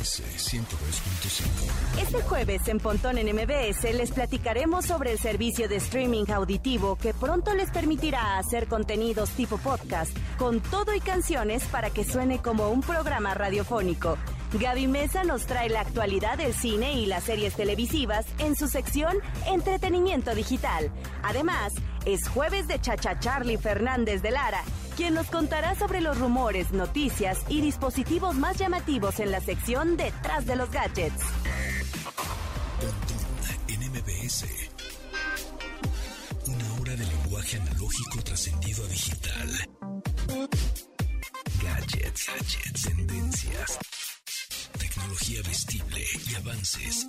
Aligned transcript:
MBS 0.00 0.22
102.5. 0.50 2.00
Este 2.00 2.22
jueves 2.22 2.66
en 2.68 2.78
Pontón 2.78 3.18
en 3.18 3.34
MBS 3.36 3.82
les 3.94 4.10
platicaremos 4.12 4.86
sobre 4.86 5.12
el 5.12 5.18
servicio 5.18 5.68
de 5.68 5.76
streaming 5.76 6.24
auditivo 6.32 6.96
que 6.96 7.12
pronto 7.12 7.54
les 7.54 7.70
permitirá 7.70 8.38
hacer 8.38 8.66
contenidos 8.66 9.28
tipo 9.30 9.58
podcast 9.58 10.16
con 10.38 10.60
todo 10.60 10.94
y 10.94 11.00
canciones 11.00 11.64
para 11.64 11.90
que 11.90 12.04
suene 12.04 12.40
como 12.40 12.70
un 12.70 12.80
programa 12.80 13.34
radiofónico. 13.34 14.16
Gaby 14.58 14.86
Mesa 14.88 15.22
nos 15.22 15.44
trae 15.44 15.68
la 15.68 15.82
actualidad 15.82 16.38
del 16.38 16.54
cine 16.54 16.94
y 16.94 17.06
las 17.06 17.24
series 17.24 17.54
televisivas 17.54 18.24
en 18.38 18.56
su 18.56 18.68
sección 18.68 19.18
Entretenimiento 19.46 20.34
Digital. 20.34 20.90
Además, 21.22 21.74
es 22.06 22.26
jueves 22.26 22.66
de 22.66 22.80
Chacha 22.80 23.18
Charlie 23.18 23.58
Fernández 23.58 24.22
de 24.22 24.30
Lara, 24.30 24.62
quien 24.90 25.14
nos 25.14 25.26
contará 25.28 25.74
sobre 25.74 26.00
los 26.00 26.18
rumores, 26.18 26.72
noticias 26.72 27.38
y 27.48 27.60
dispositivos 27.60 28.34
más 28.34 28.58
llamativos 28.58 29.20
en 29.20 29.30
la 29.30 29.40
sección 29.40 29.96
Detrás 29.96 30.46
de 30.46 30.56
los 30.56 30.70
Gadgets. 30.70 31.22
En 33.68 33.80
MBS. 33.90 34.44
Una 36.46 36.74
hora 36.80 36.96
de 36.96 37.06
lenguaje 37.06 37.56
analógico 37.56 38.22
trascendido 38.22 38.84
a 38.84 38.88
digital. 38.88 39.50
Gadgets, 41.62 42.26
gadgets, 42.26 42.82
tendencias, 42.82 43.78
tecnología 44.78 45.42
vestible 45.42 46.04
y 46.28 46.34
avances 46.34 47.06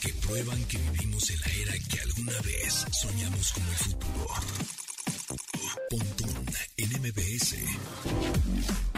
que 0.00 0.12
prueban 0.14 0.62
que 0.64 0.78
vivimos 0.78 1.30
en 1.30 1.40
la 1.40 1.46
era 1.46 1.72
que 1.88 2.00
alguna 2.00 2.40
vez 2.42 2.86
soñamos 2.92 3.52
como 3.52 3.70
el 3.70 3.76
futuro. 3.76 4.87
Pontón 5.28 6.46
en 6.78 6.88
MBS. 7.02 7.56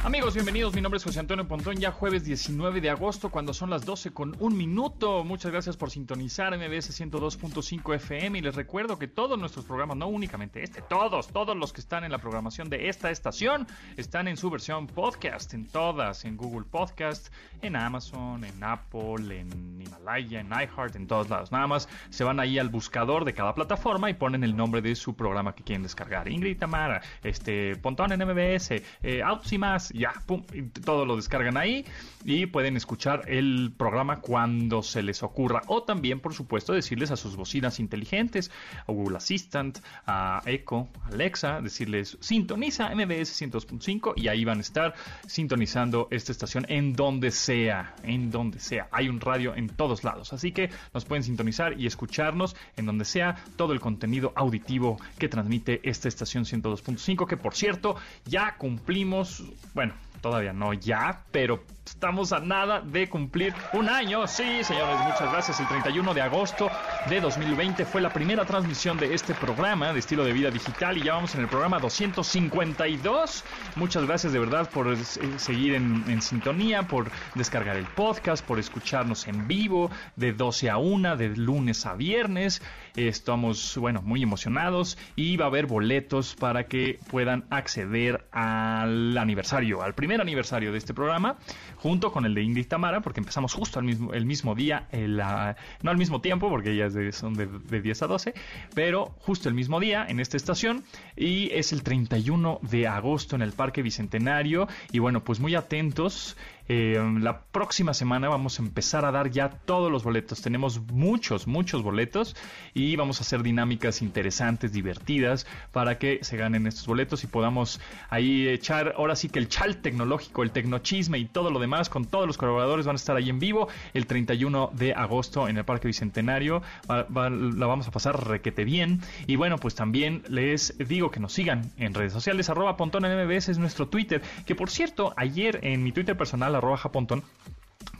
Amigos, 0.03 0.33
bienvenidos. 0.33 0.75
Mi 0.75 0.81
nombre 0.81 0.97
es 0.97 1.05
José 1.05 1.21
Antonio 1.21 1.47
Pontón. 1.47 1.77
Ya 1.77 1.91
jueves 1.91 2.25
19 2.25 2.81
de 2.81 2.89
agosto, 2.89 3.31
cuando 3.31 3.53
son 3.53 3.69
las 3.69 3.85
12 3.85 4.13
con 4.13 4.35
un 4.39 4.57
minuto. 4.57 5.25
Muchas 5.25 5.53
gracias 5.53 5.77
por 5.77 5.91
sintonizar 5.91 6.57
MBS 6.57 6.99
102.5 6.99 7.95
FM. 7.97 8.39
Y 8.39 8.43
les 8.43 8.55
recuerdo 8.55 8.99
que 8.99 9.09
todos 9.09 9.39
nuestros 9.39 9.67
programas, 9.67 9.99
no 9.99 10.07
únicamente 10.07 10.63
este, 10.63 10.81
todos, 10.81 11.29
todos 11.29 11.57
los 11.57 11.73
que 11.73 11.83
están 11.83 12.05
en 12.05 12.13
la 12.13 12.19
programación 12.19 12.71
de 12.71 12.89
esta 12.89 13.11
estación, 13.11 13.67
están 13.97 14.27
en 14.27 14.37
su 14.37 14.49
versión 14.49 14.87
podcast, 14.87 15.53
en 15.53 15.67
todas, 15.67 16.25
en 16.25 16.37
Google 16.37 16.65
Podcast, 16.65 17.33
en 17.61 17.77
Amazon, 17.77 18.45
en 18.45 18.65
Apple, 18.65 19.39
en 19.39 19.83
Himalaya, 19.83 20.41
en 20.41 20.47
iHeart, 20.47 20.97
en 20.97 21.07
todos 21.09 21.29
lados. 21.29 21.53
Nada 21.53 21.67
más 21.67 21.89
se 22.09 22.25
van 22.25 22.41
ahí 22.41 22.59
al 22.59 22.71
buscador 22.71 23.27
de 23.27 23.35
cada 23.35 23.55
plataforma 23.55 24.09
y 24.09 24.15
ponen 24.15 24.45
el 24.45 24.57
nombre 24.57 24.81
de 24.81 24.95
su 24.95 25.15
programa 25.15 25.55
que 25.55 25.63
quieren 25.63 25.83
descargar. 25.83 26.20
Ingrid 26.29 26.59
Tamara, 26.59 27.03
este, 27.23 27.77
Pontón 27.77 28.13
en 28.13 28.21
MBS, 28.21 28.83
eh, 29.03 29.23
y 29.51 29.59
más, 29.59 29.91
ya, 29.91 30.13
pum, 30.27 30.45
y 30.53 30.63
todo 30.63 31.05
lo 31.05 31.17
descargan 31.17 31.57
ahí 31.57 31.85
y 32.25 32.47
pueden 32.47 32.77
escuchar 32.77 33.23
el 33.29 33.73
programa 33.77 34.21
cuando 34.21 34.83
se 34.83 35.03
les 35.03 35.23
ocurra. 35.23 35.63
O 35.67 35.83
también, 35.83 36.21
por 36.21 36.35
supuesto, 36.35 36.73
decirles 36.73 37.11
a 37.11 37.17
sus 37.17 37.37
bocinas 37.37 37.81
inteligentes, 37.81 38.51
a 38.87 38.93
Google 38.93 39.17
Assistant, 39.17 39.79
a 40.07 40.43
Echo, 40.47 40.89
Alexa, 41.11 41.61
decirles 41.61 42.19
sintoniza 42.21 42.91
MBS 42.95 43.41
102.5 43.41 44.15
y 44.17 44.29
ahí 44.29 44.45
van 44.45 44.59
a 44.59 44.61
estar 44.61 44.95
sintonizando 45.27 46.09
esta 46.11 46.33
estación 46.33 46.67
en 46.69 46.95
donde 46.95 47.31
sea, 47.31 47.95
en 48.03 48.31
donde 48.31 48.61
sea. 48.61 48.89
Hay 48.93 49.09
un 49.09 49.21
radio 49.21 49.55
en 49.55 49.69
todos 49.69 50.05
lados, 50.05 50.33
así 50.33 50.53
que 50.53 50.71
nos 50.93 51.05
pueden 51.05 51.25
sintonizar 51.25 51.79
y 51.81 51.87
escucharnos 51.87 52.57
en 52.77 52.87
donde 52.87 53.05
sea 53.05 53.37
todo 53.57 53.73
el 53.73 53.81
contenido 53.81 54.33
auditivo 54.37 54.99
que 55.19 55.29
transmite 55.29 55.81
esta 55.89 56.09
estación 56.11 56.45
102.5, 56.45 57.27
que 57.27 57.37
por 57.37 57.55
cierto, 57.55 57.97
ya 58.27 58.57
cumplimos, 58.57 59.43
bueno, 59.75 59.95
todavía 60.21 60.53
no 60.53 60.75
ya, 60.75 61.25
pero 61.33 61.65
estamos 61.91 62.33
a 62.33 62.39
nada 62.39 62.81
de 62.81 63.09
cumplir 63.09 63.53
un 63.73 63.89
año. 63.89 64.27
Sí, 64.27 64.63
señores, 64.63 64.99
muchas 65.05 65.33
gracias. 65.33 65.61
El 65.61 65.67
31 65.67 66.15
de 66.15 66.23
agosto 66.23 66.71
de 67.09 67.21
2020 67.21 67.85
fue 67.85 68.01
la 68.01 68.13
primera 68.13 68.45
transmisión 68.45 68.97
de 68.97 69.13
este 69.13 69.35
programa 69.35 69.93
de 69.93 69.99
estilo 69.99 70.25
de 70.25 70.33
vida 70.33 70.51
digital 70.51 70.97
y 70.97 71.03
ya 71.03 71.15
vamos 71.15 71.35
en 71.35 71.43
el 71.43 71.49
programa 71.49 71.79
252. 71.81 73.45
Muchas 73.75 74.07
gracias 74.07 74.33
de 74.33 74.39
verdad 74.39 74.71
por 74.71 74.93
eh, 74.93 74.97
seguir 75.37 75.75
en, 75.75 76.05
en 76.09 76.23
sintonía, 76.23 76.85
por 76.85 77.11
descargar 77.35 77.77
el 77.77 77.87
podcast, 77.87 78.45
por 78.47 78.59
escucharnos 78.59 79.27
en 79.27 79.49
vivo 79.49 79.91
de 80.17 80.33
12 80.33 80.71
a 80.71 80.79
1, 80.79 81.17
de 81.17 81.29
lunes 81.37 81.87
a 81.87 81.95
viernes. 81.95 82.63
Estamos, 82.97 83.77
bueno, 83.77 84.01
muy 84.03 84.23
emocionados 84.23 84.97
y 85.17 85.37
va 85.37 85.47
a 85.47 85.49
haber 85.49 85.67
boletos 85.67 86.35
para 86.35 86.65
que 86.65 86.99
puedan 87.11 87.45
acceder 87.51 88.27
al 88.33 89.17
aniversario, 89.19 89.83
al 89.83 89.95
primer 89.95 90.21
aniversario 90.21 90.73
de 90.73 90.79
este 90.79 90.95
programa, 90.95 91.37
junto 91.83 92.13
con 92.13 92.27
el 92.27 92.35
de 92.35 92.43
Ingrid 92.43 92.67
Tamara, 92.67 93.01
porque 93.01 93.21
empezamos 93.21 93.55
justo 93.55 93.79
al 93.79 93.87
mismo, 93.87 94.13
el 94.13 94.27
mismo 94.27 94.55
día, 94.55 94.87
ah, 95.23 95.57
no 95.83 95.91
al 95.91 95.97
mismo 95.97 96.21
tiempo, 96.21 96.49
porque 96.51 96.73
ellas 96.73 96.95
son 97.15 97.35
de, 97.35 97.47
de 97.47 97.81
10 97.81 98.03
a 98.03 98.07
12, 98.07 98.35
pero 98.75 99.15
justo 99.21 99.49
el 99.49 99.55
mismo 99.55 99.81
día 99.81 100.05
en 100.09 100.21
esta 100.21 100.37
estación 100.37 100.85
y 101.17 101.51
es 101.53 101.73
el 101.73 101.83
31 101.83 102.61
de 102.63 102.87
agosto 102.87 103.35
en 103.37 103.43
el 103.43 103.53
Parque 103.53 103.83
Bicentenario 103.83 104.69
y 104.93 104.99
bueno, 104.99 105.25
pues 105.25 105.41
muy 105.41 105.55
atentos. 105.55 106.37
Eh, 106.73 107.03
la 107.21 107.41
próxima 107.41 107.95
semana 107.95 108.29
vamos 108.29 108.61
a 108.61 108.63
empezar 108.63 109.05
a 109.05 109.11
dar 109.11 109.29
ya 109.33 109.51
todos 109.51 109.91
los 109.91 110.05
boletos. 110.05 110.41
Tenemos 110.41 110.81
muchos, 110.93 111.49
muchos 111.49 111.83
boletos 111.83 112.37
y 112.75 112.95
vamos 112.95 113.19
a 113.19 113.25
hacer 113.25 113.43
dinámicas 113.43 114.03
interesantes, 114.03 114.73
divertidas, 114.73 115.49
para 115.73 115.99
que 115.99 116.21
se 116.23 116.37
ganen 116.37 116.69
estos 116.69 116.87
boletos 116.87 117.25
y 117.25 117.27
podamos 117.27 117.81
ahí 118.09 118.47
echar, 118.47 118.95
ahora 118.97 119.17
sí 119.17 119.29
que 119.29 119.41
el 119.41 119.49
chal 119.49 119.79
tecnológico, 119.79 120.45
el 120.45 120.53
tecnochisme 120.53 121.19
y 121.19 121.25
todo 121.25 121.51
lo 121.51 121.59
demás, 121.59 121.89
con 121.89 122.05
todos 122.05 122.29
los 122.29 122.39
colaboradores 122.39 122.87
van 122.87 122.95
a 122.95 122.99
estar 122.99 123.17
ahí 123.17 123.31
en 123.31 123.41
vivo 123.41 123.67
el 123.93 124.07
31 124.07 124.71
de 124.73 124.95
agosto 124.95 125.49
en 125.49 125.57
el 125.57 125.65
Parque 125.65 125.89
Bicentenario. 125.89 126.63
La 126.87 127.67
vamos 127.67 127.89
a 127.89 127.91
pasar 127.91 128.29
requete 128.29 128.63
bien. 128.63 129.01
Y 129.27 129.35
bueno, 129.35 129.59
pues 129.59 129.75
también 129.75 130.23
les 130.29 130.79
digo 130.79 131.11
que 131.11 131.19
nos 131.19 131.33
sigan 131.33 131.73
en 131.79 131.95
redes 131.95 132.13
sociales, 132.13 132.49
arroba 132.49 132.77
pontón 132.77 133.05
en 133.07 133.27
MBS 133.27 133.49
es 133.49 133.59
nuestro 133.59 133.89
Twitter, 133.89 134.23
que 134.47 134.55
por 134.55 134.71
cierto, 134.71 135.15
ayer 135.17 135.59
en 135.65 135.83
mi 135.83 135.91
Twitter 135.91 136.17
personal, 136.17 136.60
arroba 136.61 136.77
japontón, 136.77 137.25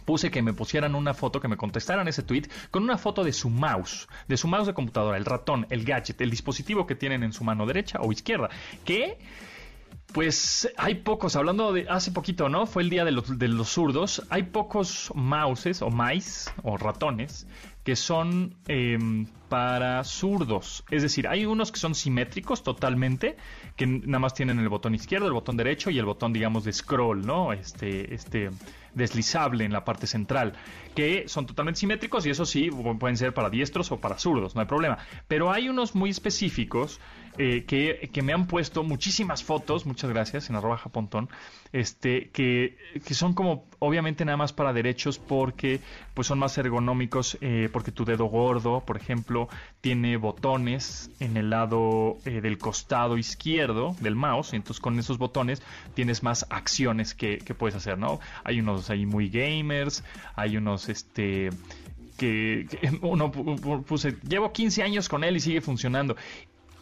puse 0.05 0.31
que 0.31 0.43
me 0.43 0.53
pusieran 0.53 0.95
una 0.95 1.15
foto, 1.15 1.41
que 1.41 1.49
me 1.49 1.57
contestaran 1.57 2.09
ese 2.09 2.23
tweet 2.23 2.45
con 2.71 2.83
una 2.83 2.99
foto 2.99 3.25
de 3.25 3.33
su 3.33 3.51
mouse, 3.51 4.09
de 4.29 4.37
su 4.37 4.49
mouse 4.49 4.67
de 4.67 4.75
computadora, 4.75 5.17
el 5.17 5.25
ratón, 5.25 5.67
el 5.71 5.85
gadget, 5.85 6.21
el 6.21 6.31
dispositivo 6.31 6.87
que 6.87 6.95
tienen 6.95 7.23
en 7.23 7.33
su 7.33 7.45
mano 7.45 7.67
derecha 7.67 7.99
o 8.01 8.13
izquierda, 8.13 8.51
que 8.85 9.19
pues 10.13 10.69
hay 10.77 10.97
pocos, 10.97 11.37
hablando 11.37 11.73
de 11.73 11.87
hace 11.89 12.11
poquito, 12.11 12.49
¿no? 12.49 12.67
Fue 12.67 12.83
el 12.83 12.91
día 12.91 13.05
de 13.05 13.13
los, 13.13 13.39
de 13.39 13.47
los 13.47 13.69
zurdos. 13.69 14.27
Hay 14.29 14.45
pocos 14.45 15.13
mouses 15.15 15.83
o 15.83 15.91
mice 15.91 16.51
o 16.65 16.77
ratones 16.77 17.47
que 17.85 17.97
son 17.97 18.55
em, 18.69 19.27
para 19.49 20.05
zurdos. 20.05 20.85
Es 20.91 21.03
decir, 21.03 21.27
hay 21.27 21.47
unos 21.47 21.73
que 21.73 21.81
son 21.81 21.95
simétricos 21.95 22.63
totalmente, 22.63 23.37
que 23.77 23.87
nada 23.87 24.19
más 24.19 24.35
tienen 24.35 24.59
el 24.59 24.69
botón 24.69 24.95
izquierdo, 24.95 25.27
el 25.27 25.33
botón 25.33 25.57
derecho 25.57 25.91
y 25.91 25.99
el 25.99 26.05
botón, 26.05 26.33
digamos, 26.33 26.65
de 26.65 26.73
scroll, 26.73 27.27
¿no? 27.27 27.53
Este, 27.53 28.15
este 28.15 28.51
deslizable 28.95 29.65
en 29.65 29.73
la 29.73 29.85
parte 29.85 30.07
central, 30.07 30.53
que 30.95 31.25
son 31.29 31.47
totalmente 31.47 31.81
simétricos 31.81 32.27
y 32.27 32.31
eso 32.31 32.45
sí, 32.45 32.69
pu- 32.71 32.99
pueden 32.99 33.17
ser 33.17 33.33
para 33.33 33.49
diestros 33.51 33.91
o 33.93 34.01
para 34.01 34.19
zurdos, 34.19 34.55
no 34.55 34.61
hay 34.61 34.67
problema. 34.67 34.99
Pero 35.27 35.51
hay 35.51 35.69
unos 35.69 35.95
muy 35.95 36.11
específicos 36.11 37.01
eh, 37.39 37.65
que, 37.65 38.23
me 38.23 38.33
han 38.33 38.47
puesto 38.47 38.83
muchísimas 38.83 39.43
fotos, 39.43 39.87
muchas 39.87 40.11
gracias, 40.11 40.51
en 40.51 40.57
arroba 40.57 40.77
japontón, 40.77 41.29
este, 41.73 42.29
que, 42.31 42.77
que 43.05 43.15
son 43.15 43.35
como 43.35 43.65
obviamente 43.79 44.25
nada 44.25 44.37
más 44.37 44.53
para 44.53 44.73
derechos 44.73 45.19
porque 45.19 45.81
pues 46.15 46.27
son 46.27 46.39
más 46.39 46.59
ergonómicos, 46.59 47.39
eh, 47.41 47.69
porque 47.73 47.93
tu 47.93 48.05
dedo 48.05 48.27
gordo, 48.27 48.81
por 48.85 48.97
ejemplo, 48.97 49.49
tiene 49.81 50.17
botones 50.17 51.11
en 51.21 51.37
el 51.37 51.51
lado 51.51 52.19
eh, 52.25 52.41
del 52.41 52.59
costado 52.59 53.17
izquierdo 53.17 53.97
del 54.01 54.17
mouse, 54.17 54.53
entonces 54.53 54.81
con 54.81 54.99
esos 54.99 55.17
botones 55.19 55.63
tienes 55.95 56.23
más 56.23 56.47
acciones 56.51 57.15
que, 57.15 57.39
que 57.39 57.55
puedes 57.55 57.75
hacer, 57.77 57.97
¿no? 57.99 58.21
Hay 58.45 58.61
unos 58.61 58.91
ahí 58.91 59.07
muy 59.07 59.29
gamers, 59.31 60.05
hay 60.35 60.57
unos 60.57 60.89
este 60.89 61.51
que, 62.19 62.67
uno 63.03 63.33
pu- 63.33 63.59
pu- 63.59 63.83
puse, 63.85 64.17
llevo 64.29 64.53
15 64.53 64.83
años 64.83 65.09
con 65.09 65.25
él 65.25 65.37
y 65.37 65.41
sigue 65.41 65.61
funcionando. 65.63 66.17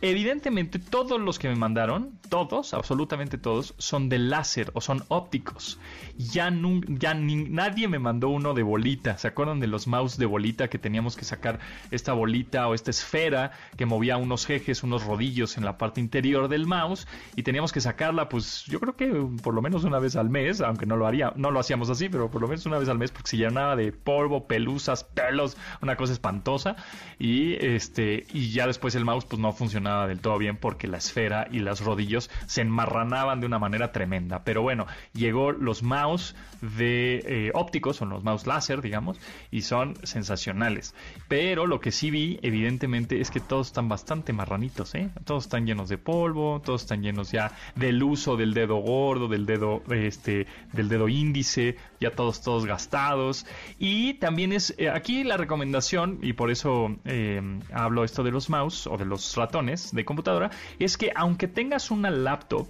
Evidentemente 0.01 0.79
todos 0.79 1.21
los 1.21 1.41
que 1.41 1.49
me 1.49 1.57
mandaron, 1.57 2.19
todos, 2.29 2.73
absolutamente 2.73 3.37
todos, 3.37 3.75
son 3.79 4.09
de 4.09 4.19
láser 4.21 4.71
o 4.75 4.81
son 4.81 5.03
ópticos. 5.09 5.81
Ya, 6.17 6.53
ya 6.87 7.15
nadie 7.15 7.89
me 7.89 7.99
mandó 7.99 8.29
uno 8.29 8.55
de 8.55 8.63
bolita. 8.63 9.19
¿Se 9.19 9.27
acuerdan 9.27 9.59
de 9.59 9.67
los 9.67 9.89
mouse 9.89 10.17
de 10.17 10.27
bolita 10.27 10.69
que 10.69 10.79
teníamos 10.79 11.17
que 11.17 11.25
sacar 11.25 11.59
esta 11.91 12.13
bolita 12.13 12.69
o 12.69 12.75
esta 12.75 12.91
esfera 12.91 13.51
que 13.77 13.87
movía 13.87 14.19
unos 14.19 14.49
ejes, 14.49 14.85
unos 14.85 15.05
rodillos 15.05 15.57
en 15.57 15.65
la 15.65 15.79
parte 15.79 16.01
interior 16.01 16.49
del 16.49 16.67
mouse 16.67 17.09
y 17.35 17.43
teníamos 17.43 17.73
que 17.73 17.81
sacarla, 17.81 18.29
pues 18.29 18.65
yo 18.67 18.79
creo 18.79 18.95
que 18.95 19.09
por 19.43 19.53
lo 19.53 19.63
menos 19.63 19.83
una 19.83 19.99
vez 19.99 20.15
al 20.15 20.31
mes, 20.31 20.61
aunque 20.61 20.87
no 20.87 20.97
lo 20.97 21.09
haría, 21.09 21.33
no 21.35 21.51
lo 21.51 21.59
hacíamos 21.59 21.91
así, 21.91 22.09
pero 22.09 22.31
por 22.31 22.41
lo 22.41 22.47
menos 22.47 22.67
una 22.67 22.79
vez 22.79 22.89
al 22.89 22.99
mes 22.99 23.11
porque 23.11 23.31
se 23.31 23.37
llenaba 23.37 23.75
de 23.75 23.91
polvo, 23.91 24.47
pelusas, 24.47 25.03
pelos, 25.03 25.57
una 25.83 25.97
cosa 25.97 26.13
espantosa 26.13 26.77
y 27.19 27.55
este 27.65 28.27
y 28.33 28.51
ya 28.51 28.69
después 28.69 28.95
el 28.95 29.05
mouse 29.05 29.25
pues 29.25 29.41
no 29.41 29.53
funcionaba 29.53 29.88
funcionaba 29.89 30.07
del 30.07 30.21
todo 30.21 30.39
bien 30.39 30.57
porque 30.57 30.87
la 30.87 30.99
esfera 30.99 31.49
y 31.51 31.61
los 31.61 31.81
rodillos 31.81 32.31
se 32.47 32.61
enmarranaban 32.61 33.41
de 33.41 33.47
una 33.47 33.59
manera 33.59 33.93
tremenda. 33.93 34.43
Pero 34.45 34.63
bueno, 34.63 34.87
llegó 35.15 35.53
los 35.53 35.83
mouse 35.83 36.35
de 36.61 37.23
eh, 37.25 37.51
ópticos, 37.55 37.97
son 37.97 38.11
los 38.11 38.23
mouse 38.25 38.47
láser, 38.47 38.83
digamos, 38.83 39.19
y 39.51 39.63
son 39.63 39.95
sensacionales. 40.03 40.95
Pero 41.29 41.67
lo 41.67 41.81
que 41.81 41.93
sí 41.93 42.11
vi, 42.11 42.39
evidentemente, 42.43 43.21
es 43.21 43.31
que 43.31 43.41
todos 43.41 43.69
están 43.69 43.89
bastante 43.89 44.33
marranitos, 44.33 44.95
¿eh? 44.95 45.11
Todos 45.25 45.45
están 45.45 45.67
llenos 45.67 45.89
de 45.89 45.99
polvo, 45.99 46.61
todos 46.65 46.83
están 46.83 47.03
llenos 47.03 47.31
ya 47.31 47.53
del 47.77 48.03
uso 48.03 48.37
del 48.37 48.55
dedo 48.55 48.77
gordo, 48.77 49.29
del 49.29 49.47
dedo, 49.47 49.83
este, 49.91 50.47
del 50.73 50.89
dedo 50.89 51.09
índice, 51.09 51.77
ya 52.01 52.11
todos, 52.11 52.43
todos 52.43 52.67
gastados. 52.67 53.47
Y 53.79 54.15
también 54.15 54.53
es 54.53 54.75
eh, 54.79 54.91
aquí 54.91 55.25
la 55.25 55.37
recomendación, 55.37 56.19
y 56.23 56.35
por 56.35 56.51
eso 56.51 56.97
eh, 57.05 57.41
hablo 57.73 58.05
esto 58.05 58.23
de 58.23 58.31
los 58.31 58.51
mouse 58.51 58.87
o 58.87 58.97
de 58.97 59.05
los 59.05 59.37
ratones 59.37 59.78
de 59.93 60.05
computadora, 60.05 60.51
es 60.79 60.97
que 60.97 61.13
aunque 61.15 61.49
tengas 61.49 61.91
una 61.91 62.11
laptop, 62.11 62.69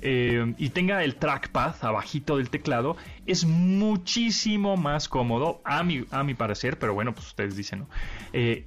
eh, 0.00 0.54
y 0.58 0.68
tenga 0.70 1.02
el 1.02 1.16
trackpad 1.16 1.74
abajito 1.82 2.36
del 2.36 2.50
teclado, 2.50 2.96
es 3.26 3.44
muchísimo 3.44 4.76
más 4.76 5.08
cómodo, 5.08 5.60
a 5.64 5.82
mi, 5.82 6.04
a 6.12 6.22
mi 6.22 6.34
parecer, 6.34 6.78
pero 6.78 6.94
bueno, 6.94 7.14
pues 7.14 7.26
ustedes 7.26 7.56
dicen, 7.56 7.80
¿no? 7.80 7.88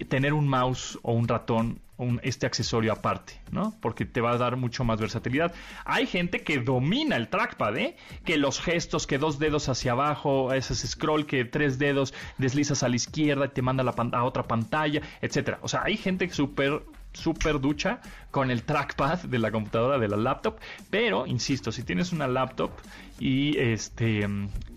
tener 0.10 0.34
un 0.34 0.48
mouse 0.48 1.00
o 1.04 1.14
un 1.14 1.30
ratón 1.30 1.80
este 2.24 2.46
accesorio 2.46 2.94
aparte, 2.94 3.40
¿no? 3.52 3.76
Porque 3.80 4.06
te 4.06 4.22
va 4.22 4.32
a 4.32 4.38
dar 4.38 4.56
mucho 4.58 4.84
más 4.84 5.00
versatilidad. 5.00 5.54
Hay 5.86 6.08
gente 6.08 6.42
que 6.42 6.60
domina 6.60 7.16
el 7.16 7.30
trackpad, 7.30 7.78
¿eh? 7.78 7.96
Que 8.26 8.38
los 8.38 8.60
gestos, 8.60 9.08
que 9.08 9.18
dos 9.18 9.40
dedos 9.40 9.70
hacia 9.70 9.92
abajo, 9.92 10.52
ese 10.54 10.76
scroll, 10.76 11.26
que 11.26 11.46
tres 11.46 11.78
dedos 11.78 12.14
deslizas 12.38 12.84
a 12.84 12.90
la 12.90 12.96
izquierda 12.96 13.46
y 13.46 13.50
te 13.50 13.62
manda 13.62 13.84
a, 13.84 14.18
a 14.18 14.24
otra 14.24 14.44
pantalla, 14.44 15.02
etcétera. 15.22 15.60
O 15.62 15.68
sea, 15.68 15.84
hay 15.84 15.98
gente 15.98 16.28
súper 16.30 16.82
súper 17.14 17.60
ducha 17.60 18.00
con 18.32 18.52
el 18.52 18.64
trackpad 18.64 19.24
de 19.24 19.40
la 19.40 19.52
computadora 19.52 20.00
de 20.00 20.08
la 20.08 20.18
laptop, 20.18 20.60
pero 20.90 21.26
insisto, 21.28 21.72
si 21.72 21.84
tienes 21.84 22.12
una 22.12 22.28
laptop 22.28 22.72
y 23.20 23.58
este 23.58 24.28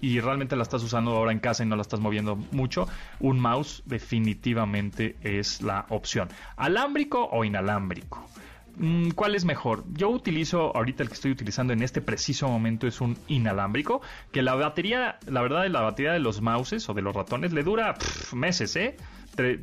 y 0.00 0.20
realmente 0.20 0.56
la 0.56 0.64
estás 0.64 0.82
usando 0.82 1.12
ahora 1.12 1.32
en 1.32 1.38
casa 1.38 1.62
y 1.62 1.66
no 1.66 1.76
la 1.76 1.82
estás 1.82 2.00
moviendo 2.00 2.36
mucho, 2.36 2.88
un 3.20 3.40
mouse 3.40 3.82
definitivamente 3.86 5.16
es 5.22 5.62
la 5.62 5.86
opción. 5.88 6.28
Alámbrico 6.56 7.24
o 7.30 7.44
inalámbrico. 7.44 8.28
Mm, 8.76 9.10
¿Cuál 9.10 9.36
es 9.36 9.44
mejor? 9.44 9.84
Yo 9.92 10.10
utilizo, 10.10 10.76
ahorita 10.76 11.04
el 11.04 11.08
que 11.08 11.14
estoy 11.14 11.30
utilizando 11.30 11.72
en 11.72 11.82
este 11.82 12.00
preciso 12.00 12.48
momento 12.48 12.86
es 12.86 13.00
un 13.00 13.16
inalámbrico, 13.28 14.02
que 14.32 14.42
la 14.42 14.54
batería, 14.54 15.18
la 15.26 15.42
verdad, 15.42 15.66
la 15.68 15.80
batería 15.80 16.12
de 16.12 16.18
los 16.18 16.40
mouses 16.40 16.88
o 16.88 16.94
de 16.94 17.02
los 17.02 17.14
ratones 17.14 17.52
le 17.52 17.62
dura 17.62 17.94
meses, 18.32 18.74
¿eh? 18.76 18.96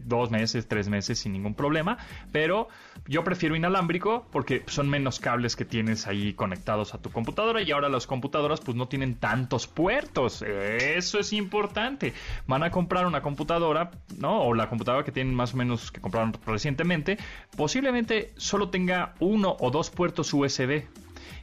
Dos 0.06 0.32
meses, 0.32 0.68
tres 0.68 0.90
meses 0.90 1.20
sin 1.20 1.34
ningún 1.34 1.54
problema, 1.54 1.98
pero 2.32 2.68
yo 3.08 3.24
prefiero 3.24 3.56
inalámbrico 3.56 4.28
porque 4.32 4.64
son 4.68 4.90
menos 4.90 5.20
cables 5.20 5.56
que 5.56 5.66
tienes 5.66 6.08
ahí 6.08 6.34
conectados 6.34 6.94
a 6.94 7.02
tu 7.02 7.10
computadora 7.10 7.62
y 7.62 7.72
ahora 7.72 7.90
las 7.90 8.08
computadoras 8.08 8.62
pues 8.62 8.76
no 8.78 8.88
tienen 8.88 9.16
tantos 9.16 9.68
puertos, 9.68 10.42
eso 10.42 11.20
es 11.20 11.34
importante. 11.34 12.14
Van 12.48 12.64
a 12.64 12.72
comprar 12.72 13.06
una 13.06 13.22
computadora, 13.22 13.92
¿no? 14.18 14.42
O 14.42 14.54
la 14.54 14.70
computadora 14.70 15.04
que 15.04 15.12
tienen 15.12 15.34
más 15.34 15.54
o 15.54 15.58
menos 15.58 15.92
que 15.92 16.02
compraron 16.02 16.34
recientemente, 16.46 17.18
posiblemente 17.56 18.34
solo 18.38 18.70
tenga 18.70 19.16
uno 19.20 19.56
o 19.60 19.72
dos 19.72 19.90
puertos 19.90 20.34
USB. 20.34 20.84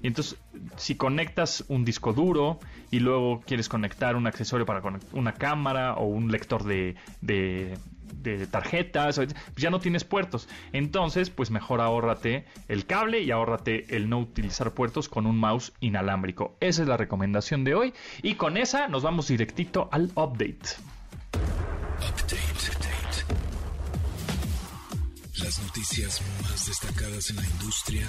Y 0.00 0.06
entonces, 0.06 0.38
si 0.76 0.94
conectas 0.94 1.64
un 1.68 1.84
disco 1.84 2.12
duro 2.12 2.60
y 2.90 3.00
luego 3.00 3.40
quieres 3.40 3.68
conectar 3.68 4.14
un 4.16 4.26
accesorio 4.26 4.64
para 4.64 4.80
una 5.12 5.34
cámara 5.34 5.94
o 5.94 6.04
un 6.04 6.30
lector 6.30 6.64
de, 6.64 6.94
de 7.20 7.76
tarjetas, 8.50 9.16
pues 9.16 9.36
ya 9.56 9.70
no 9.70 9.80
tienes 9.80 10.04
puertos. 10.04 10.48
Entonces, 10.72 11.30
pues 11.30 11.50
mejor 11.50 11.80
ahórrate 11.80 12.44
el 12.68 12.86
cable 12.86 13.22
y 13.22 13.30
ahórrate 13.30 13.96
el 13.96 14.08
no 14.08 14.18
utilizar 14.18 14.72
puertos 14.72 15.08
con 15.08 15.26
un 15.26 15.38
mouse 15.38 15.72
inalámbrico. 15.80 16.56
Esa 16.60 16.82
es 16.82 16.88
la 16.88 16.96
recomendación 16.96 17.64
de 17.64 17.74
hoy 17.74 17.94
y 18.22 18.34
con 18.34 18.56
esa 18.56 18.88
nos 18.88 19.02
vamos 19.02 19.28
directito 19.28 19.88
al 19.92 20.10
update. 20.14 20.76
Update. 21.98 22.48
Las 25.38 25.62
noticias 25.62 26.20
más 26.42 26.66
destacadas 26.66 27.30
en 27.30 27.36
la 27.36 27.46
industria 27.46 28.06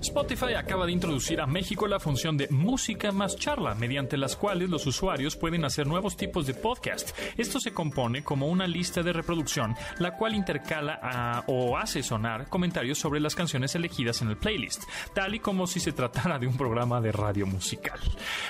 Spotify 0.00 0.54
acaba 0.54 0.86
de 0.86 0.92
introducir 0.92 1.40
a 1.40 1.46
México 1.46 1.86
la 1.86 2.00
función 2.00 2.36
de 2.36 2.48
música 2.48 3.12
más 3.12 3.36
charla, 3.36 3.74
mediante 3.74 4.16
las 4.16 4.36
cuales 4.36 4.68
los 4.68 4.86
usuarios 4.86 5.36
pueden 5.36 5.64
hacer 5.64 5.86
nuevos 5.86 6.16
tipos 6.16 6.46
de 6.46 6.54
podcast. 6.54 7.16
Esto 7.36 7.60
se 7.60 7.72
compone 7.72 8.24
como 8.24 8.48
una 8.48 8.66
lista 8.66 9.02
de 9.02 9.12
reproducción, 9.12 9.74
la 9.98 10.16
cual 10.16 10.34
intercala 10.34 11.44
o 11.46 11.76
hace 11.76 12.02
sonar 12.02 12.48
comentarios 12.48 12.98
sobre 12.98 13.20
las 13.20 13.34
canciones 13.34 13.74
elegidas 13.74 14.22
en 14.22 14.28
el 14.28 14.36
playlist, 14.36 14.84
tal 15.14 15.34
y 15.34 15.38
como 15.38 15.66
si 15.66 15.80
se 15.80 15.92
tratara 15.92 16.38
de 16.38 16.46
un 16.46 16.56
programa 16.56 17.00
de 17.00 17.12
radio 17.12 17.46
musical. 17.46 18.00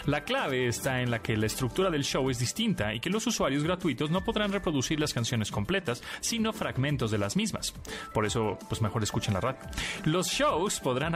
La 0.06 0.24
clave 0.24 0.66
está 0.66 1.02
en 1.02 1.10
la 1.10 1.20
que 1.20 1.36
la 1.36 1.46
estructura 1.46 1.90
del 1.90 2.04
show 2.04 2.28
es 2.30 2.38
distinta 2.38 2.94
y 2.94 3.00
que 3.00 3.10
los 3.10 3.26
usuarios 3.26 3.62
gratuitos 3.62 4.10
no 4.10 4.24
podrán 4.24 4.52
reproducir 4.52 4.98
las 4.98 5.12
canciones 5.12 5.50
completas, 5.50 6.02
sino 6.20 6.52
fragmentos 6.52 7.10
de 7.10 7.18
las 7.18 7.36
mismas. 7.36 7.74
Por 8.12 8.26
eso, 8.26 8.58
pues 8.68 8.80
mejor 8.82 9.02
escuchen 9.02 9.34
la 9.34 9.40
radio. 9.40 9.60
Los 10.04 10.28
shows 10.28 10.80
podrán 10.80 11.14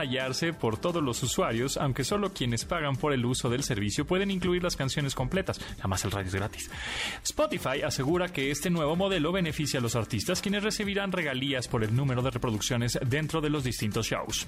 por 0.59 0.77
todos 0.77 1.03
los 1.03 1.21
usuarios, 1.23 1.77
aunque 1.77 2.03
solo 2.03 2.33
quienes 2.33 2.65
pagan 2.65 2.95
por 2.95 3.13
el 3.13 3.25
uso 3.25 3.49
del 3.49 3.63
servicio 3.63 4.05
pueden 4.05 4.31
incluir 4.31 4.63
las 4.63 4.75
canciones 4.75 5.15
completas. 5.15 5.59
Además, 5.79 6.03
el 6.05 6.11
radio 6.11 6.27
es 6.27 6.35
gratis. 6.35 6.71
Spotify 7.23 7.81
asegura 7.85 8.29
que 8.29 8.51
este 8.51 8.69
nuevo 8.69 8.95
modelo 8.95 9.31
beneficia 9.31 9.79
a 9.79 9.83
los 9.83 9.95
artistas 9.95 10.41
quienes 10.41 10.63
recibirán 10.63 11.11
regalías 11.11 11.67
por 11.67 11.83
el 11.83 11.95
número 11.95 12.21
de 12.21 12.31
reproducciones 12.31 12.97
dentro 13.05 13.41
de 13.41 13.49
los 13.49 13.63
distintos 13.63 14.07
shows. 14.07 14.47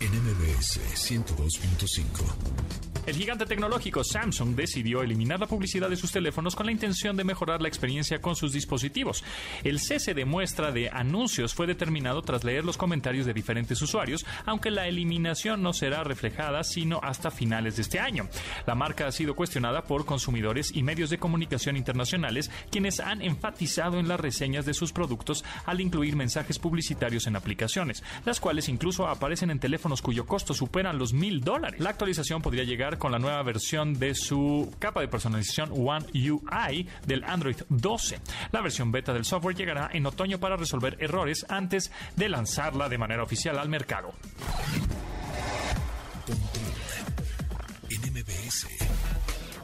NMBS 0.00 0.80
102.5 0.94 2.85
el 3.06 3.14
gigante 3.14 3.46
tecnológico 3.46 4.02
Samsung 4.02 4.56
decidió 4.56 5.02
eliminar 5.02 5.38
la 5.38 5.46
publicidad 5.46 5.88
de 5.88 5.96
sus 5.96 6.10
teléfonos 6.10 6.56
con 6.56 6.66
la 6.66 6.72
intención 6.72 7.16
de 7.16 7.24
mejorar 7.24 7.62
la 7.62 7.68
experiencia 7.68 8.20
con 8.20 8.34
sus 8.34 8.52
dispositivos. 8.52 9.22
El 9.62 9.78
cese 9.78 10.12
de 10.12 10.24
muestra 10.24 10.72
de 10.72 10.90
anuncios 10.90 11.54
fue 11.54 11.66
determinado 11.66 12.22
tras 12.22 12.42
leer 12.42 12.64
los 12.64 12.76
comentarios 12.76 13.24
de 13.24 13.32
diferentes 13.32 13.80
usuarios, 13.80 14.26
aunque 14.44 14.72
la 14.72 14.88
eliminación 14.88 15.62
no 15.62 15.72
será 15.72 16.02
reflejada 16.02 16.64
sino 16.64 17.00
hasta 17.02 17.30
finales 17.30 17.76
de 17.76 17.82
este 17.82 18.00
año. 18.00 18.28
La 18.66 18.74
marca 18.74 19.06
ha 19.06 19.12
sido 19.12 19.36
cuestionada 19.36 19.84
por 19.84 20.04
consumidores 20.04 20.74
y 20.74 20.82
medios 20.82 21.10
de 21.10 21.18
comunicación 21.18 21.76
internacionales, 21.76 22.50
quienes 22.70 22.98
han 22.98 23.22
enfatizado 23.22 24.00
en 24.00 24.08
las 24.08 24.18
reseñas 24.18 24.66
de 24.66 24.74
sus 24.74 24.92
productos 24.92 25.44
al 25.64 25.80
incluir 25.80 26.16
mensajes 26.16 26.58
publicitarios 26.58 27.26
en 27.28 27.36
aplicaciones, 27.36 28.02
las 28.24 28.40
cuales 28.40 28.68
incluso 28.68 29.06
aparecen 29.06 29.50
en 29.50 29.60
teléfonos 29.60 30.02
cuyo 30.02 30.26
costo 30.26 30.54
superan 30.54 30.98
los 30.98 31.12
mil 31.12 31.40
dólares. 31.40 31.80
La 31.80 31.90
actualización 31.90 32.42
podría 32.42 32.64
llegar 32.64 32.95
con 32.98 33.12
la 33.12 33.18
nueva 33.18 33.42
versión 33.42 33.98
de 33.98 34.14
su 34.14 34.74
capa 34.78 35.00
de 35.00 35.08
personalización 35.08 35.70
One 35.72 36.06
UI 36.14 36.88
del 37.06 37.24
Android 37.24 37.56
12. 37.68 38.20
La 38.52 38.60
versión 38.60 38.92
beta 38.92 39.12
del 39.12 39.24
software 39.24 39.56
llegará 39.56 39.90
en 39.92 40.06
otoño 40.06 40.38
para 40.38 40.56
resolver 40.56 40.96
errores 41.00 41.46
antes 41.48 41.90
de 42.16 42.28
lanzarla 42.28 42.88
de 42.88 42.98
manera 42.98 43.22
oficial 43.22 43.58
al 43.58 43.68
mercado. 43.68 44.12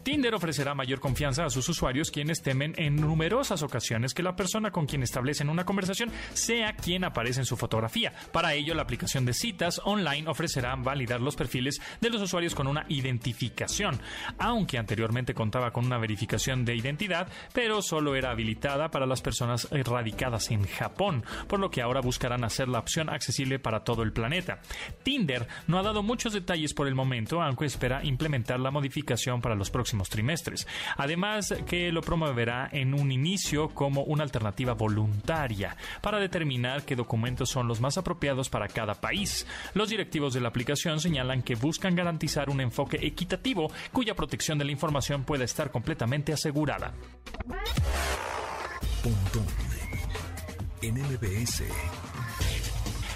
Tinder 0.02 0.34
ofrecerá 0.34 0.74
mayor 0.74 0.98
confianza 0.98 1.44
a 1.44 1.50
sus 1.50 1.68
usuarios 1.68 2.10
quienes 2.10 2.42
temen 2.42 2.74
en 2.76 2.96
numerosas 2.96 3.62
ocasiones 3.62 4.14
que 4.14 4.24
la 4.24 4.34
persona 4.34 4.72
con 4.72 4.86
quien 4.86 5.04
establecen 5.04 5.48
una 5.48 5.64
conversación 5.64 6.10
sea 6.32 6.74
quien 6.74 7.04
aparece 7.04 7.40
en 7.40 7.46
su 7.46 7.56
fotografía. 7.56 8.12
Para 8.32 8.54
ello, 8.54 8.74
la 8.74 8.82
aplicación 8.82 9.24
de 9.24 9.32
citas 9.32 9.80
online 9.84 10.28
ofrecerá 10.28 10.74
validar 10.74 11.20
los 11.20 11.36
perfiles 11.36 11.80
de 12.00 12.10
los 12.10 12.20
usuarios 12.20 12.56
con 12.56 12.66
una 12.66 12.84
identificación, 12.88 14.00
aunque 14.38 14.76
anteriormente 14.76 15.34
contaba 15.34 15.70
con 15.70 15.86
una 15.86 15.98
verificación 15.98 16.64
de 16.64 16.74
identidad, 16.74 17.28
pero 17.52 17.80
solo 17.80 18.16
era 18.16 18.32
habilitada 18.32 18.90
para 18.90 19.06
las 19.06 19.22
personas 19.22 19.68
radicadas 19.70 20.50
en 20.50 20.66
Japón, 20.66 21.24
por 21.46 21.60
lo 21.60 21.70
que 21.70 21.80
ahora 21.80 22.00
buscarán 22.00 22.42
hacer 22.42 22.68
la 22.68 22.80
opción 22.80 23.08
accesible 23.08 23.60
para 23.60 23.84
todo 23.84 24.02
el 24.02 24.12
planeta. 24.12 24.58
Tinder 25.04 25.46
no 25.68 25.78
ha 25.78 25.82
dado 25.82 26.02
muchos 26.02 26.32
detalles 26.32 26.74
por 26.74 26.88
el 26.88 26.96
momento, 26.96 27.40
aunque 27.40 27.66
espera 27.66 28.04
implementar 28.04 28.58
la 28.58 28.72
modificación 28.72 29.40
para 29.40 29.54
los 29.54 29.70
próximos 29.70 29.91
trimestres. 30.08 30.66
Además 30.96 31.54
que 31.66 31.92
lo 31.92 32.00
promoverá 32.00 32.68
en 32.72 32.94
un 32.94 33.12
inicio 33.12 33.68
como 33.68 34.02
una 34.02 34.24
alternativa 34.24 34.74
voluntaria 34.74 35.76
para 36.00 36.18
determinar 36.18 36.84
qué 36.84 36.96
documentos 36.96 37.50
son 37.50 37.68
los 37.68 37.80
más 37.80 37.98
apropiados 37.98 38.48
para 38.48 38.68
cada 38.68 38.94
país. 38.94 39.46
Los 39.74 39.90
directivos 39.90 40.34
de 40.34 40.40
la 40.40 40.48
aplicación 40.48 41.00
señalan 41.00 41.42
que 41.42 41.54
buscan 41.54 41.94
garantizar 41.94 42.50
un 42.50 42.60
enfoque 42.60 42.98
equitativo 43.02 43.70
cuya 43.92 44.14
protección 44.14 44.58
de 44.58 44.64
la 44.64 44.72
información 44.72 45.24
pueda 45.24 45.44
estar 45.44 45.70
completamente 45.70 46.32
asegurada. 46.32 46.94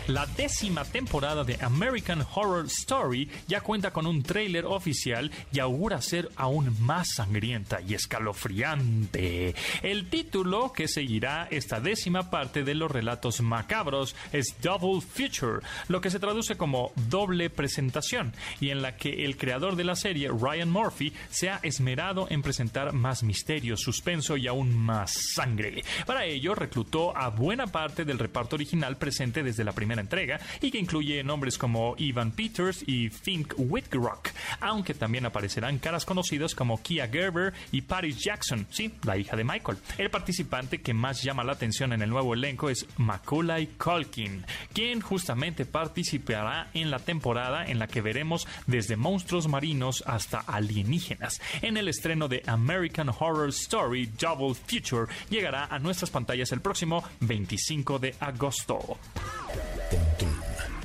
La 0.09 0.25
décima 0.25 0.85
temporada 0.85 1.43
de 1.43 1.59
American 1.61 2.25
Horror 2.33 2.67
Story 2.67 3.29
ya 3.49 3.61
cuenta 3.61 3.91
con 3.91 4.07
un 4.07 4.23
tráiler 4.23 4.65
oficial 4.65 5.33
y 5.53 5.59
augura 5.59 6.01
ser 6.01 6.31
aún 6.37 6.77
más 6.81 7.09
sangrienta 7.17 7.81
y 7.81 7.95
escalofriante. 7.95 9.57
El 9.83 10.09
título 10.09 10.73
que 10.73 10.87
seguirá 10.87 11.49
esta 11.51 11.81
décima 11.81 12.31
parte 12.31 12.63
de 12.63 12.77
los 12.77 12.89
relatos 12.89 13.41
macabros 13.41 14.15
es 14.33 14.55
Double 14.63 15.01
Future, 15.01 15.67
lo 15.89 16.01
que 16.01 16.11
se 16.11 16.21
traduce 16.21 16.57
como 16.57 16.93
doble 17.09 17.51
presentación, 17.51 18.33
y 18.61 18.71
en 18.71 18.83
la 18.83 18.97
que 18.97 19.25
el 19.25 19.37
creador 19.37 19.75
de 19.75 19.85
la 19.85 19.97
serie, 19.97 20.29
Ryan 20.29 20.71
Murphy, 20.71 21.13
se 21.31 21.51
ha 21.51 21.59
esmerado 21.65 22.29
en 22.31 22.43
presentar 22.43 22.93
más 22.93 23.25
misterio, 23.25 23.77
suspenso 23.77 24.37
y 24.37 24.47
aún 24.47 24.73
más 24.73 25.33
sangre. 25.35 25.83
Para 26.07 26.27
ello, 26.27 26.55
reclutó 26.55 27.17
a 27.17 27.31
buena 27.31 27.67
parte 27.67 28.05
del 28.05 28.21
reparto 28.21 28.55
original 28.55 28.99
presente 28.99 29.43
desde 29.43 29.65
la 29.65 29.73
primera 29.73 29.96
entrega 30.01 30.41
y 30.61 30.71
que 30.71 30.79
incluye 30.79 31.23
nombres 31.25 31.59
como 31.59 31.95
Ivan 31.99 32.33
Peters 32.33 32.85
y 32.87 33.09
Fink 33.09 33.55
Whitrock, 33.57 34.31
aunque 34.61 34.95
también 34.95 35.27
aparecerán 35.27 35.79
caras 35.79 36.05
conocidas 36.05 36.55
como 36.55 36.83
Kia 36.83 37.09
Gerber 37.09 37.53
y 37.73 37.83
Paris 37.83 38.19
Jackson, 38.19 38.67
sí, 38.71 38.93
la 39.05 39.17
hija 39.17 39.37
de 39.37 39.45
Michael. 39.45 39.79
El 39.99 40.11
participante 40.11 40.81
que 40.81 40.95
más 40.95 41.23
llama 41.23 41.45
la 41.45 41.53
atención 41.53 41.93
en 41.93 42.03
el 42.03 42.11
nuevo 42.11 42.35
elenco 42.35 42.71
es 42.71 42.87
Macaulay 42.97 43.67
Culkin, 43.79 44.45
quien 44.73 45.01
justamente 45.01 45.65
participará 45.65 46.71
en 46.75 46.91
la 46.91 46.99
temporada 46.99 47.67
en 47.67 47.79
la 47.79 47.87
que 47.87 48.01
veremos 48.01 48.47
desde 48.67 48.97
monstruos 48.97 49.49
marinos 49.49 50.03
hasta 50.07 50.41
alienígenas. 50.41 51.41
En 51.63 51.77
el 51.77 51.89
estreno 51.89 52.29
de 52.29 52.43
American 52.47 53.09
Horror 53.09 53.49
Story 53.51 54.07
Double 54.19 54.55
Future 54.55 55.13
llegará 55.31 55.67
a 55.67 55.79
nuestras 55.79 56.11
pantallas 56.11 56.53
el 56.53 56.61
próximo 56.61 57.05
25 57.21 57.99
de 57.99 58.15
agosto. 58.21 58.99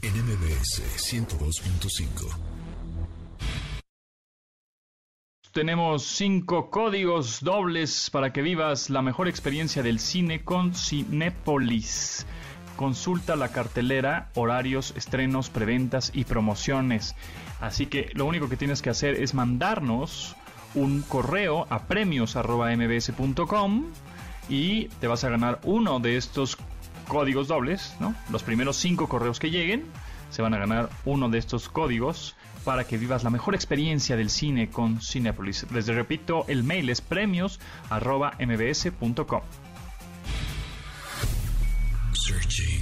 En 0.01 0.25
MBS 0.25 0.81
102.5 0.97 2.51
tenemos 5.51 6.03
cinco 6.03 6.69
códigos 6.69 7.43
dobles 7.43 8.09
para 8.09 8.31
que 8.31 8.41
vivas 8.41 8.89
la 8.89 9.01
mejor 9.01 9.27
experiencia 9.27 9.83
del 9.83 9.99
cine 9.99 10.45
con 10.45 10.73
Cinépolis. 10.73 12.25
Consulta 12.77 13.35
la 13.35 13.49
cartelera, 13.49 14.31
horarios, 14.35 14.93
estrenos, 14.95 15.49
preventas 15.49 16.11
y 16.13 16.23
promociones. 16.23 17.17
Así 17.59 17.87
que 17.87 18.11
lo 18.13 18.25
único 18.25 18.47
que 18.47 18.55
tienes 18.55 18.81
que 18.81 18.89
hacer 18.89 19.15
es 19.15 19.33
mandarnos 19.33 20.37
un 20.73 21.01
correo 21.01 21.67
a 21.69 21.83
premios.mbs.com 21.83 23.87
y 24.47 24.85
te 24.85 25.07
vas 25.07 25.25
a 25.25 25.29
ganar 25.29 25.59
uno 25.63 25.99
de 25.99 26.15
estos 26.15 26.57
códigos 27.11 27.49
dobles, 27.49 27.93
¿no? 27.99 28.15
Los 28.31 28.41
primeros 28.41 28.77
cinco 28.77 29.09
correos 29.09 29.37
que 29.37 29.51
lleguen 29.51 29.83
se 30.29 30.41
van 30.41 30.53
a 30.53 30.57
ganar 30.57 30.89
uno 31.03 31.27
de 31.27 31.39
estos 31.39 31.67
códigos 31.67 32.37
para 32.63 32.85
que 32.85 32.97
vivas 32.97 33.25
la 33.25 33.29
mejor 33.29 33.53
experiencia 33.53 34.15
del 34.15 34.29
cine 34.29 34.69
con 34.69 35.01
Cinepolis. 35.01 35.69
Les 35.73 35.87
repito, 35.87 36.45
el 36.47 36.63
mail 36.63 36.89
es 36.89 37.01
premios.mbs.com. 37.01 39.41
Searching. 42.13 42.80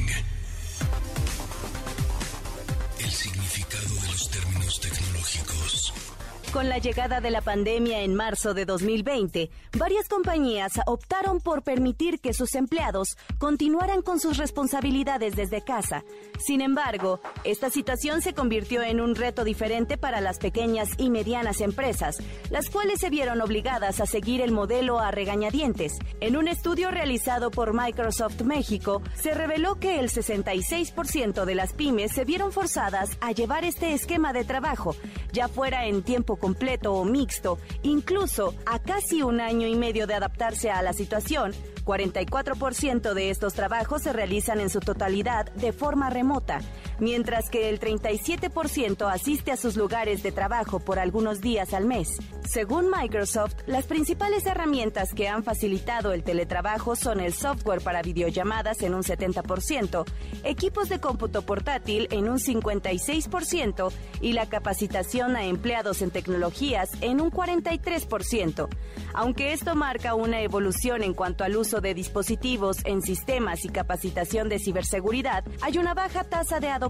Con 6.53 6.67
la 6.67 6.79
llegada 6.79 7.21
de 7.21 7.29
la 7.29 7.41
pandemia 7.41 8.01
en 8.01 8.15
marzo 8.15 8.55
de 8.55 8.65
2020, 8.65 9.51
varias 9.77 10.07
compañías 10.09 10.71
optaron 10.87 11.41
por 11.41 11.61
permitir 11.61 12.19
que 12.19 12.33
sus 12.33 12.55
empleados 12.55 13.17
continuaran 13.37 14.01
con 14.01 14.19
sus 14.19 14.37
responsabilidades 14.37 15.35
desde 15.35 15.61
casa. 15.61 16.03
Sin 16.39 16.61
embargo, 16.61 17.21
esta 17.43 17.69
situación 17.69 18.23
se 18.23 18.33
convirtió 18.33 18.81
en 18.81 18.99
un 18.99 19.13
reto 19.13 19.43
diferente 19.43 19.95
para 19.95 20.21
las 20.21 20.39
pequeñas 20.39 20.89
y 20.97 21.11
medianas 21.11 21.61
empresas, 21.61 22.17
las 22.49 22.71
cuales 22.71 22.99
se 22.99 23.11
vieron 23.11 23.41
obligadas 23.41 23.99
a 23.99 24.07
seguir 24.07 24.41
el 24.41 24.51
modelo 24.51 24.97
a 24.97 25.11
regañadientes. 25.11 25.99
En 26.19 26.35
un 26.35 26.47
estudio 26.47 26.89
realizado 26.89 27.51
por 27.51 27.73
Microsoft 27.75 28.41
México, 28.41 29.03
se 29.13 29.35
reveló 29.35 29.75
que 29.75 29.99
el 29.99 30.09
66% 30.09 31.45
de 31.45 31.55
las 31.55 31.73
pymes 31.73 32.11
se 32.11 32.25
vieron 32.25 32.51
forzadas 32.51 33.17
a 33.21 33.33
llevar 33.33 33.65
este 33.65 33.93
esquema 33.93 34.33
de 34.33 34.45
trabajo, 34.45 34.95
ya 35.31 35.47
fuera 35.47 35.85
en 35.85 36.01
tiempo 36.01 36.38
completo 36.39 36.93
o 36.93 37.05
mixto, 37.05 37.59
incluso 37.83 38.55
a 38.65 38.79
casi 38.79 39.21
un 39.21 39.39
año 39.39 39.67
y 39.67 39.75
medio 39.75 40.07
de 40.07 40.15
adaptarse 40.15 40.71
a 40.71 40.81
la 40.81 40.93
situación, 40.93 41.53
44% 41.85 43.13
de 43.13 43.29
estos 43.29 43.53
trabajos 43.53 44.03
se 44.03 44.13
realizan 44.13 44.59
en 44.59 44.69
su 44.69 44.79
totalidad 44.79 45.51
de 45.53 45.73
forma 45.73 46.09
remota, 46.09 46.61
mientras 46.99 47.49
que 47.49 47.69
el 47.69 47.79
37% 47.79 49.11
asiste 49.11 49.51
a 49.51 49.57
sus 49.57 49.75
lugares 49.75 50.23
de 50.23 50.31
trabajo 50.31 50.79
por 50.79 50.99
algunos 50.99 51.41
días 51.41 51.73
al 51.73 51.85
mes. 51.85 52.17
Según 52.45 52.89
Microsoft, 52.89 53.55
las 53.67 53.85
principales 53.85 54.45
herramientas 54.45 55.13
que 55.13 55.27
han 55.27 55.43
facilitado 55.43 56.13
el 56.13 56.23
teletrabajo 56.23 56.95
son 56.95 57.19
el 57.19 57.33
software 57.33 57.81
para 57.81 58.01
videollamadas 58.01 58.81
en 58.81 58.95
un 58.95 59.03
70%, 59.03 60.03
equipos 60.43 60.89
de 60.89 60.99
cómputo 60.99 61.43
portátil 61.43 62.07
en 62.09 62.27
un 62.27 62.39
56% 62.39 63.91
y 64.21 64.33
la 64.33 64.49
capacitación 64.49 65.35
a 65.35 65.45
empleados 65.45 66.01
en 66.01 66.09
tecnologías 66.09 66.89
en 67.01 67.21
un 67.21 67.29
43%. 67.31 68.67
Aunque 69.13 69.53
esto 69.53 69.75
marca 69.75 70.15
una 70.15 70.41
evolución 70.41 71.03
en 71.03 71.13
cuanto 71.13 71.43
al 71.43 71.55
uso 71.55 71.81
de 71.81 71.93
dispositivos 71.93 72.77
en 72.85 73.01
sistemas 73.01 73.63
y 73.63 73.69
capacitación 73.69 74.49
de 74.49 74.59
ciberseguridad, 74.59 75.43
hay 75.61 75.77
una 75.77 75.93
baja 75.93 76.23
tasa 76.23 76.59
de 76.59 76.69
adopción, 76.69 76.88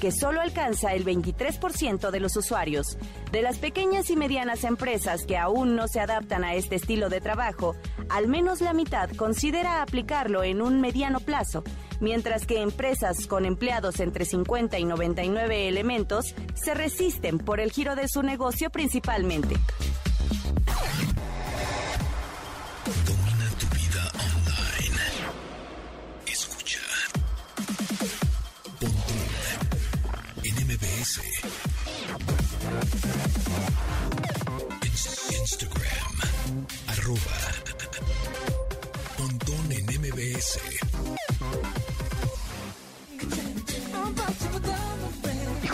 que 0.00 0.12
solo 0.12 0.40
alcanza 0.40 0.92
el 0.94 1.04
23% 1.04 2.10
de 2.10 2.20
los 2.20 2.36
usuarios. 2.36 2.98
De 3.32 3.42
las 3.42 3.58
pequeñas 3.58 4.10
y 4.10 4.16
medianas 4.16 4.64
empresas 4.64 5.24
que 5.24 5.36
aún 5.36 5.76
no 5.76 5.88
se 5.88 6.00
adaptan 6.00 6.44
a 6.44 6.54
este 6.54 6.76
estilo 6.76 7.08
de 7.08 7.20
trabajo, 7.20 7.74
al 8.08 8.28
menos 8.28 8.60
la 8.60 8.72
mitad 8.72 9.10
considera 9.10 9.82
aplicarlo 9.82 10.44
en 10.44 10.62
un 10.62 10.80
mediano 10.80 11.20
plazo, 11.20 11.64
mientras 12.00 12.46
que 12.46 12.60
empresas 12.60 13.26
con 13.26 13.44
empleados 13.44 14.00
entre 14.00 14.24
50 14.24 14.78
y 14.78 14.84
99 14.84 15.68
elementos 15.68 16.34
se 16.54 16.74
resisten 16.74 17.38
por 17.38 17.60
el 17.60 17.72
giro 17.72 17.96
de 17.96 18.08
su 18.08 18.22
negocio 18.22 18.70
principalmente. 18.70 19.56
MBS. 40.44 40.73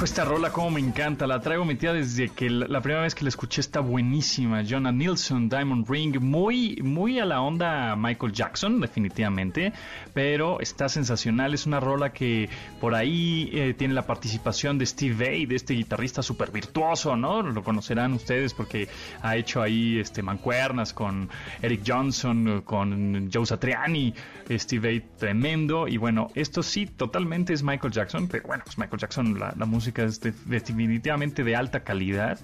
Esta 0.04 0.24
rola 0.24 0.50
como 0.50 0.70
me 0.70 0.80
encanta, 0.80 1.26
la 1.26 1.40
traigo 1.40 1.66
metida 1.66 1.92
desde 1.92 2.30
que 2.30 2.48
la, 2.48 2.80
primera 2.80 3.02
vez 3.02 3.14
que 3.14 3.22
la 3.22 3.28
escuché 3.28 3.60
está 3.60 3.80
buenísima. 3.80 4.64
Jonah 4.66 4.92
Nilsson, 4.92 5.50
Diamond 5.50 5.86
Ring, 5.90 6.18
muy, 6.20 6.76
muy 6.82 7.18
a 7.18 7.26
la 7.26 7.42
onda 7.42 7.94
Michael 7.96 8.32
Jackson, 8.32 8.80
definitivamente, 8.80 9.74
pero 10.14 10.58
está 10.60 10.88
sensacional. 10.88 11.52
Es 11.52 11.66
una 11.66 11.80
rola 11.80 12.14
que 12.14 12.48
por 12.80 12.94
ahí 12.94 13.50
eh, 13.52 13.74
tiene 13.76 13.92
la 13.92 14.06
participación 14.06 14.78
de 14.78 14.86
Steve 14.86 15.22
Vai, 15.22 15.44
de 15.44 15.56
este 15.56 15.74
guitarrista 15.74 16.22
súper 16.22 16.50
virtuoso, 16.50 17.14
¿no? 17.14 17.42
Lo 17.42 17.62
conocerán 17.62 18.14
ustedes 18.14 18.54
porque 18.54 18.88
ha 19.20 19.36
hecho 19.36 19.60
ahí 19.60 19.98
este 19.98 20.22
mancuernas 20.22 20.94
con 20.94 21.28
Eric 21.60 21.82
Johnson, 21.86 22.62
con 22.64 23.28
Joe 23.30 23.44
Satriani, 23.44 24.14
Steve 24.50 24.88
Vai 24.88 25.04
tremendo. 25.18 25.86
Y 25.88 25.98
bueno, 25.98 26.28
esto 26.34 26.62
sí, 26.62 26.86
totalmente 26.86 27.52
es 27.52 27.62
Michael 27.62 27.92
Jackson, 27.92 28.28
pero 28.28 28.46
bueno, 28.46 28.62
pues 28.64 28.78
Michael 28.78 28.98
Jackson, 28.98 29.38
la, 29.38 29.54
la 29.58 29.66
música 29.66 29.89
definitivamente 29.92 31.44
de 31.44 31.56
alta 31.56 31.84
calidad 31.84 32.38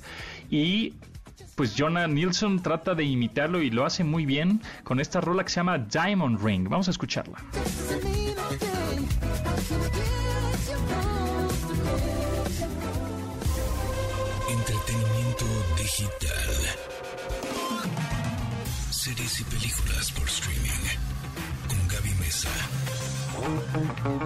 y 0.50 0.94
pues 1.56 1.74
Jonah 1.76 2.06
Nilsson 2.06 2.62
trata 2.62 2.94
de 2.94 3.04
imitarlo 3.04 3.62
y 3.62 3.70
lo 3.70 3.86
hace 3.86 4.04
muy 4.04 4.26
bien 4.26 4.60
con 4.84 5.00
esta 5.00 5.20
rola 5.20 5.42
que 5.42 5.50
se 5.50 5.56
llama 5.56 5.78
Diamond 5.78 6.42
Ring. 6.44 6.68
Vamos 6.68 6.88
a 6.88 6.90
escucharla. 6.90 7.38
Entretenimiento 14.50 15.46
digital. 15.78 16.50
Series 18.90 19.40
y 19.40 19.44
películas 19.44 20.12
por 20.12 20.26
streaming. 20.26 20.84
Con 21.68 21.88
Gaby 21.88 22.14
Mesa. 22.20 22.50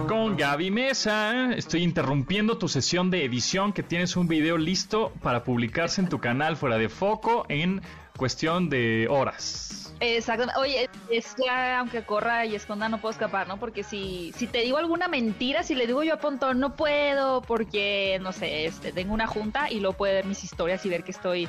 Con 0.07 0.37
Gaby 0.37 0.71
Mesa, 0.71 1.53
estoy 1.53 1.83
interrumpiendo 1.83 2.57
tu 2.57 2.67
sesión 2.67 3.11
de 3.11 3.25
edición 3.25 3.73
que 3.73 3.83
tienes 3.83 4.15
un 4.15 4.27
video 4.27 4.57
listo 4.57 5.11
para 5.21 5.43
publicarse 5.43 6.01
en 6.01 6.09
tu 6.09 6.19
canal 6.19 6.57
fuera 6.57 6.77
de 6.77 6.89
foco 6.89 7.45
en 7.49 7.81
cuestión 8.17 8.69
de 8.69 9.07
horas. 9.09 9.93
Exactamente. 9.99 10.59
Oye, 10.59 10.89
es 11.09 11.35
que 11.35 11.49
aunque 11.49 12.03
corra 12.03 12.45
y 12.45 12.55
esconda 12.55 12.89
no 12.89 12.99
puedo 12.99 13.11
escapar, 13.11 13.47
¿no? 13.47 13.57
Porque 13.57 13.83
si, 13.83 14.33
si 14.35 14.47
te 14.47 14.59
digo 14.59 14.77
alguna 14.77 15.07
mentira, 15.07 15.63
si 15.63 15.75
le 15.75 15.85
digo 15.85 16.03
yo 16.03 16.15
a 16.15 16.17
Pontón 16.17 16.59
no 16.59 16.75
puedo 16.75 17.41
porque, 17.43 18.19
no 18.21 18.31
sé, 18.31 18.65
este, 18.65 18.91
tengo 18.91 19.13
una 19.13 19.27
junta 19.27 19.69
y 19.69 19.79
luego 19.79 19.95
puede 19.95 20.13
ver 20.13 20.25
mis 20.25 20.43
historias 20.43 20.85
y 20.85 20.89
ver 20.89 21.03
que 21.03 21.11
estoy 21.11 21.47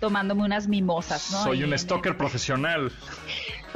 tomándome 0.00 0.42
unas 0.42 0.66
mimosas, 0.66 1.30
¿no? 1.30 1.44
Soy 1.44 1.62
un 1.62 1.78
stalker 1.78 2.16
profesional. 2.16 2.90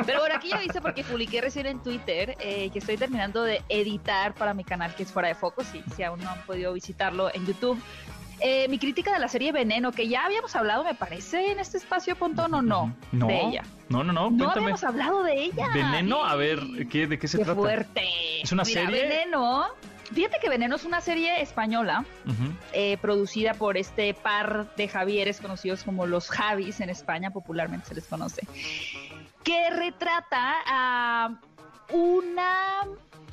Pero 0.04 0.20
bueno, 0.20 0.34
aquí 0.36 0.48
ya 0.50 0.58
viste 0.58 0.80
porque 0.80 1.04
publiqué 1.04 1.40
recién 1.40 1.66
en 1.66 1.82
Twitter 1.82 2.36
eh, 2.40 2.70
que 2.70 2.78
estoy 2.78 2.96
terminando 2.96 3.42
de 3.42 3.62
editar 3.68 4.34
para 4.34 4.52
mi 4.54 4.64
canal 4.64 4.94
que 4.94 5.04
es 5.04 5.12
Fuera 5.12 5.28
de 5.28 5.34
Foco, 5.34 5.64
si, 5.64 5.82
si 5.94 6.02
aún 6.02 6.20
no 6.20 6.30
han 6.30 6.40
podido 6.42 6.72
visitarlo 6.72 7.32
en 7.34 7.46
YouTube. 7.46 7.80
Eh, 8.40 8.68
mi 8.68 8.78
crítica 8.78 9.14
de 9.14 9.18
la 9.18 9.28
serie 9.28 9.50
Veneno, 9.50 9.92
que 9.92 10.08
ya 10.08 10.26
habíamos 10.26 10.54
hablado, 10.56 10.84
me 10.84 10.94
parece, 10.94 11.52
en 11.52 11.58
este 11.58 11.78
espacio, 11.78 12.16
Pontón, 12.16 12.52
o 12.52 12.60
no, 12.60 12.94
no 13.10 13.26
de 13.28 13.40
ella. 13.40 13.62
No, 13.88 14.04
no, 14.04 14.12
no, 14.12 14.30
No 14.30 14.50
habíamos 14.50 14.84
hablado 14.84 15.22
de 15.22 15.44
ella. 15.44 15.68
Veneno, 15.72 16.22
a 16.22 16.36
ver, 16.36 16.60
¿qué, 16.90 17.06
¿de 17.06 17.18
qué 17.18 17.28
se 17.28 17.38
Qué 17.38 17.44
trata? 17.44 17.58
fuerte. 17.58 18.02
¿Es 18.42 18.52
una 18.52 18.64
Mira, 18.64 18.84
serie? 18.84 19.02
Veneno. 19.08 19.66
Fíjate 20.12 20.36
que 20.40 20.48
Veneno 20.48 20.76
es 20.76 20.84
una 20.84 21.00
serie 21.00 21.40
española 21.42 22.04
eh, 22.72 22.96
producida 23.00 23.54
por 23.54 23.76
este 23.76 24.14
par 24.14 24.72
de 24.76 24.86
Javieres 24.86 25.40
conocidos 25.40 25.82
como 25.82 26.06
los 26.06 26.28
Javis 26.30 26.80
en 26.80 26.90
España, 26.90 27.30
popularmente 27.30 27.88
se 27.88 27.94
les 27.96 28.04
conoce, 28.04 28.42
que 29.46 29.70
retrata 29.70 30.56
a 30.66 31.40
una 31.92 32.82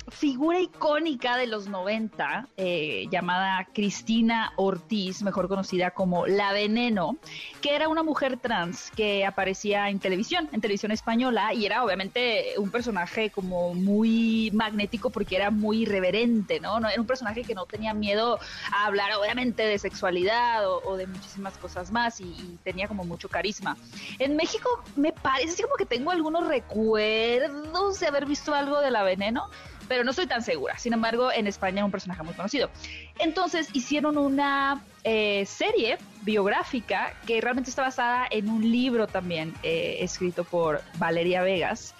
figura 0.08 0.60
icónica 0.60 1.36
de 1.36 1.46
los 1.46 1.68
90 1.68 2.48
eh, 2.56 3.06
llamada 3.10 3.66
Cristina 3.72 4.52
Ortiz, 4.56 5.22
mejor 5.22 5.48
conocida 5.48 5.90
como 5.92 6.26
La 6.26 6.52
Veneno, 6.52 7.16
que 7.60 7.74
era 7.74 7.88
una 7.88 8.02
mujer 8.02 8.38
trans 8.38 8.90
que 8.94 9.24
aparecía 9.24 9.88
en 9.88 9.98
televisión, 9.98 10.48
en 10.52 10.60
televisión 10.60 10.92
española, 10.92 11.54
y 11.54 11.66
era 11.66 11.84
obviamente 11.84 12.54
un 12.58 12.70
personaje 12.70 13.30
como 13.30 13.74
muy 13.74 14.50
magnético 14.52 15.10
porque 15.10 15.36
era 15.36 15.50
muy 15.50 15.82
irreverente, 15.82 16.60
¿no? 16.60 16.78
era 16.88 17.00
un 17.00 17.06
personaje 17.06 17.42
que 17.42 17.54
no 17.54 17.66
tenía 17.66 17.94
miedo 17.94 18.38
a 18.72 18.86
hablar 18.86 19.12
obviamente 19.14 19.62
de 19.62 19.78
sexualidad 19.78 20.68
o, 20.68 20.96
de 20.96 21.06
muchísimas 21.06 21.56
cosas 21.58 21.90
más 21.90 22.20
y, 22.20 22.58
tenía 22.62 22.88
como 22.88 23.04
mucho 23.04 23.28
carisma. 23.28 23.76
En 24.18 24.36
México 24.36 24.68
me 24.96 25.12
parece 25.12 25.62
como 25.62 25.74
que 25.76 25.86
tengo 25.86 26.10
algunos 26.10 26.46
recuerdos 26.46 28.00
de 28.00 28.06
haber 28.06 28.26
visto 28.26 28.54
algo 28.54 28.80
de 28.80 28.90
La 28.90 29.02
Veneno, 29.02 29.48
pero 29.88 30.04
no 30.04 30.10
estoy 30.10 30.26
tan 30.26 30.42
segura. 30.42 30.78
Sin 30.78 30.92
embargo, 30.92 31.30
en 31.32 31.46
España 31.46 31.80
es 31.80 31.84
un 31.84 31.90
personaje 31.90 32.22
muy 32.22 32.34
conocido. 32.34 32.70
Entonces 33.18 33.68
hicieron 33.72 34.18
una 34.18 34.82
eh, 35.04 35.44
serie 35.46 35.98
biográfica 36.22 37.14
que 37.26 37.40
realmente 37.40 37.70
está 37.70 37.82
basada 37.82 38.26
en 38.30 38.48
un 38.48 38.70
libro 38.70 39.06
también 39.06 39.54
eh, 39.62 39.98
escrito 40.00 40.44
por 40.44 40.82
Valeria 40.98 41.42
Vegas. 41.42 41.94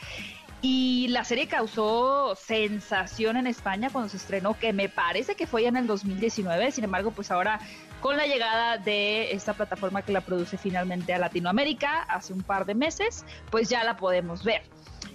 Y 0.66 1.08
la 1.08 1.24
serie 1.24 1.46
causó 1.46 2.34
sensación 2.36 3.36
en 3.36 3.46
España 3.46 3.90
cuando 3.92 4.08
se 4.08 4.16
estrenó, 4.16 4.58
que 4.58 4.72
me 4.72 4.88
parece 4.88 5.34
que 5.34 5.46
fue 5.46 5.62
ya 5.62 5.68
en 5.68 5.76
el 5.76 5.86
2019. 5.86 6.72
Sin 6.72 6.84
embargo, 6.84 7.10
pues 7.10 7.30
ahora 7.30 7.60
con 8.00 8.16
la 8.16 8.26
llegada 8.26 8.78
de 8.78 9.32
esta 9.32 9.52
plataforma 9.52 10.00
que 10.00 10.12
la 10.12 10.22
produce 10.22 10.56
finalmente 10.56 11.12
a 11.12 11.18
Latinoamérica 11.18 12.04
hace 12.04 12.32
un 12.32 12.42
par 12.42 12.64
de 12.64 12.74
meses, 12.74 13.26
pues 13.50 13.68
ya 13.68 13.84
la 13.84 13.98
podemos 13.98 14.42
ver. 14.42 14.62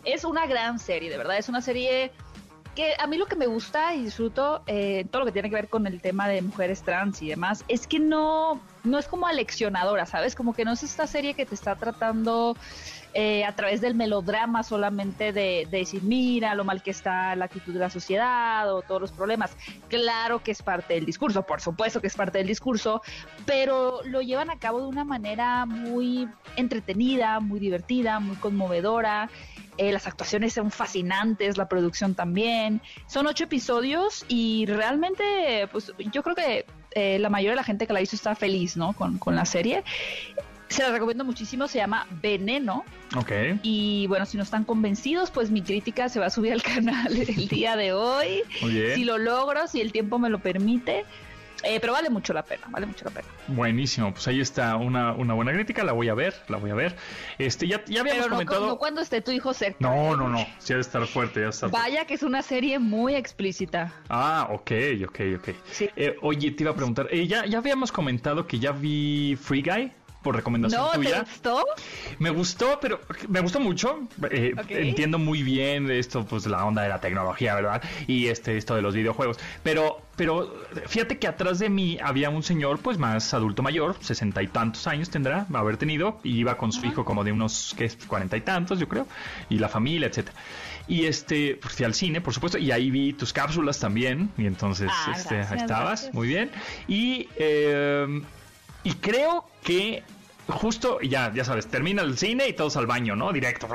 Es 0.05 0.23
una 0.23 0.45
gran 0.45 0.77
serie, 0.77 1.09
de 1.09 1.17
verdad. 1.17 1.39
Es 1.39 1.49
una 1.49 1.61
serie 1.61 2.11
que 2.79 2.93
a 2.97 3.07
mí 3.07 3.17
lo 3.17 3.25
que 3.25 3.35
me 3.35 3.45
gusta 3.45 3.93
y 3.93 4.05
disfruto, 4.05 4.61
eh, 4.65 5.05
todo 5.11 5.19
lo 5.21 5.25
que 5.25 5.33
tiene 5.33 5.49
que 5.49 5.55
ver 5.55 5.67
con 5.67 5.85
el 5.85 5.99
tema 5.99 6.29
de 6.29 6.41
mujeres 6.41 6.81
trans 6.81 7.21
y 7.21 7.27
demás, 7.27 7.65
es 7.67 7.87
que 7.87 7.99
no, 7.99 8.61
no 8.83 8.97
es 8.97 9.07
como 9.07 9.27
aleccionadora, 9.27 10.05
¿sabes? 10.05 10.35
Como 10.35 10.53
que 10.53 10.65
no 10.65 10.73
es 10.73 10.83
esta 10.83 11.07
serie 11.07 11.33
que 11.33 11.45
te 11.45 11.55
está 11.55 11.75
tratando 11.75 12.55
eh, 13.13 13.43
a 13.43 13.55
través 13.55 13.81
del 13.81 13.95
melodrama 13.95 14.61
solamente 14.61 15.33
de, 15.33 15.67
de 15.69 15.79
decir, 15.79 16.03
mira 16.03 16.53
lo 16.53 16.63
mal 16.63 16.83
que 16.83 16.91
está 16.91 17.35
la 17.35 17.45
actitud 17.45 17.73
de 17.73 17.79
la 17.79 17.89
sociedad 17.89 18.71
o 18.71 18.81
todos 18.83 19.01
los 19.01 19.11
problemas. 19.11 19.57
Claro 19.87 20.43
que 20.43 20.51
es 20.51 20.61
parte 20.61 20.93
del 20.93 21.05
discurso, 21.05 21.43
por 21.43 21.59
supuesto 21.59 22.01
que 22.01 22.07
es 22.07 22.15
parte 22.15 22.37
del 22.37 22.47
discurso, 22.47 23.01
pero 23.45 24.01
lo 24.05 24.21
llevan 24.21 24.51
a 24.51 24.59
cabo 24.59 24.81
de 24.81 24.87
una 24.87 25.03
manera 25.03 25.65
muy 25.65 26.27
entretenida, 26.55 27.39
muy 27.39 27.59
divertida, 27.59 28.19
muy 28.19 28.35
conmovedora. 28.35 29.29
Eh, 29.77 29.91
las 29.91 30.07
actuaciones 30.07 30.53
son 30.53 30.71
fascinantes, 30.71 31.57
la 31.57 31.69
producción 31.69 32.13
también. 32.13 32.81
Son 33.07 33.25
ocho 33.25 33.45
episodios 33.45 34.25
y 34.27 34.65
realmente, 34.67 35.67
pues 35.71 35.93
yo 36.11 36.21
creo 36.21 36.35
que 36.35 36.65
eh, 36.91 37.19
la 37.19 37.29
mayoría 37.29 37.51
de 37.51 37.57
la 37.57 37.63
gente 37.63 37.87
que 37.87 37.93
la 37.93 38.01
hizo 38.01 38.15
está 38.15 38.35
feliz, 38.35 38.77
¿no? 38.77 38.93
Con, 38.93 39.17
con 39.17 39.35
la 39.35 39.45
serie. 39.45 39.83
Se 40.69 40.83
la 40.83 40.91
recomiendo 40.91 41.25
muchísimo, 41.25 41.67
se 41.67 41.79
llama 41.79 42.05
Veneno. 42.21 42.85
Ok. 43.15 43.31
Y 43.63 44.05
bueno, 44.07 44.25
si 44.25 44.37
no 44.37 44.43
están 44.43 44.63
convencidos, 44.63 45.31
pues 45.31 45.49
mi 45.49 45.63
crítica 45.63 46.09
se 46.09 46.19
va 46.19 46.27
a 46.27 46.29
subir 46.29 46.53
al 46.53 46.61
canal 46.63 47.15
el 47.15 47.47
día 47.47 47.75
de 47.75 47.93
hoy. 47.93 48.43
Muy 48.61 48.71
bien. 48.71 48.95
Si 48.95 49.03
lo 49.03 49.17
logro, 49.17 49.67
si 49.67 49.81
el 49.81 49.91
tiempo 49.91 50.19
me 50.19 50.29
lo 50.29 50.39
permite. 50.39 51.05
Eh, 51.63 51.79
pero 51.79 51.93
vale 51.93 52.09
mucho 52.09 52.33
la 52.33 52.43
pena, 52.43 52.63
vale 52.69 52.85
mucho 52.85 53.05
la 53.05 53.11
pena. 53.11 53.27
Buenísimo, 53.47 54.11
pues 54.13 54.27
ahí 54.27 54.39
está 54.39 54.75
una, 54.75 55.13
una 55.13 55.33
buena 55.33 55.51
crítica, 55.53 55.83
la 55.83 55.91
voy 55.93 56.09
a 56.09 56.13
ver, 56.13 56.33
la 56.47 56.57
voy 56.57 56.71
a 56.71 56.75
ver. 56.75 56.95
Este, 57.37 57.67
ya, 57.67 57.83
ya 57.85 58.01
habíamos 58.01 58.23
Pero 58.23 58.29
no, 58.29 58.35
comentado. 58.35 58.67
no 58.67 58.77
cuando 58.77 59.01
esté 59.01 59.21
tu 59.21 59.31
hijo 59.31 59.53
cerca. 59.53 59.77
No, 59.79 60.15
no, 60.15 60.29
no, 60.29 60.45
sí 60.59 60.73
ha 60.73 60.77
de 60.77 60.81
estar 60.81 61.05
fuerte, 61.07 61.41
ya 61.41 61.49
está. 61.49 61.67
Vaya 61.67 62.05
que 62.05 62.13
es 62.13 62.23
una 62.23 62.41
serie 62.41 62.79
muy 62.79 63.15
explícita. 63.15 63.93
Ah, 64.09 64.47
ok, 64.51 64.71
ok, 65.07 65.19
ok. 65.37 65.49
Sí. 65.71 65.89
Eh, 65.95 66.15
oye, 66.21 66.51
te 66.51 66.63
iba 66.63 66.71
a 66.71 66.75
preguntar, 66.75 67.07
eh, 67.11 67.27
ya, 67.27 67.45
ya 67.45 67.57
habíamos 67.57 67.91
comentado 67.91 68.47
que 68.47 68.59
ya 68.59 68.71
vi 68.71 69.37
Free 69.41 69.61
Guy 69.61 69.91
por 70.23 70.35
recomendación 70.35 70.81
¿No 70.81 70.89
te 70.91 70.97
tuya. 70.97 71.21
gustó? 71.21 71.65
Me 72.19 72.29
gustó, 72.29 72.79
pero 72.81 72.99
me 73.27 73.39
gustó 73.39 73.59
mucho. 73.59 74.01
Eh. 74.31 74.53
Entiendo 74.69 75.17
muy 75.19 75.43
bien 75.43 75.89
esto, 75.89 76.25
pues 76.25 76.45
la 76.45 76.65
onda 76.65 76.81
de 76.81 76.89
la 76.89 76.99
tecnología, 76.99 77.55
¿verdad? 77.55 77.81
Y 78.07 78.27
este, 78.27 78.57
esto 78.57 78.75
de 78.75 78.81
los 78.81 78.93
videojuegos. 78.95 79.37
Pero, 79.63 80.01
pero 80.15 80.53
fíjate 80.87 81.19
que 81.19 81.27
atrás 81.27 81.59
de 81.59 81.69
mí 81.69 81.97
había 82.03 82.29
un 82.29 82.43
señor, 82.43 82.79
pues 82.79 82.97
más 82.97 83.33
adulto 83.33 83.63
mayor, 83.63 83.95
sesenta 84.01 84.43
y 84.43 84.47
tantos 84.47 84.87
años 84.87 85.09
tendrá, 85.09 85.45
haber 85.53 85.77
tenido, 85.77 86.19
y 86.23 86.37
iba 86.37 86.57
con 86.57 86.71
su 86.71 86.85
hijo 86.85 87.05
como 87.05 87.23
de 87.23 87.31
unos. 87.31 87.75
Cuarenta 88.07 88.35
y 88.37 88.41
tantos, 88.41 88.79
yo 88.79 88.87
creo, 88.87 89.07
y 89.49 89.57
la 89.57 89.69
familia, 89.69 90.07
etcétera. 90.07 90.35
Y 90.87 91.05
este, 91.05 91.57
pues 91.61 91.75
fui 91.75 91.85
al 91.85 91.93
cine, 91.93 92.19
por 92.19 92.33
supuesto, 92.33 92.57
y 92.57 92.71
ahí 92.71 92.89
vi 92.91 93.13
tus 93.13 93.31
cápsulas 93.31 93.79
también, 93.79 94.31
y 94.37 94.45
entonces 94.47 94.89
Ah, 94.91 95.13
este, 95.15 95.35
gracias, 95.35 95.51
ahí 95.51 95.57
estabas, 95.59 95.87
gracias. 95.87 96.13
muy 96.13 96.27
bien. 96.27 96.51
Y 96.87 97.29
eh, 97.37 98.21
y 98.83 98.93
creo 98.93 99.45
que 99.63 100.03
justo, 100.47 100.99
ya, 101.01 101.31
ya 101.33 101.43
sabes, 101.45 101.67
termina 101.67 102.01
el 102.01 102.17
cine 102.17 102.47
y 102.47 102.53
todos 102.53 102.75
al 102.75 102.87
baño, 102.87 103.15
¿no? 103.15 103.31
Directo. 103.31 103.67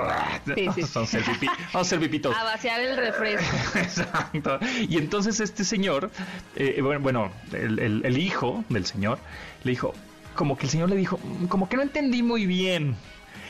Sí, 0.56 0.68
sí. 0.74 0.82
Vamos 0.94 1.14
a 1.14 1.18
pipí, 1.32 1.46
vamos 1.46 1.74
a 1.74 1.80
hacer 1.80 2.00
pipí 2.00 2.18
todos. 2.18 2.36
A 2.36 2.44
vaciar 2.44 2.80
el 2.80 2.96
refresco. 2.96 3.56
Exacto. 3.78 4.58
Y 4.88 4.98
entonces 4.98 5.38
este 5.40 5.62
señor, 5.64 6.10
eh, 6.56 6.80
bueno, 7.00 7.30
el, 7.52 7.78
el- 7.78 8.02
el 8.04 8.18
hijo 8.18 8.64
del 8.68 8.86
señor, 8.86 9.18
le 9.62 9.70
dijo, 9.70 9.94
como 10.34 10.56
que 10.58 10.64
el 10.66 10.70
señor 10.70 10.88
le 10.90 10.96
dijo, 10.96 11.18
"Mm, 11.22 11.46
como 11.46 11.68
que 11.68 11.76
no 11.76 11.82
entendí 11.82 12.22
muy 12.24 12.44
bien. 12.46 12.96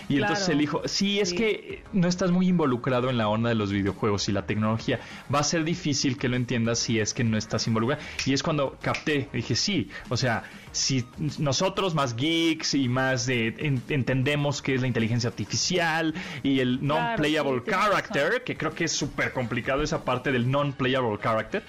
Y 0.07 0.19
entonces 0.19 0.51
él 0.51 0.59
dijo, 0.59 0.83
sí, 0.85 1.19
es 1.19 1.31
Sí. 1.31 1.37
que 1.37 1.83
no 1.95 2.09
estás 2.09 2.31
muy 2.31 2.47
involucrado 2.47 3.09
en 3.09 3.17
la 3.17 3.27
onda 3.27 3.49
de 3.49 3.55
los 3.55 3.73
videojuegos 3.73 4.29
y 4.29 4.33
la 4.33 4.45
tecnología. 4.45 5.01
Va 5.35 5.38
a 5.38 5.43
ser 5.43 5.64
difícil 5.64 6.19
que 6.19 6.29
lo 6.29 6.37
entiendas 6.37 6.79
si 6.79 7.01
es 7.01 7.14
que 7.14 7.25
no 7.25 7.38
estás 7.38 7.67
involucrado. 7.69 8.03
Y 8.27 8.35
es 8.35 8.43
cuando 8.43 8.77
capté, 8.83 9.31
dije, 9.33 9.57
sí, 9.57 9.88
o 10.11 10.19
sea, 10.19 10.45
si 10.74 11.04
nosotros 11.38 11.94
más 11.94 12.16
geeks 12.16 12.74
y 12.74 12.88
más 12.88 13.26
de 13.26 13.54
en- 13.58 13.82
entendemos 13.88 14.60
qué 14.60 14.74
es 14.74 14.80
la 14.80 14.87
inteligencia 14.88 15.28
artificial 15.30 16.12
y 16.42 16.58
el 16.60 16.80
Claro, 16.80 17.06
non-playable 17.16 17.62
sí, 17.64 17.70
character, 17.70 18.42
que 18.44 18.56
creo 18.56 18.74
que 18.74 18.84
es 18.84 18.92
súper 18.92 19.32
complicado 19.32 19.82
esa 19.82 20.04
parte 20.04 20.32
del 20.32 20.50
non-playable 20.50 21.18
character, 21.22 21.62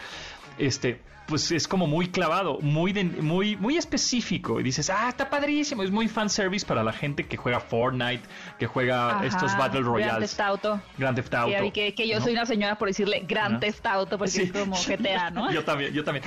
este, 0.58 1.00
pues 1.28 1.52
es 1.52 1.68
como 1.68 1.88
muy 1.88 2.08
clavado, 2.10 2.60
muy, 2.62 2.94
de- 2.94 3.04
muy, 3.04 3.56
muy 3.56 3.78
específico. 3.78 4.60
Y 4.60 4.64
dices, 4.64 4.90
ah, 4.90 5.10
está 5.10 5.30
padrísimo, 5.30 5.84
es 5.84 5.92
muy 5.92 6.08
fanservice 6.08 6.66
para 6.66 6.84
la 6.84 6.94
gente 6.94 7.26
que 7.26 7.38
juega 7.38 7.60
Fortnite, 7.60 8.22
que 8.60 8.68
juega 8.68 9.18
Ajá, 9.18 9.26
estos 9.26 9.58
Battle 9.58 9.82
Grand 9.82 9.86
Royales. 9.86 10.30
Theft 10.36 10.40
Auto. 10.42 10.82
Grand 10.98 11.16
Theft 11.16 11.34
Auto. 11.34 11.62
Vi 11.64 11.72
que, 11.72 11.94
que 11.96 12.08
yo 12.08 12.20
¿no? 12.20 12.24
soy 12.24 12.34
una 12.34 12.46
señora 12.46 12.78
por 12.78 12.88
decirle 12.88 13.24
Grand. 13.28 13.60
Theft 13.60 13.86
Auto, 13.86 14.18
porque 14.18 14.32
Sí. 14.32 14.42
es 14.44 14.52
como 14.52 14.76
GTA, 14.76 15.32
¿no? 15.32 15.52
yo 15.54 15.64
también, 15.64 15.94
yo 15.94 16.04
también. 16.04 16.24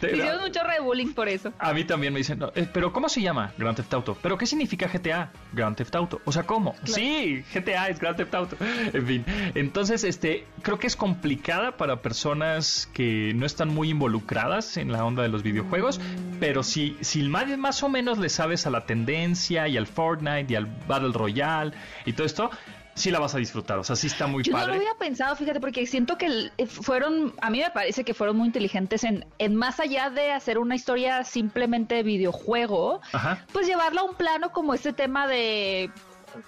Te- 0.00 0.12
hicieron 0.16 0.40
mucho 0.42 0.60
rebullying 0.64 1.14
por 1.14 1.28
eso. 1.28 1.52
A 1.58 1.72
mí 1.72 1.84
también 1.84 2.12
me 2.12 2.18
dicen, 2.18 2.38
no, 2.38 2.50
eh, 2.54 2.66
pero 2.72 2.92
¿cómo 2.92 3.08
se 3.08 3.20
llama 3.22 3.52
Grand 3.56 3.76
Theft 3.76 3.94
Auto? 3.94 4.18
¿Pero 4.20 4.36
qué 4.36 4.46
significa 4.46 4.86
GTA? 4.88 5.30
Grand 5.52 5.76
Theft 5.76 5.94
Auto. 5.94 6.20
O 6.24 6.32
sea, 6.32 6.42
¿cómo? 6.44 6.74
Sí, 6.84 7.44
GTA 7.54 7.88
es 7.88 7.98
Grand 7.98 8.16
Theft 8.16 8.34
Auto. 8.34 8.56
En 8.92 9.06
fin, 9.06 9.24
entonces, 9.54 10.04
este, 10.04 10.46
creo 10.62 10.78
que 10.78 10.86
es 10.86 10.96
complicada 10.96 11.76
para 11.76 12.02
personas 12.02 12.88
que 12.92 13.32
no 13.34 13.46
están 13.46 13.68
muy 13.68 13.90
involucradas 13.90 14.41
en 14.76 14.90
la 14.92 15.04
onda 15.04 15.22
de 15.22 15.28
los 15.28 15.42
videojuegos, 15.42 16.00
pero 16.40 16.62
si, 16.62 16.96
si 17.00 17.22
más, 17.22 17.82
o 17.82 17.88
menos 17.88 18.18
le 18.18 18.28
sabes 18.28 18.66
a 18.66 18.70
la 18.70 18.86
tendencia 18.86 19.68
y 19.68 19.76
al 19.76 19.86
Fortnite 19.86 20.52
y 20.52 20.56
al 20.56 20.66
Battle 20.88 21.12
Royale 21.12 21.72
y 22.04 22.12
todo 22.12 22.26
esto, 22.26 22.50
sí 22.94 23.10
la 23.10 23.20
vas 23.20 23.34
a 23.34 23.38
disfrutar. 23.38 23.78
O 23.78 23.84
sea, 23.84 23.94
sí 23.96 24.08
está 24.08 24.26
muy 24.26 24.42
Yo 24.42 24.52
no 24.52 24.58
padre. 24.58 24.72
lo 24.74 24.78
había 24.80 24.94
pensado, 24.98 25.36
fíjate, 25.36 25.60
porque 25.60 25.86
siento 25.86 26.18
que 26.18 26.50
eh, 26.58 26.66
fueron, 26.66 27.32
a 27.40 27.50
mí 27.50 27.60
me 27.60 27.70
parece 27.70 28.04
que 28.04 28.14
fueron 28.14 28.36
muy 28.36 28.46
inteligentes 28.48 29.04
en, 29.04 29.24
en 29.38 29.54
más 29.54 29.78
allá 29.78 30.10
de 30.10 30.32
hacer 30.32 30.58
una 30.58 30.74
historia 30.74 31.22
simplemente 31.24 31.94
de 31.94 32.02
videojuego, 32.02 33.00
Ajá. 33.12 33.44
pues 33.52 33.66
llevarla 33.66 34.00
a 34.00 34.04
un 34.04 34.16
plano 34.16 34.50
como 34.50 34.74
este 34.74 34.92
tema 34.92 35.26
de 35.28 35.90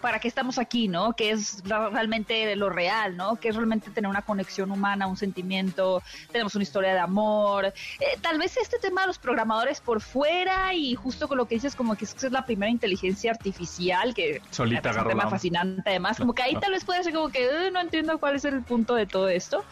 para 0.00 0.18
qué 0.18 0.28
estamos 0.28 0.58
aquí, 0.58 0.88
¿no? 0.88 1.14
Que 1.14 1.30
es 1.30 1.62
realmente 1.64 2.54
lo 2.56 2.70
real, 2.70 3.16
¿no? 3.16 3.36
Que 3.36 3.48
es 3.48 3.56
realmente 3.56 3.90
tener 3.90 4.08
una 4.08 4.22
conexión 4.22 4.70
humana, 4.70 5.06
un 5.06 5.16
sentimiento, 5.16 6.02
tenemos 6.30 6.54
una 6.54 6.62
historia 6.62 6.92
de 6.92 7.00
amor. 7.00 7.66
Eh, 7.66 7.72
tal 8.20 8.38
vez 8.38 8.56
este 8.56 8.78
tema 8.78 9.02
de 9.02 9.08
los 9.08 9.18
programadores 9.18 9.80
por 9.80 10.00
fuera 10.00 10.74
y 10.74 10.94
justo 10.94 11.28
con 11.28 11.38
lo 11.38 11.46
que 11.46 11.56
dices, 11.56 11.74
como 11.74 11.96
que 11.96 12.04
es, 12.04 12.22
la 12.30 12.44
primera 12.44 12.70
inteligencia 12.70 13.30
artificial 13.30 14.14
que 14.14 14.40
Solita 14.50 14.90
es 14.90 14.96
un 14.96 15.08
tema 15.08 15.28
fascinante 15.28 15.82
además, 15.86 16.18
como 16.18 16.34
que 16.34 16.42
ahí 16.42 16.56
tal 16.56 16.72
vez 16.72 16.84
puede 16.84 17.02
ser 17.04 17.12
como 17.12 17.28
que 17.28 17.70
no 17.72 17.80
entiendo 17.80 18.18
cuál 18.18 18.36
es 18.36 18.44
el 18.44 18.62
punto 18.62 18.94
de 18.94 19.06
todo 19.06 19.28
esto, 19.28 19.64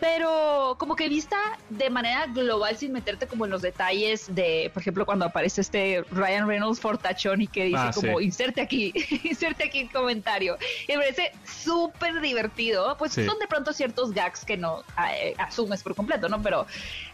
pero 0.00 0.76
como 0.78 0.96
que 0.96 1.08
vista 1.08 1.36
de 1.70 1.90
manera 1.90 2.26
global 2.26 2.76
sin 2.76 2.92
meterte 2.92 3.26
como 3.26 3.44
en 3.44 3.50
los 3.50 3.62
detalles 3.62 4.34
de, 4.34 4.70
por 4.72 4.82
ejemplo, 4.82 5.06
cuando 5.06 5.26
aparece 5.26 5.60
este 5.60 6.04
Ryan 6.10 6.46
Reynolds 6.46 6.80
fortachón 6.80 7.42
y 7.42 7.46
que 7.46 7.64
dice 7.64 7.78
ah, 7.78 7.90
como 7.94 8.20
inserte 8.20 8.60
aquí, 8.60 8.92
inserte 9.42 9.64
aquí 9.64 9.80
el 9.80 9.90
comentario. 9.90 10.56
Y 10.86 10.92
me 10.92 10.98
parece 10.98 11.32
súper 11.44 12.20
divertido, 12.20 12.96
pues 12.96 13.12
son 13.12 13.38
de 13.38 13.46
pronto 13.48 13.72
ciertos 13.72 14.12
gags 14.12 14.44
que 14.44 14.56
no 14.56 14.82
eh, 15.10 15.34
asumes 15.38 15.82
por 15.82 15.94
completo, 15.94 16.28
¿no? 16.28 16.40
Pero 16.42 16.66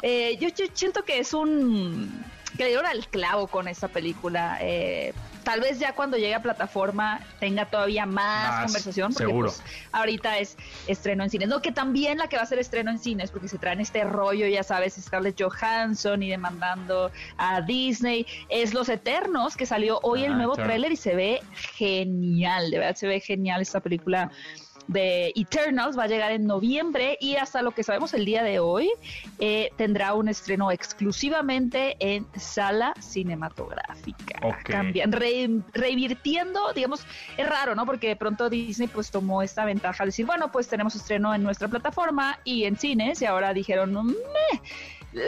eh, 0.02 0.36
yo, 0.38 0.48
siento 0.74 1.04
que 1.04 1.18
es 1.18 1.32
un 1.32 2.24
que 2.56 2.64
le 2.64 2.70
dieron 2.70 2.86
al 2.86 3.06
clavo 3.08 3.46
con 3.46 3.68
esta 3.68 3.88
película. 3.88 4.58
Eh, 4.60 5.12
tal 5.48 5.60
vez 5.62 5.78
ya 5.78 5.94
cuando 5.94 6.18
llegue 6.18 6.34
a 6.34 6.42
plataforma 6.42 7.20
tenga 7.40 7.64
todavía 7.64 8.04
más, 8.04 8.66
conversación. 8.66 9.14
Porque 9.14 9.24
seguro. 9.24 9.48
Pues, 9.48 9.62
ahorita 9.92 10.36
es 10.36 10.58
estreno 10.86 11.24
en 11.24 11.30
cines. 11.30 11.48
No, 11.48 11.62
que 11.62 11.72
también 11.72 12.18
la 12.18 12.28
que 12.28 12.36
va 12.36 12.42
a 12.42 12.46
ser 12.46 12.58
estreno 12.58 12.90
en 12.90 12.98
cines, 12.98 13.30
porque 13.30 13.48
se 13.48 13.56
traen 13.56 13.80
este 13.80 14.04
rollo, 14.04 14.46
ya 14.46 14.62
sabes, 14.62 15.00
Scarlett 15.00 15.40
Johansson 15.40 16.22
y 16.22 16.28
demandando 16.28 17.10
a 17.38 17.62
Disney. 17.62 18.26
Es 18.50 18.74
Los 18.74 18.90
Eternos, 18.90 19.56
que 19.56 19.64
salió 19.64 20.00
hoy 20.02 20.24
el 20.24 20.34
ah, 20.34 20.36
nuevo 20.36 20.54
tráiler 20.54 20.92
y 20.92 20.96
se 20.96 21.14
ve 21.14 21.40
genial. 21.54 22.70
De 22.70 22.80
verdad 22.80 22.96
se 22.96 23.06
ve 23.06 23.18
genial 23.18 23.62
esta 23.62 23.80
película 23.80 24.30
de 24.88 25.32
Eternals 25.36 25.96
va 25.98 26.04
a 26.04 26.06
llegar 26.06 26.32
en 26.32 26.46
noviembre 26.46 27.16
y 27.20 27.36
hasta 27.36 27.62
lo 27.62 27.70
que 27.70 27.82
sabemos 27.82 28.14
el 28.14 28.24
día 28.24 28.42
de 28.42 28.58
hoy 28.58 28.90
eh, 29.38 29.70
tendrá 29.76 30.14
un 30.14 30.28
estreno 30.28 30.72
exclusivamente 30.72 31.96
en 32.00 32.26
sala 32.36 32.94
cinematográfica. 32.98 34.40
Cambian, 34.64 35.12
revirtiendo, 35.72 36.72
digamos, 36.72 37.06
es 37.36 37.48
raro, 37.48 37.74
¿no? 37.74 37.86
Porque 37.86 38.08
de 38.08 38.16
pronto 38.16 38.48
Disney 38.48 38.88
pues 38.88 39.10
tomó 39.10 39.42
esta 39.42 39.64
ventaja 39.64 40.04
de 40.04 40.08
decir, 40.08 40.26
bueno, 40.26 40.50
pues 40.50 40.68
tenemos 40.68 40.94
estreno 40.96 41.34
en 41.34 41.42
nuestra 41.42 41.68
plataforma 41.68 42.40
y 42.44 42.64
en 42.64 42.76
cines 42.76 43.20
y 43.22 43.26
ahora 43.26 43.52
dijeron, 43.52 43.92
Meh 43.92 44.60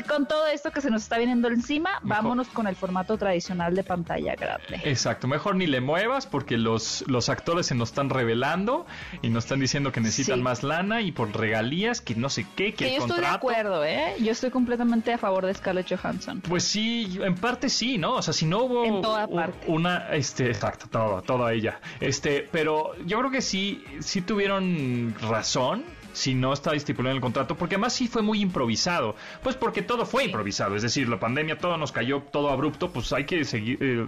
con 0.08 0.26
todo 0.26 0.46
esto 0.46 0.70
que 0.70 0.80
se 0.80 0.90
nos 0.90 1.02
está 1.02 1.18
viniendo 1.18 1.48
encima, 1.48 2.00
vámonos 2.02 2.48
con 2.48 2.66
el 2.66 2.76
formato 2.76 3.16
tradicional 3.16 3.74
de 3.74 3.82
pantalla 3.82 4.34
grande. 4.34 4.80
Exacto, 4.84 5.26
mejor 5.26 5.56
ni 5.56 5.66
le 5.66 5.80
muevas 5.80 6.26
porque 6.26 6.58
los, 6.58 7.04
los 7.08 7.28
actores 7.28 7.66
se 7.66 7.74
nos 7.74 7.90
están 7.90 8.10
revelando 8.10 8.86
y 9.22 9.30
nos 9.30 9.44
están 9.44 9.60
diciendo 9.60 9.92
que 9.92 10.00
necesitan 10.00 10.42
más 10.42 10.62
lana 10.62 11.00
y 11.00 11.12
por 11.12 11.34
regalías, 11.36 12.00
que 12.00 12.14
no 12.14 12.28
sé 12.28 12.46
qué, 12.56 12.74
que, 12.74 12.94
yo 12.94 13.02
estoy 13.02 13.20
de 13.20 13.26
acuerdo, 13.26 13.84
¿eh? 13.84 14.14
Yo 14.20 14.32
estoy 14.32 14.50
completamente 14.50 15.12
a 15.12 15.18
favor 15.18 15.46
de 15.46 15.54
Scarlett 15.54 15.88
Johansson. 15.88 16.42
Pues 16.42 16.64
sí, 16.64 17.18
en 17.22 17.34
parte 17.34 17.68
sí, 17.68 17.96
¿no? 17.96 18.14
O 18.14 18.22
sea, 18.22 18.34
si 18.34 18.46
no 18.46 18.64
hubo 18.64 18.84
en 18.84 19.00
toda 19.00 19.26
parte. 19.26 19.66
una, 19.66 20.08
este, 20.12 20.48
exacto, 20.48 20.86
todo, 20.90 21.22
toda 21.22 21.52
ella. 21.52 21.80
Este, 22.00 22.48
pero 22.52 22.92
yo 23.06 23.18
creo 23.18 23.30
que 23.30 23.40
sí, 23.40 23.84
sí 24.00 24.20
tuvieron 24.20 25.14
razón 25.20 25.84
si 26.12 26.34
no 26.34 26.52
está 26.52 26.74
estipulado 26.74 27.12
en 27.12 27.16
el 27.16 27.22
contrato, 27.22 27.56
porque 27.56 27.76
además 27.76 27.92
sí 27.92 28.08
fue 28.08 28.22
muy 28.22 28.40
improvisado, 28.40 29.14
pues 29.42 29.56
porque 29.56 29.82
todo 29.82 30.06
fue 30.06 30.24
improvisado, 30.24 30.76
es 30.76 30.82
decir, 30.82 31.08
la 31.08 31.20
pandemia 31.20 31.58
todo 31.58 31.76
nos 31.76 31.92
cayó 31.92 32.22
todo 32.30 32.50
abrupto, 32.50 32.90
pues 32.90 33.12
hay 33.12 33.24
que 33.24 33.44
seguir, 33.44 33.78
eh, 33.80 34.06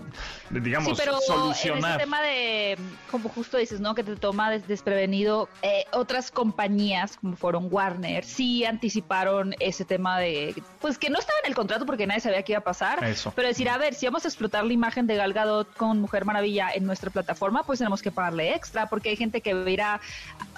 digamos, 0.50 0.96
sí, 0.96 1.02
pero 1.04 1.18
solucionar. 1.20 1.92
Ese 1.92 2.00
tema 2.00 2.20
de, 2.22 2.78
como 3.10 3.28
justo 3.28 3.56
dices, 3.56 3.80
¿no? 3.80 3.94
Que 3.94 4.04
te 4.04 4.16
toma 4.16 4.50
desprevenido, 4.50 5.48
eh, 5.62 5.84
otras 5.92 6.30
compañías 6.30 7.16
como 7.16 7.36
fueron 7.36 7.68
Warner, 7.70 8.24
sí 8.24 8.64
anticiparon 8.64 9.54
ese 9.60 9.84
tema 9.84 10.18
de, 10.18 10.54
pues 10.80 10.98
que 10.98 11.10
no 11.10 11.18
estaba 11.18 11.38
en 11.44 11.50
el 11.50 11.54
contrato 11.54 11.86
porque 11.86 12.06
nadie 12.06 12.20
sabía 12.20 12.42
qué 12.42 12.52
iba 12.52 12.60
a 12.60 12.64
pasar, 12.64 13.04
Eso. 13.04 13.32
pero 13.34 13.48
decir, 13.48 13.68
a 13.68 13.78
ver, 13.78 13.94
si 13.94 14.06
vamos 14.06 14.24
a 14.24 14.28
explotar 14.28 14.64
la 14.64 14.72
imagen 14.72 15.06
de 15.06 15.16
Gal 15.16 15.32
Gadot 15.32 15.72
con 15.76 16.00
Mujer 16.00 16.24
Maravilla 16.24 16.70
en 16.74 16.84
nuestra 16.84 17.10
plataforma, 17.10 17.64
pues 17.64 17.78
tenemos 17.78 18.02
que 18.02 18.10
pagarle 18.10 18.54
extra, 18.54 18.88
porque 18.88 19.10
hay 19.10 19.16
gente 19.16 19.40
que 19.40 19.54
va 19.54 19.64
a 19.64 19.70
ir 19.70 19.82
a, 19.82 20.00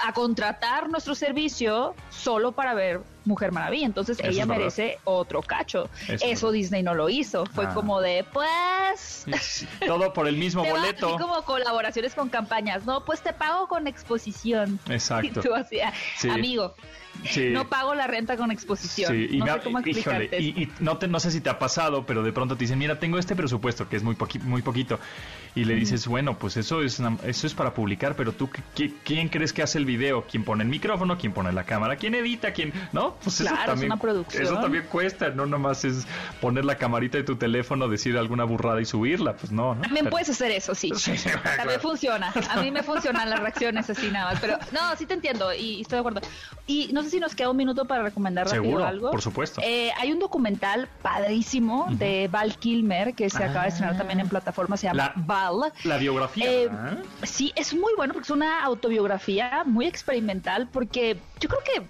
a 0.04 0.12
contratar 0.12 0.88
nuestro 0.88 1.14
servicio 1.35 1.94
solo 2.11 2.53
para 2.53 2.75
ver 2.75 3.01
Mujer 3.25 3.51
Maravilla. 3.51 3.87
Entonces 3.87 4.18
ella 4.23 4.47
merece 4.47 4.99
otro 5.05 5.42
cacho. 5.42 5.88
Eso, 6.09 6.53
Disney 6.53 6.83
no 6.83 6.94
lo 6.94 7.09
hizo. 7.09 7.44
Fue 7.47 7.66
ah. 7.66 7.75
como 7.75 8.01
de, 8.01 8.25
pues. 8.33 9.27
todo 9.87 10.12
por 10.12 10.29
el 10.29 10.37
mismo 10.37 10.64
boleto. 10.70 11.09
Así 11.09 11.18
como 11.18 11.42
colaboraciones 11.42 12.14
con 12.14 12.29
campañas. 12.29 12.85
No, 12.85 13.05
pues 13.05 13.20
te 13.20 13.33
pago 13.33 13.66
con 13.66 13.87
exposición. 13.87 14.79
Exacto. 14.88 15.40
Y 15.40 15.42
tú 15.42 15.55
hacías, 15.55 15.94
amigo. 16.31 16.75
No 17.53 17.68
pago 17.68 17.94
la 17.94 18.07
renta 18.07 18.37
con 18.37 18.51
exposición. 18.51 19.14
y 19.14 19.38
no 19.38 19.55
sé 19.55 19.61
cómo 19.61 19.79
explicarte. 19.79 20.40
y, 20.40 20.70
no, 20.81 20.99
te, 20.99 21.09
no 21.09 21.20
sé 21.20 21.31
si 21.31 21.40
te 21.40 21.49
ha 21.49 21.59
pasado, 21.59 22.05
pero 22.07 22.23
de 22.23 22.33
pronto 22.33 22.57
te 22.57 22.64
dicen, 22.64 22.79
mira, 22.79 22.99
tengo 22.99 23.18
este 23.18 23.35
presupuesto 23.35 23.88
que 23.88 23.97
es 23.97 24.03
muy, 24.03 24.16
muy 24.42 24.62
poquito. 24.62 24.99
Y 25.57 25.64
le 25.64 25.75
dices, 25.77 26.09
bueno, 26.09 26.37
pues 26.37 26.57
eso 26.57 26.83
es, 26.83 27.01
eso 27.25 27.47
es 27.47 27.55
para 27.55 27.75
publicar, 27.75 28.17
pero 28.17 28.33
tú, 28.33 28.51
¿quién 29.05 29.29
crees 29.29 29.53
que 29.53 29.62
hace 29.62 29.79
el 29.79 29.85
video? 29.85 30.25
¿Quién 30.29 30.45
pone 30.45 30.64
el 30.64 30.69
micrófono? 30.69 31.17
¿Quién 31.17 31.33
pone 31.33 31.53
la 31.53 31.62
cámara? 31.62 31.95
¿Quién 31.95 32.17
edita? 32.17 32.53
¿Quién? 32.53 32.73
¿No? 32.93 33.14
Pues 33.23 33.40
eso 33.40 33.55
también, 33.64 33.93
Eso 34.33 34.55
también 34.55 34.85
cuesta, 34.90 35.31
no 35.31 35.47
nomás 35.47 35.85
es 35.85 36.09
poner 36.40 36.64
la 36.64 36.77
camarita 36.77 37.19
de 37.19 37.25
tu 37.25 37.37
teléfono, 37.37 37.87
decir 37.87 38.19
alguna 38.19 38.43
burrada 38.43 38.81
y 38.81 38.85
subirla, 38.85 39.37
pues 39.37 39.53
no. 39.53 39.77
También 39.81 40.11
puedes 40.11 40.29
hacer 40.29 40.51
eso, 40.51 40.75
sí. 40.75 40.90
también 41.57 41.81
funciona. 41.81 42.33
A 42.51 42.61
mí 42.61 42.73
me 42.73 42.83
funcionan 42.95 43.31
las 43.31 43.38
reacciones 43.38 43.88
así 43.88 44.11
nada 44.11 44.33
más, 44.33 44.40
pero 44.40 44.59
no, 44.73 44.97
sí 44.97 45.07
te 45.07 45.14
entiendo 45.14 45.55
y, 45.55 45.83
estoy 45.83 45.97
de 45.97 46.01
acuerdo. 46.01 46.21
Y 46.67 46.90
no 46.93 47.03
sé 47.05 47.11
si 47.11 47.21
nos 47.21 47.37
queda 47.37 47.51
un 47.51 47.57
minuto 47.57 47.85
para 47.85 48.03
recomendar 48.03 48.49
rápido 48.49 48.85
algo. 48.85 49.12
por 49.12 49.23
supuesto. 49.23 49.61
Eh, 49.62 49.93
hay 49.99 50.11
un 50.11 50.19
documental 50.19 50.88
padrísimo 51.01 51.87
de 51.90 52.29
Val 52.29 52.57
Kilmer 52.59 53.14
que 53.14 53.31
se 53.31 53.45
acaba 53.45 53.62
de 53.62 53.69
estrenar 53.69 53.97
también 53.97 54.19
en 54.19 54.29
plataforma, 54.29 54.77
se 54.77 54.88
llama 54.88 55.12
Val. 55.50 55.72
La 55.85 55.98
biografía. 55.98 56.50
Eh, 56.50 56.70
sí, 57.22 57.52
es 57.57 57.74
muy 57.74 57.92
bueno 57.96 58.12
porque 58.14 58.26
es 58.26 58.30
una 58.30 58.62
autobiografía 58.64 59.62
muy 59.64 59.87
experimental 59.87 60.68
porque 60.68 61.16
yo 61.40 61.48
creo 61.48 61.62
que 61.64 61.87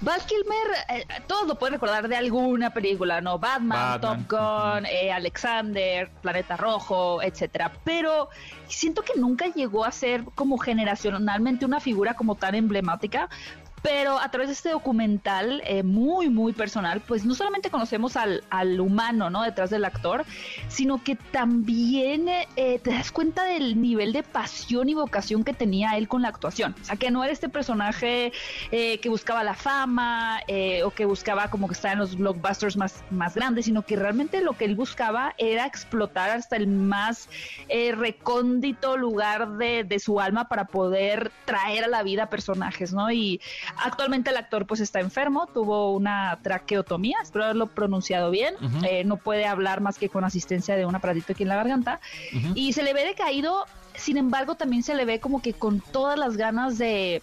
Val 0.00 0.20
Kilmer, 0.26 1.00
eh, 1.00 1.06
todos 1.26 1.46
lo 1.46 1.58
pueden 1.58 1.74
recordar 1.74 2.08
de 2.08 2.16
alguna 2.16 2.70
película, 2.70 3.20
¿no? 3.20 3.38
Batman, 3.38 4.00
Top 4.00 4.18
Gun, 4.28 4.86
Alexander, 5.14 6.10
Planeta 6.22 6.56
Rojo, 6.56 7.22
etcétera. 7.22 7.72
Pero 7.84 8.28
siento 8.66 9.02
que 9.02 9.18
nunca 9.18 9.46
llegó 9.48 9.84
a 9.84 9.92
ser 9.92 10.24
como 10.34 10.58
generacionalmente 10.58 11.64
una 11.64 11.80
figura 11.80 12.14
como 12.14 12.34
tan 12.34 12.54
emblemática 12.54 13.28
pero 13.82 14.18
a 14.18 14.30
través 14.30 14.48
de 14.48 14.54
este 14.54 14.70
documental 14.70 15.62
eh, 15.64 15.82
muy, 15.82 16.28
muy 16.28 16.52
personal, 16.52 17.00
pues 17.00 17.24
no 17.24 17.34
solamente 17.34 17.70
conocemos 17.70 18.16
al, 18.16 18.44
al, 18.50 18.80
humano, 18.80 19.30
¿no? 19.30 19.42
Detrás 19.42 19.70
del 19.70 19.84
actor, 19.84 20.24
sino 20.68 21.02
que 21.02 21.16
también 21.16 22.28
eh, 22.28 22.78
te 22.78 22.90
das 22.90 23.10
cuenta 23.10 23.44
del 23.44 23.80
nivel 23.80 24.12
de 24.12 24.22
pasión 24.22 24.88
y 24.88 24.94
vocación 24.94 25.44
que 25.44 25.52
tenía 25.52 25.96
él 25.96 26.08
con 26.08 26.22
la 26.22 26.28
actuación. 26.28 26.74
O 26.80 26.84
sea, 26.84 26.96
que 26.96 27.10
no 27.10 27.24
era 27.24 27.32
este 27.32 27.48
personaje 27.48 28.32
eh, 28.70 28.98
que 28.98 29.08
buscaba 29.08 29.44
la 29.44 29.54
fama 29.54 30.40
o 30.84 30.90
que 30.90 31.04
buscaba 31.04 31.48
como 31.48 31.68
que 31.68 31.74
estar 31.74 31.92
en 31.92 31.98
los 31.98 32.16
blockbusters 32.16 32.76
más, 32.76 33.02
más 33.10 33.34
grandes, 33.34 33.64
sino 33.66 33.82
que 33.82 33.96
realmente 33.96 34.40
lo 34.40 34.54
que 34.54 34.64
él 34.64 34.74
buscaba 34.74 35.34
era 35.38 35.66
explotar 35.66 36.30
hasta 36.30 36.56
el 36.56 36.66
más 36.66 37.28
recóndito 37.96 38.96
lugar 38.96 39.56
de, 39.56 39.84
de 39.84 39.98
su 39.98 40.20
alma 40.20 40.48
para 40.48 40.66
poder 40.66 41.30
traer 41.44 41.84
a 41.84 41.88
la 41.88 42.02
vida 42.02 42.28
personajes, 42.28 42.92
¿no? 42.92 43.10
Y 43.10 43.40
Actualmente 43.76 44.30
el 44.30 44.36
actor 44.36 44.66
pues 44.66 44.80
está 44.80 45.00
enfermo, 45.00 45.46
tuvo 45.46 45.92
una 45.92 46.38
traqueotomía, 46.42 47.18
espero 47.22 47.44
haberlo 47.44 47.66
pronunciado 47.68 48.30
bien, 48.30 48.54
eh, 48.84 49.04
no 49.04 49.16
puede 49.16 49.46
hablar 49.46 49.80
más 49.80 49.98
que 49.98 50.08
con 50.08 50.24
asistencia 50.24 50.76
de 50.76 50.86
un 50.86 50.94
aparatito 50.94 51.32
aquí 51.32 51.42
en 51.42 51.48
la 51.48 51.56
garganta. 51.56 52.00
Y 52.54 52.72
se 52.72 52.82
le 52.82 52.92
ve 52.92 53.04
decaído, 53.04 53.66
sin 53.94 54.16
embargo 54.16 54.54
también 54.54 54.82
se 54.82 54.94
le 54.94 55.04
ve 55.04 55.20
como 55.20 55.42
que 55.42 55.52
con 55.52 55.80
todas 55.80 56.18
las 56.18 56.36
ganas 56.36 56.78
de 56.78 57.22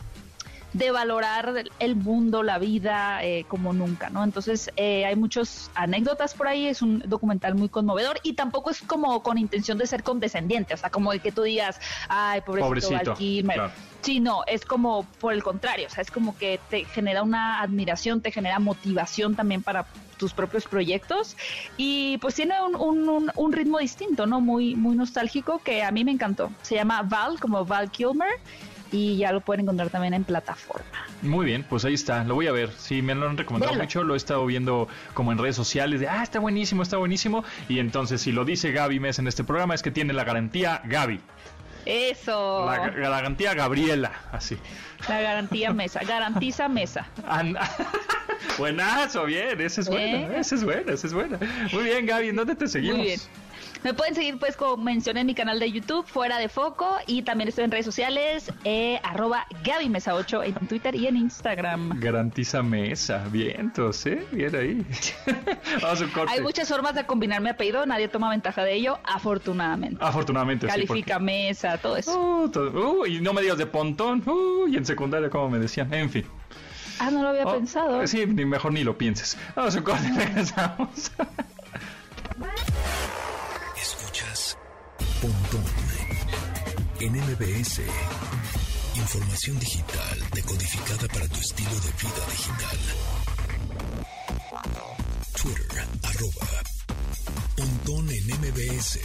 de 0.74 0.92
valorar 0.92 1.64
el 1.80 1.96
mundo, 1.96 2.44
la 2.44 2.60
vida, 2.60 3.24
eh, 3.24 3.46
como 3.48 3.74
nunca, 3.74 4.10
¿no? 4.10 4.24
Entonces, 4.24 4.72
eh, 4.76 5.06
hay 5.06 5.16
muchas 5.16 5.72
anécdotas 5.76 6.34
por 6.34 6.48
ahí, 6.48 6.68
es 6.68 6.82
un 6.82 7.00
documental 7.06 7.56
muy 7.56 7.70
conmovedor 7.70 8.20
y 8.24 8.34
tampoco 8.34 8.70
es 8.70 8.82
como 8.82 9.24
con 9.24 9.38
intención 9.38 9.78
de 9.78 9.88
ser 9.88 10.04
condescendiente, 10.04 10.74
o 10.74 10.78
sea, 10.78 10.90
como 10.90 11.12
de 11.12 11.20
que 11.20 11.32
tú 11.32 11.44
digas, 11.44 11.80
ay, 12.10 12.42
pobrecito, 12.42 13.14
pobrecito 13.14 13.72
Sí, 14.02 14.20
no, 14.20 14.44
es 14.46 14.64
como 14.64 15.04
por 15.20 15.34
el 15.34 15.44
contrario, 15.44 15.88
o 15.88 15.90
sea, 15.90 16.02
es 16.02 16.12
como 16.12 16.38
que 16.38 16.60
te 16.70 16.86
genera 16.86 17.24
una 17.24 17.62
admiración, 17.62 18.22
te 18.22 18.32
genera 18.32 18.60
motivación 18.60 19.36
también 19.36 19.64
para 19.64 19.86
tus 20.18 20.34
propios 20.34 20.66
proyectos 20.66 21.36
y 21.78 22.18
pues 22.20 22.36
tiene 22.36 22.56
un, 22.62 22.76
un, 22.76 23.32
un, 23.36 23.54
ritmo 23.54 23.80
distinto, 23.80 24.26
¿no? 24.26 24.40
Muy, 24.40 24.76
muy 24.76 24.96
nostálgico 24.96 25.60
que 25.60 25.84
a 25.84 25.92
mí 25.92 26.04
me 26.04 26.12
encantó. 26.12 26.52
Se 26.62 26.76
llama 26.76 27.02
Val, 27.04 27.40
como 27.40 27.66
Val 27.66 27.92
Kilmer 27.92 28.40
y 28.92 29.18
ya 29.18 29.32
lo 29.32 29.42
pueden 29.42 29.62
encontrar 29.62 29.90
también 29.90 30.14
en 30.14 30.24
plataforma. 30.24 30.86
Muy 31.22 31.46
bien, 31.46 31.66
pues 31.68 31.86
ahí 31.86 31.94
está, 31.94 32.24
lo 32.24 32.36
voy 32.36 32.48
a 32.48 32.52
ver. 32.52 32.72
Sí, 32.78 33.02
me 33.02 33.16
lo 33.16 33.30
han 33.30 33.38
recomendado 33.38 33.76
mucho, 33.76 34.04
lo 34.04 34.14
he 34.14 34.18
estado 34.18 34.46
viendo 34.46 34.88
como 35.14 35.32
en 35.32 35.38
redes 35.38 35.56
sociales 35.56 36.00
de, 36.00 36.08
ah, 36.08 36.24
está 36.24 36.40
buenísimo, 36.40 36.84
está 36.84 36.98
buenísimo. 36.98 37.44
Y 37.70 37.80
entonces 37.80 38.22
si 38.22 38.32
lo 38.32 38.46
dice 38.46 38.72
Gaby 38.72 39.00
Mes 39.00 39.20
en 39.20 39.28
este 39.28 39.44
programa 39.44 39.76
es 39.76 39.82
que 39.82 39.92
tiene 39.92 40.14
la 40.14 40.24
garantía 40.24 40.82
Gaby. 40.86 41.20
Eso. 41.86 42.66
La, 42.66 42.90
garantía 42.90 43.54
Gabriela, 43.54 44.12
así. 44.32 44.58
La 45.08 45.22
garantía 45.22 45.72
mesa, 45.74 46.02
garantiza 46.04 46.68
mesa. 46.68 47.08
Buenazo, 48.58 49.26
bien, 49.26 49.62
esa 49.62 49.82
es 49.82 49.90
buena, 49.90 50.38
esa 50.38 50.56
es 50.56 50.64
buena, 50.64 50.94
esa 50.94 51.08
es 51.08 51.14
buena. 51.14 51.40
Muy 51.72 51.84
bien, 51.86 52.06
Gaby, 52.06 52.30
¿en 52.30 52.36
dónde 52.36 52.56
te 52.56 52.68
seguimos? 52.68 52.98
Muy 52.98 53.08
bien. 53.08 53.20
Me 53.84 53.94
pueden 53.94 54.16
seguir, 54.16 54.40
pues, 54.40 54.56
como 54.56 54.78
mencioné 54.78 55.22
en 55.22 55.28
mi 55.28 55.36
canal 55.36 55.60
de 55.60 55.72
YouTube, 55.72 56.06
Fuera 56.06 56.38
de 56.40 56.50
Foco, 56.50 56.98
y 57.06 57.22
también 57.22 57.48
estoy 57.48 57.66
en 57.66 57.72
redes 57.72 57.86
sociales, 57.86 58.52
eh, 58.64 59.00
arroba 59.04 59.46
Gaby 59.64 59.90
Mesa 59.90 60.16
8 60.16 60.44
en 60.44 60.56
Twitter 60.68 60.96
y 60.96 61.08
en 61.08 61.18
Instagram. 61.18 62.00
Garantiza 62.00 62.64
Mesa, 62.64 63.26
bien, 63.32 63.60
entonces, 63.60 64.30
bien 64.32 64.56
ahí. 64.56 64.86
Vamos 65.82 66.02
a 66.02 66.04
un 66.04 66.10
corte. 66.12 66.34
Hay 66.34 66.42
muchas 66.42 66.68
formas 66.68 66.96
de 66.96 67.06
combinar 67.06 67.42
mi 67.42 67.50
apellido, 67.50 67.86
nadie 67.86 68.08
toma 68.08 68.30
ventaja 68.30 68.64
de 68.64 68.74
ello, 68.74 69.00
afortunadamente. 69.04 70.04
Afortunadamente, 70.04 70.68
Califica 70.68 71.20
Mesa, 71.20 71.78
todo 71.78 71.98
eso. 71.98 72.52
Uh, 72.54 73.06
y 73.06 73.22
no 73.22 73.34
me 73.34 73.42
digas 73.42 73.58
de 73.58 73.68
pontón, 73.68 74.24
uh, 74.28 74.68
y 74.68 74.78
en 74.78 74.86
secundaria, 74.86 75.30
como 75.30 75.50
me 75.50 75.60
decían, 75.60 75.94
en 75.94 76.10
fin. 76.10 76.26
Ah, 77.00 77.12
no 77.12 77.22
lo 77.22 77.30
había 77.30 77.46
oh, 77.46 77.54
pensado. 77.54 78.06
Sí, 78.08 78.26
ni 78.26 78.46
mejor 78.46 78.74
ni 78.74 78.84
lo 78.84 78.98
pienses. 78.98 79.38
Vamos 79.56 79.76
a 79.76 79.78
un 79.78 79.84
corte, 79.84 80.12
regresamos. 80.16 81.12
en 87.00 87.14
MBS. 87.14 87.82
Información 88.96 89.60
digital 89.60 90.20
decodificada 90.34 91.08
para 91.08 91.28
tu 91.28 91.40
estilo 91.40 91.70
de 91.70 91.92
vida 91.92 92.24
digital. 92.32 92.80
Twitter, 95.36 95.86
arroba. 96.04 96.77
Pontón 97.58 98.08
en 98.12 98.24
MBS. 98.40 99.00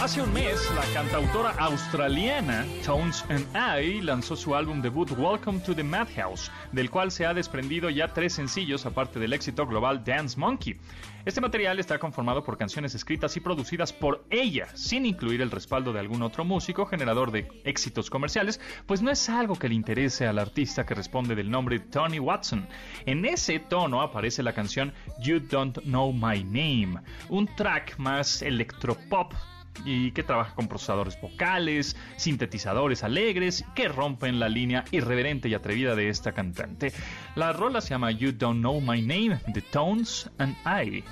Hace 0.00 0.20
un 0.20 0.32
mes, 0.32 0.70
la 0.74 0.84
cantautora 0.92 1.50
australiana 1.58 2.66
Tones 2.84 3.24
and 3.28 3.46
I 3.54 4.00
lanzó 4.00 4.36
su 4.36 4.54
álbum 4.54 4.82
debut 4.82 5.10
Welcome 5.12 5.60
to 5.60 5.74
the 5.74 5.84
Madhouse, 5.84 6.50
del 6.72 6.90
cual 6.90 7.10
se 7.10 7.26
ha 7.26 7.34
desprendido 7.34 7.90
ya 7.90 8.08
tres 8.08 8.34
sencillos 8.34 8.86
aparte 8.86 9.18
del 9.18 9.32
éxito 9.32 9.66
global 9.66 10.02
Dance 10.04 10.38
Monkey. 10.38 10.78
Este 11.24 11.40
material 11.40 11.78
está 11.78 11.98
conformado 11.98 12.44
por 12.44 12.58
canciones 12.58 12.94
escritas 12.94 13.34
y 13.38 13.40
producidas 13.40 13.94
por 13.94 14.26
ella, 14.28 14.66
sin 14.74 15.06
incluir 15.06 15.40
el 15.40 15.50
respaldo 15.50 15.94
de 15.94 16.00
algún 16.00 16.20
otro 16.20 16.44
músico 16.44 16.84
generador 16.84 17.30
de 17.30 17.48
éxitos 17.64 18.10
comerciales, 18.10 18.60
pues 18.84 19.00
no 19.00 19.10
es 19.10 19.30
algo 19.30 19.58
que 19.58 19.70
le 19.70 19.74
interese 19.74 20.26
al 20.26 20.38
artista 20.38 20.84
que 20.84 20.92
responde 20.92 21.34
del 21.34 21.50
nombre 21.50 21.78
Tony 21.78 22.18
Watson. 22.18 22.68
En 23.06 23.24
ese 23.24 23.58
tono 23.58 24.02
aparece 24.02 24.42
la 24.42 24.52
canción 24.52 24.92
You 25.18 25.33
Don't 25.40 25.78
Know 25.82 26.12
My 26.12 26.42
Name, 26.44 27.00
un 27.28 27.46
track 27.56 27.98
más 27.98 28.42
electropop 28.42 29.32
y 29.84 30.12
que 30.12 30.22
trabaja 30.22 30.54
con 30.54 30.68
procesadores 30.68 31.20
vocales, 31.20 31.96
sintetizadores 32.16 33.02
alegres 33.02 33.64
que 33.74 33.88
rompen 33.88 34.38
la 34.38 34.48
línea 34.48 34.84
irreverente 34.90 35.48
y 35.48 35.54
atrevida 35.54 35.94
de 35.96 36.08
esta 36.08 36.32
cantante. 36.32 36.92
La 37.34 37.52
rola 37.52 37.80
se 37.80 37.90
llama 37.90 38.10
You 38.12 38.32
Don't 38.32 38.60
Know 38.60 38.80
My 38.80 39.02
Name, 39.02 39.40
The 39.52 39.62
Tones 39.62 40.30
and 40.38 40.56
I. 40.64 41.02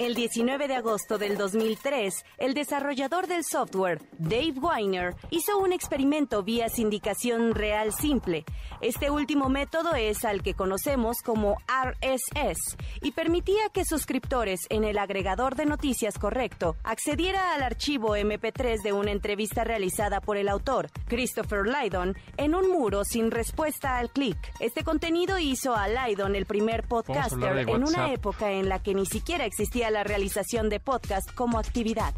El 0.00 0.14
19 0.14 0.66
de 0.66 0.76
agosto 0.76 1.18
del 1.18 1.36
2003, 1.36 2.24
el 2.38 2.54
desarrollador 2.54 3.26
del 3.26 3.44
software, 3.44 4.00
Dave 4.16 4.54
Weiner, 4.58 5.14
hizo 5.28 5.58
un 5.58 5.74
experimento 5.74 6.42
vía 6.42 6.70
sindicación 6.70 7.54
real 7.54 7.92
simple. 7.92 8.46
Este 8.80 9.10
último 9.10 9.50
método 9.50 9.94
es 9.94 10.24
al 10.24 10.42
que 10.42 10.54
conocemos 10.54 11.18
como 11.22 11.58
RSS 11.68 12.78
y 13.02 13.12
permitía 13.12 13.68
que 13.74 13.84
suscriptores 13.84 14.60
en 14.70 14.84
el 14.84 14.96
agregador 14.96 15.54
de 15.54 15.66
noticias 15.66 16.18
correcto 16.18 16.76
accediera 16.82 17.52
al 17.54 17.62
archivo 17.62 18.16
MP3 18.16 18.80
de 18.82 18.94
una 18.94 19.10
entrevista 19.10 19.64
realizada 19.64 20.22
por 20.22 20.38
el 20.38 20.48
autor, 20.48 20.88
Christopher 21.08 21.66
Lydon, 21.66 22.16
en 22.38 22.54
un 22.54 22.70
muro 22.70 23.04
sin 23.04 23.30
respuesta 23.30 23.98
al 23.98 24.08
clic. 24.08 24.38
Este 24.60 24.82
contenido 24.82 25.38
hizo 25.38 25.76
a 25.76 25.88
Lydon 25.88 26.36
el 26.36 26.46
primer 26.46 26.88
podcaster 26.88 27.68
en 27.68 27.84
una 27.84 28.14
época 28.14 28.50
en 28.50 28.70
la 28.70 28.82
que 28.82 28.94
ni 28.94 29.04
siquiera 29.04 29.44
existía 29.44 29.89
la 29.90 30.04
realización 30.04 30.68
de 30.68 30.80
podcast 30.80 31.30
como 31.32 31.58
actividad. 31.58 32.14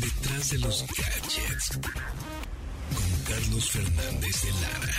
Detrás 0.00 0.50
de 0.50 0.58
los 0.58 0.86
gadgets, 0.86 1.78
con 2.94 3.24
Carlos 3.24 3.70
Fernández 3.70 4.42
de 4.42 4.50
Lara. 4.60 4.96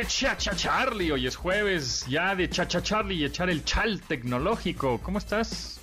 Eh, 0.00 0.04
Chacha 0.06 0.56
Charlie, 0.56 1.12
hoy 1.12 1.26
es 1.26 1.36
jueves 1.36 2.06
ya 2.08 2.34
de 2.34 2.48
Chacha 2.48 2.82
Charlie 2.82 3.16
y 3.16 3.24
echar 3.24 3.50
el 3.50 3.64
chal 3.64 4.00
tecnológico. 4.00 4.98
¿Cómo 5.02 5.18
estás? 5.18 5.73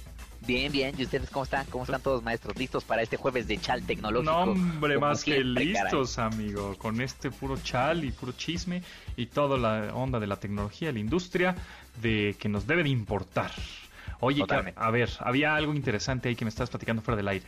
Bien, 0.51 0.71
bien. 0.71 0.95
¿Y 0.97 1.03
ustedes 1.03 1.29
cómo 1.29 1.43
están? 1.43 1.65
¿Cómo 1.67 1.85
están 1.85 2.01
todos, 2.01 2.21
maestros? 2.23 2.57
¿Listos 2.57 2.83
para 2.83 3.01
este 3.01 3.15
jueves 3.15 3.47
de 3.47 3.57
chal 3.57 3.83
tecnológico? 3.83 4.31
No, 4.31 4.51
hombre, 4.51 4.99
más 4.99 5.23
que 5.23 5.41
listos, 5.43 6.17
amigo. 6.17 6.75
Con 6.77 6.99
este 6.99 7.31
puro 7.31 7.55
chal 7.57 8.03
y 8.03 8.11
puro 8.11 8.33
chisme 8.33 8.83
y 9.15 9.27
toda 9.27 9.57
la 9.57 9.95
onda 9.95 10.19
de 10.19 10.27
la 10.27 10.35
tecnología, 10.35 10.91
la 10.91 10.99
industria, 10.99 11.55
de 12.01 12.35
que 12.37 12.49
nos 12.49 12.67
debe 12.67 12.83
de 12.83 12.89
importar. 12.89 13.51
Oye, 14.19 14.43
a 14.75 14.91
ver, 14.91 15.09
había 15.19 15.55
algo 15.55 15.73
interesante 15.73 16.27
ahí 16.27 16.35
que 16.35 16.43
me 16.43 16.49
estabas 16.49 16.69
platicando 16.69 17.01
fuera 17.01 17.15
del 17.15 17.29
aire. 17.29 17.45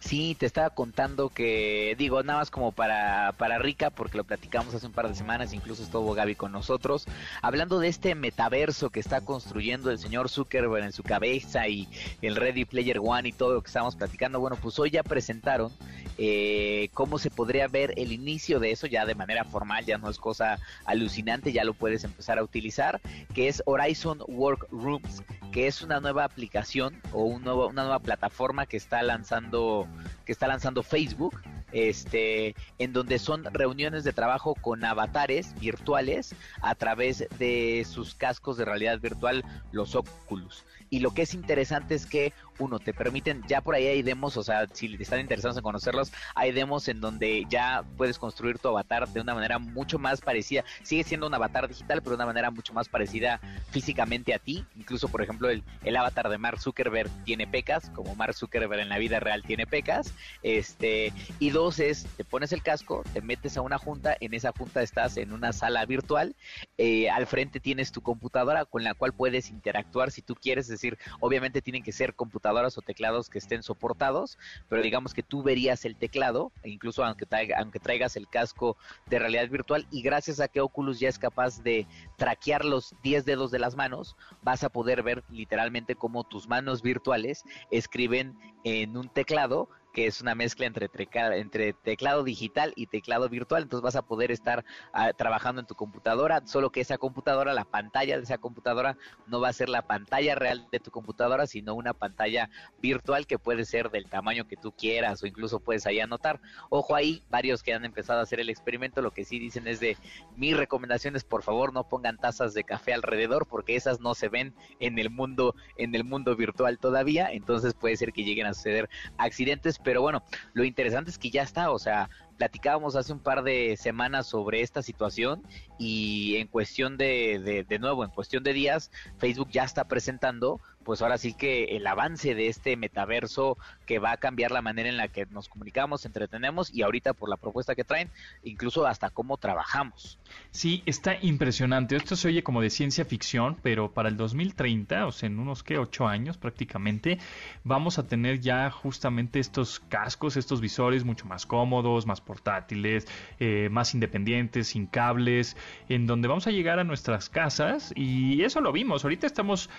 Sí, 0.00 0.34
te 0.38 0.46
estaba 0.46 0.70
contando 0.70 1.28
que, 1.28 1.94
digo, 1.98 2.22
nada 2.22 2.40
más 2.40 2.50
como 2.50 2.72
para, 2.72 3.32
para 3.36 3.58
Rica, 3.58 3.90
porque 3.90 4.16
lo 4.16 4.24
platicamos 4.24 4.74
hace 4.74 4.86
un 4.86 4.92
par 4.92 5.08
de 5.08 5.14
semanas, 5.14 5.52
incluso 5.52 5.82
estuvo 5.82 6.14
Gaby 6.14 6.36
con 6.36 6.52
nosotros, 6.52 7.04
hablando 7.42 7.78
de 7.78 7.88
este 7.88 8.14
metaverso 8.14 8.88
que 8.88 8.98
está 8.98 9.20
construyendo 9.20 9.90
el 9.90 9.98
señor 9.98 10.30
Zuckerberg 10.30 10.84
en 10.84 10.92
su 10.92 11.02
cabeza 11.02 11.68
y 11.68 11.86
el 12.22 12.36
Ready 12.36 12.64
Player 12.64 12.98
One 12.98 13.28
y 13.28 13.32
todo 13.32 13.52
lo 13.52 13.62
que 13.62 13.68
estábamos 13.68 13.94
platicando. 13.94 14.40
Bueno, 14.40 14.56
pues 14.56 14.78
hoy 14.78 14.90
ya 14.90 15.02
presentaron 15.02 15.70
eh, 16.16 16.88
cómo 16.94 17.18
se 17.18 17.30
podría 17.30 17.68
ver 17.68 17.92
el 17.96 18.12
inicio 18.12 18.58
de 18.58 18.72
eso 18.72 18.86
ya 18.86 19.04
de 19.04 19.14
manera 19.14 19.44
formal, 19.44 19.84
ya 19.84 19.98
no 19.98 20.08
es 20.08 20.18
cosa 20.18 20.58
alucinante, 20.86 21.52
ya 21.52 21.64
lo 21.64 21.74
puedes 21.74 22.04
empezar 22.04 22.38
a 22.38 22.42
utilizar, 22.42 23.00
que 23.34 23.48
es 23.48 23.62
Horizon 23.66 24.20
Workrooms, 24.28 25.22
que 25.52 25.66
es 25.66 25.82
una 25.82 26.00
nueva 26.00 26.24
aplicación 26.24 27.00
o 27.12 27.24
una 27.24 27.54
nueva 27.82 27.98
plataforma 27.98 28.66
que 28.66 28.76
está 28.76 29.02
lanzando 29.02 29.88
que 30.24 30.32
está 30.32 30.46
lanzando 30.46 30.82
Facebook, 30.82 31.40
este, 31.72 32.54
en 32.78 32.92
donde 32.92 33.18
son 33.18 33.44
reuniones 33.52 34.04
de 34.04 34.12
trabajo 34.12 34.54
con 34.54 34.84
avatares 34.84 35.54
virtuales 35.60 36.34
a 36.62 36.74
través 36.74 37.26
de 37.38 37.86
sus 37.88 38.14
cascos 38.14 38.56
de 38.56 38.64
realidad 38.64 39.00
virtual, 39.00 39.44
los 39.72 39.94
Oculus. 39.94 40.64
Y 40.88 41.00
lo 41.00 41.12
que 41.12 41.22
es 41.22 41.34
interesante 41.34 41.94
es 41.94 42.06
que, 42.06 42.32
uno, 42.60 42.78
te 42.78 42.92
permiten, 42.92 43.42
ya 43.48 43.60
por 43.60 43.74
ahí 43.74 43.86
hay 43.86 44.02
demos, 44.02 44.36
o 44.36 44.42
sea, 44.42 44.66
si 44.72 44.94
están 45.00 45.20
interesados 45.20 45.56
en 45.56 45.62
conocerlos, 45.62 46.12
hay 46.34 46.52
demos 46.52 46.88
en 46.88 47.00
donde 47.00 47.46
ya 47.48 47.84
puedes 47.96 48.18
construir 48.18 48.58
tu 48.58 48.68
avatar 48.68 49.08
de 49.08 49.20
una 49.20 49.34
manera 49.34 49.58
mucho 49.58 49.98
más 49.98 50.20
parecida. 50.20 50.64
Sigue 50.82 51.04
siendo 51.04 51.26
un 51.26 51.34
avatar 51.34 51.68
digital, 51.68 52.02
pero 52.02 52.10
de 52.10 52.16
una 52.16 52.26
manera 52.26 52.50
mucho 52.50 52.72
más 52.72 52.88
parecida 52.88 53.40
físicamente 53.70 54.34
a 54.34 54.38
ti. 54.38 54.64
Incluso, 54.76 55.08
por 55.08 55.22
ejemplo, 55.22 55.48
el, 55.48 55.62
el 55.84 55.96
avatar 55.96 56.28
de 56.28 56.38
Mark 56.38 56.60
Zuckerberg 56.60 57.10
tiene 57.24 57.46
pecas, 57.46 57.90
como 57.90 58.14
Mark 58.14 58.34
Zuckerberg 58.34 58.80
en 58.80 58.88
la 58.88 58.98
vida 58.98 59.20
real 59.20 59.42
tiene 59.42 59.66
pecas. 59.66 60.12
Este, 60.42 61.12
y 61.38 61.50
dos 61.50 61.78
es, 61.78 62.06
te 62.16 62.24
pones 62.24 62.52
el 62.52 62.62
casco, 62.62 63.04
te 63.12 63.20
metes 63.20 63.56
a 63.56 63.62
una 63.62 63.78
junta, 63.78 64.16
en 64.20 64.34
esa 64.34 64.52
junta 64.52 64.82
estás 64.82 65.16
en 65.16 65.32
una 65.32 65.52
sala 65.52 65.84
virtual, 65.86 66.34
eh, 66.78 67.10
al 67.10 67.26
frente 67.26 67.60
tienes 67.60 67.92
tu 67.92 68.00
computadora 68.00 68.64
con 68.64 68.84
la 68.84 68.94
cual 68.94 69.12
puedes 69.12 69.50
interactuar 69.50 70.10
si 70.10 70.22
tú 70.22 70.34
quieres 70.34 70.68
decir, 70.68 70.98
obviamente 71.20 71.62
tienen 71.62 71.82
que 71.82 71.92
ser 71.92 72.14
computadoras 72.14 72.49
o 72.50 72.82
teclados 72.82 73.30
que 73.30 73.38
estén 73.38 73.62
soportados, 73.62 74.38
pero 74.68 74.82
digamos 74.82 75.14
que 75.14 75.22
tú 75.22 75.42
verías 75.42 75.84
el 75.84 75.96
teclado, 75.96 76.52
e 76.62 76.70
incluso 76.70 77.04
aunque, 77.04 77.26
aunque 77.56 77.78
traigas 77.78 78.16
el 78.16 78.28
casco 78.28 78.76
de 79.06 79.18
realidad 79.18 79.48
virtual, 79.48 79.86
y 79.90 80.02
gracias 80.02 80.40
a 80.40 80.48
que 80.48 80.60
Oculus 80.60 80.98
ya 80.98 81.08
es 81.08 81.18
capaz 81.18 81.62
de 81.62 81.86
traquear 82.16 82.64
los 82.64 82.94
10 83.02 83.24
dedos 83.24 83.50
de 83.50 83.60
las 83.60 83.76
manos, 83.76 84.16
vas 84.42 84.64
a 84.64 84.68
poder 84.68 85.02
ver 85.02 85.22
literalmente 85.30 85.94
cómo 85.94 86.24
tus 86.24 86.48
manos 86.48 86.82
virtuales 86.82 87.44
escriben 87.70 88.36
en 88.64 88.96
un 88.96 89.08
teclado 89.08 89.68
que 89.92 90.06
es 90.06 90.20
una 90.20 90.34
mezcla 90.34 90.66
entre, 90.66 91.72
teclado 91.72 92.24
digital 92.24 92.72
y 92.76 92.86
teclado 92.86 93.28
virtual. 93.28 93.62
Entonces 93.62 93.82
vas 93.82 93.96
a 93.96 94.02
poder 94.02 94.30
estar 94.30 94.64
ah, 94.92 95.12
trabajando 95.12 95.60
en 95.60 95.66
tu 95.66 95.74
computadora, 95.74 96.42
solo 96.46 96.70
que 96.70 96.80
esa 96.80 96.98
computadora, 96.98 97.54
la 97.54 97.64
pantalla 97.64 98.16
de 98.16 98.24
esa 98.24 98.38
computadora, 98.38 98.96
no 99.26 99.40
va 99.40 99.48
a 99.48 99.52
ser 99.52 99.68
la 99.68 99.82
pantalla 99.82 100.34
real 100.34 100.68
de 100.70 100.80
tu 100.80 100.90
computadora, 100.90 101.46
sino 101.46 101.74
una 101.74 101.94
pantalla 101.94 102.50
virtual 102.80 103.26
que 103.26 103.38
puede 103.38 103.64
ser 103.64 103.90
del 103.90 104.08
tamaño 104.08 104.46
que 104.46 104.56
tú 104.56 104.72
quieras 104.72 105.22
o 105.22 105.26
incluso 105.26 105.60
puedes 105.60 105.86
ahí 105.86 106.00
anotar. 106.00 106.40
Ojo 106.68 106.94
ahí, 106.94 107.22
varios 107.30 107.62
que 107.62 107.74
han 107.74 107.84
empezado 107.84 108.20
a 108.20 108.22
hacer 108.22 108.40
el 108.40 108.50
experimento, 108.50 109.02
lo 109.02 109.10
que 109.10 109.24
sí 109.24 109.38
dicen 109.38 109.66
es 109.66 109.80
de 109.80 109.96
mi 110.36 110.54
recomendación 110.54 111.16
es 111.16 111.24
por 111.24 111.42
favor 111.42 111.72
no 111.72 111.88
pongan 111.88 112.18
tazas 112.18 112.54
de 112.54 112.64
café 112.64 112.92
alrededor 112.92 113.46
porque 113.46 113.76
esas 113.76 114.00
no 114.00 114.14
se 114.14 114.28
ven 114.28 114.54
en 114.78 114.98
el 114.98 115.10
mundo 115.10 115.54
en 115.76 115.94
el 115.94 116.04
mundo 116.04 116.36
virtual 116.36 116.78
todavía, 116.78 117.32
entonces 117.32 117.74
puede 117.74 117.96
ser 117.96 118.12
que 118.12 118.24
lleguen 118.24 118.46
a 118.46 118.54
suceder 118.54 118.88
accidentes, 119.18 119.78
pero 119.82 120.02
bueno, 120.02 120.22
lo 120.52 120.64
interesante 120.64 121.10
es 121.10 121.18
que 121.18 121.30
ya 121.30 121.42
está, 121.42 121.70
o 121.70 121.78
sea, 121.78 122.08
platicábamos 122.36 122.96
hace 122.96 123.12
un 123.12 123.20
par 123.20 123.42
de 123.42 123.76
semanas 123.76 124.26
sobre 124.26 124.62
esta 124.62 124.82
situación 124.82 125.42
y 125.78 126.36
en 126.36 126.46
cuestión 126.46 126.96
de, 126.96 127.38
de, 127.38 127.64
de 127.64 127.78
nuevo, 127.78 128.04
en 128.04 128.10
cuestión 128.10 128.42
de 128.42 128.52
días, 128.52 128.90
Facebook 129.18 129.50
ya 129.50 129.64
está 129.64 129.84
presentando 129.84 130.60
pues 130.90 131.02
ahora 131.02 131.18
sí 131.18 131.34
que 131.34 131.76
el 131.76 131.86
avance 131.86 132.34
de 132.34 132.48
este 132.48 132.76
metaverso 132.76 133.56
que 133.86 134.00
va 134.00 134.10
a 134.10 134.16
cambiar 134.16 134.50
la 134.50 134.60
manera 134.60 134.88
en 134.88 134.96
la 134.96 135.06
que 135.06 135.24
nos 135.26 135.48
comunicamos, 135.48 136.04
entretenemos 136.04 136.74
y 136.74 136.82
ahorita 136.82 137.12
por 137.12 137.28
la 137.28 137.36
propuesta 137.36 137.76
que 137.76 137.84
traen, 137.84 138.10
incluso 138.42 138.84
hasta 138.88 139.08
cómo 139.08 139.36
trabajamos. 139.36 140.18
Sí, 140.50 140.82
está 140.86 141.16
impresionante. 141.22 141.94
Esto 141.94 142.16
se 142.16 142.26
oye 142.26 142.42
como 142.42 142.60
de 142.60 142.70
ciencia 142.70 143.04
ficción, 143.04 143.56
pero 143.62 143.92
para 143.92 144.08
el 144.08 144.16
2030, 144.16 145.06
o 145.06 145.12
sea, 145.12 145.28
en 145.28 145.38
unos 145.38 145.62
que 145.62 145.78
ocho 145.78 146.08
años 146.08 146.38
prácticamente, 146.38 147.20
vamos 147.62 148.00
a 148.00 148.08
tener 148.08 148.40
ya 148.40 148.68
justamente 148.72 149.38
estos 149.38 149.78
cascos, 149.78 150.36
estos 150.36 150.60
visores 150.60 151.04
mucho 151.04 151.24
más 151.24 151.46
cómodos, 151.46 152.04
más 152.04 152.20
portátiles, 152.20 153.06
eh, 153.38 153.68
más 153.70 153.94
independientes, 153.94 154.66
sin 154.66 154.86
cables, 154.86 155.56
en 155.88 156.08
donde 156.08 156.26
vamos 156.26 156.48
a 156.48 156.50
llegar 156.50 156.80
a 156.80 156.84
nuestras 156.84 157.28
casas 157.28 157.92
y 157.94 158.42
eso 158.42 158.60
lo 158.60 158.72
vimos. 158.72 159.04
Ahorita 159.04 159.28
estamos 159.28 159.70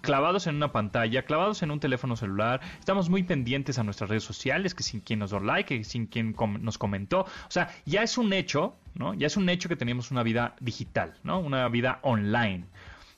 clavados 0.00 0.37
en 0.46 0.56
una 0.56 0.72
pantalla, 0.72 1.22
clavados 1.24 1.62
en 1.62 1.70
un 1.70 1.80
teléfono 1.80 2.16
celular, 2.16 2.60
estamos 2.78 3.08
muy 3.08 3.22
pendientes 3.22 3.78
a 3.78 3.84
nuestras 3.84 4.10
redes 4.10 4.24
sociales, 4.24 4.74
que 4.74 4.82
sin 4.82 5.00
quien 5.00 5.18
nos 5.18 5.30
dio 5.30 5.40
like, 5.40 5.78
que 5.78 5.84
sin 5.84 6.06
quien 6.06 6.34
nos 6.60 6.78
comentó, 6.78 7.20
o 7.20 7.50
sea, 7.50 7.70
ya 7.84 8.02
es 8.02 8.18
un 8.18 8.32
hecho, 8.32 8.76
¿no? 8.94 9.14
Ya 9.14 9.26
es 9.26 9.36
un 9.36 9.48
hecho 9.48 9.68
que 9.68 9.76
tenemos 9.76 10.10
una 10.10 10.22
vida 10.22 10.54
digital, 10.60 11.14
¿no? 11.22 11.40
Una 11.40 11.68
vida 11.68 11.98
online. 12.02 12.66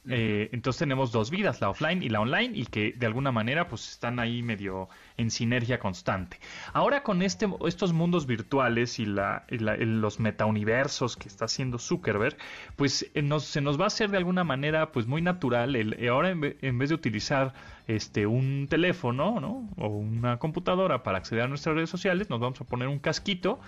Eh, 0.09 0.49
entonces 0.53 0.79
tenemos 0.79 1.13
dos 1.13 1.31
vidas, 1.31 1.61
la 1.61 1.69
offline 1.69 2.03
y 2.03 2.09
la 2.09 2.21
online, 2.21 2.53
y 2.55 2.65
que 2.65 2.93
de 2.97 3.07
alguna 3.07 3.33
manera 3.33 3.69
pues 3.69 3.91
están 3.91 4.19
ahí 4.19 4.43
medio 4.43 4.89
en 5.19 5.31
sinergia 5.31 5.79
constante. 5.79 6.39
Ahora 6.73 7.03
con 7.03 7.21
este, 7.21 7.47
estos 7.67 7.93
mundos 7.93 8.27
virtuales 8.27 8.99
y, 8.99 9.05
la, 9.05 9.45
los 9.51 10.19
metauniversos 10.19 11.17
que 11.17 11.29
está 11.29 11.45
haciendo 11.45 11.79
Zuckerberg, 11.79 12.37
pues 12.77 13.11
eh, 13.15 13.29
se 13.41 13.61
nos 13.61 13.79
va 13.79 13.85
a 13.85 13.87
hacer 13.89 14.11
de 14.11 14.17
alguna 14.17 14.43
manera 14.43 14.91
pues 14.91 15.07
muy 15.07 15.21
natural 15.21 15.77
el, 15.77 15.93
eh, 16.03 16.09
ahora 16.09 16.31
en, 16.31 16.79
vez 16.79 16.89
de 16.89 16.95
utilizar 16.95 17.53
este 17.87 18.27
un 18.27 18.69
teléfono 18.71 19.39
¿no? 19.41 19.69
o 19.77 19.89
una 19.89 20.39
computadora 20.39 21.03
para 21.03 21.19
acceder 21.19 21.45
a 21.45 21.49
nuestras 21.49 21.75
redes 21.75 21.91
sociales, 21.91 22.31
nos 22.31 22.41
vamos 22.41 22.59
a 22.61 22.65
poner 22.65 22.89
un 22.89 23.01
casquito 23.01 23.61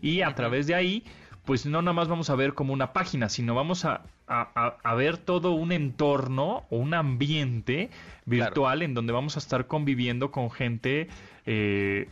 y 0.00 0.22
a 0.22 0.34
través 0.34 0.68
de 0.68 0.74
ahí 0.76 1.04
pues 1.44 1.66
no 1.66 1.82
nada 1.82 1.92
más 1.92 2.08
vamos 2.08 2.30
a 2.30 2.34
ver 2.34 2.54
como 2.54 2.72
una 2.72 2.92
página, 2.92 3.28
sino 3.28 3.54
vamos 3.54 3.84
a, 3.84 4.02
a, 4.26 4.94
ver 4.94 5.16
todo 5.16 5.52
un 5.52 5.72
entorno 5.72 6.64
o 6.70 6.76
un 6.76 6.94
ambiente 6.94 7.90
virtual 8.26 8.82
en 8.82 8.94
donde 8.94 9.12
vamos 9.12 9.36
a 9.36 9.40
estar 9.40 9.66
conviviendo 9.66 10.30
con 10.30 10.50
gente, 10.50 11.08
eh, 11.46 12.08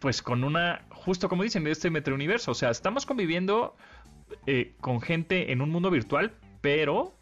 pues 0.00 0.22
con 0.22 0.44
una, 0.44 0.82
justo 0.90 1.28
como 1.28 1.42
dicen, 1.42 1.64
de 1.64 1.72
este 1.72 1.88
universo. 2.12 2.52
O 2.52 2.54
sea, 2.54 2.70
estamos 2.70 3.06
conviviendo 3.06 3.76
eh, 4.46 4.72
con 4.80 5.00
gente 5.00 5.52
en 5.52 5.60
un 5.60 5.70
mundo 5.70 5.90
virtual, 5.90 6.32
pero 6.60 7.14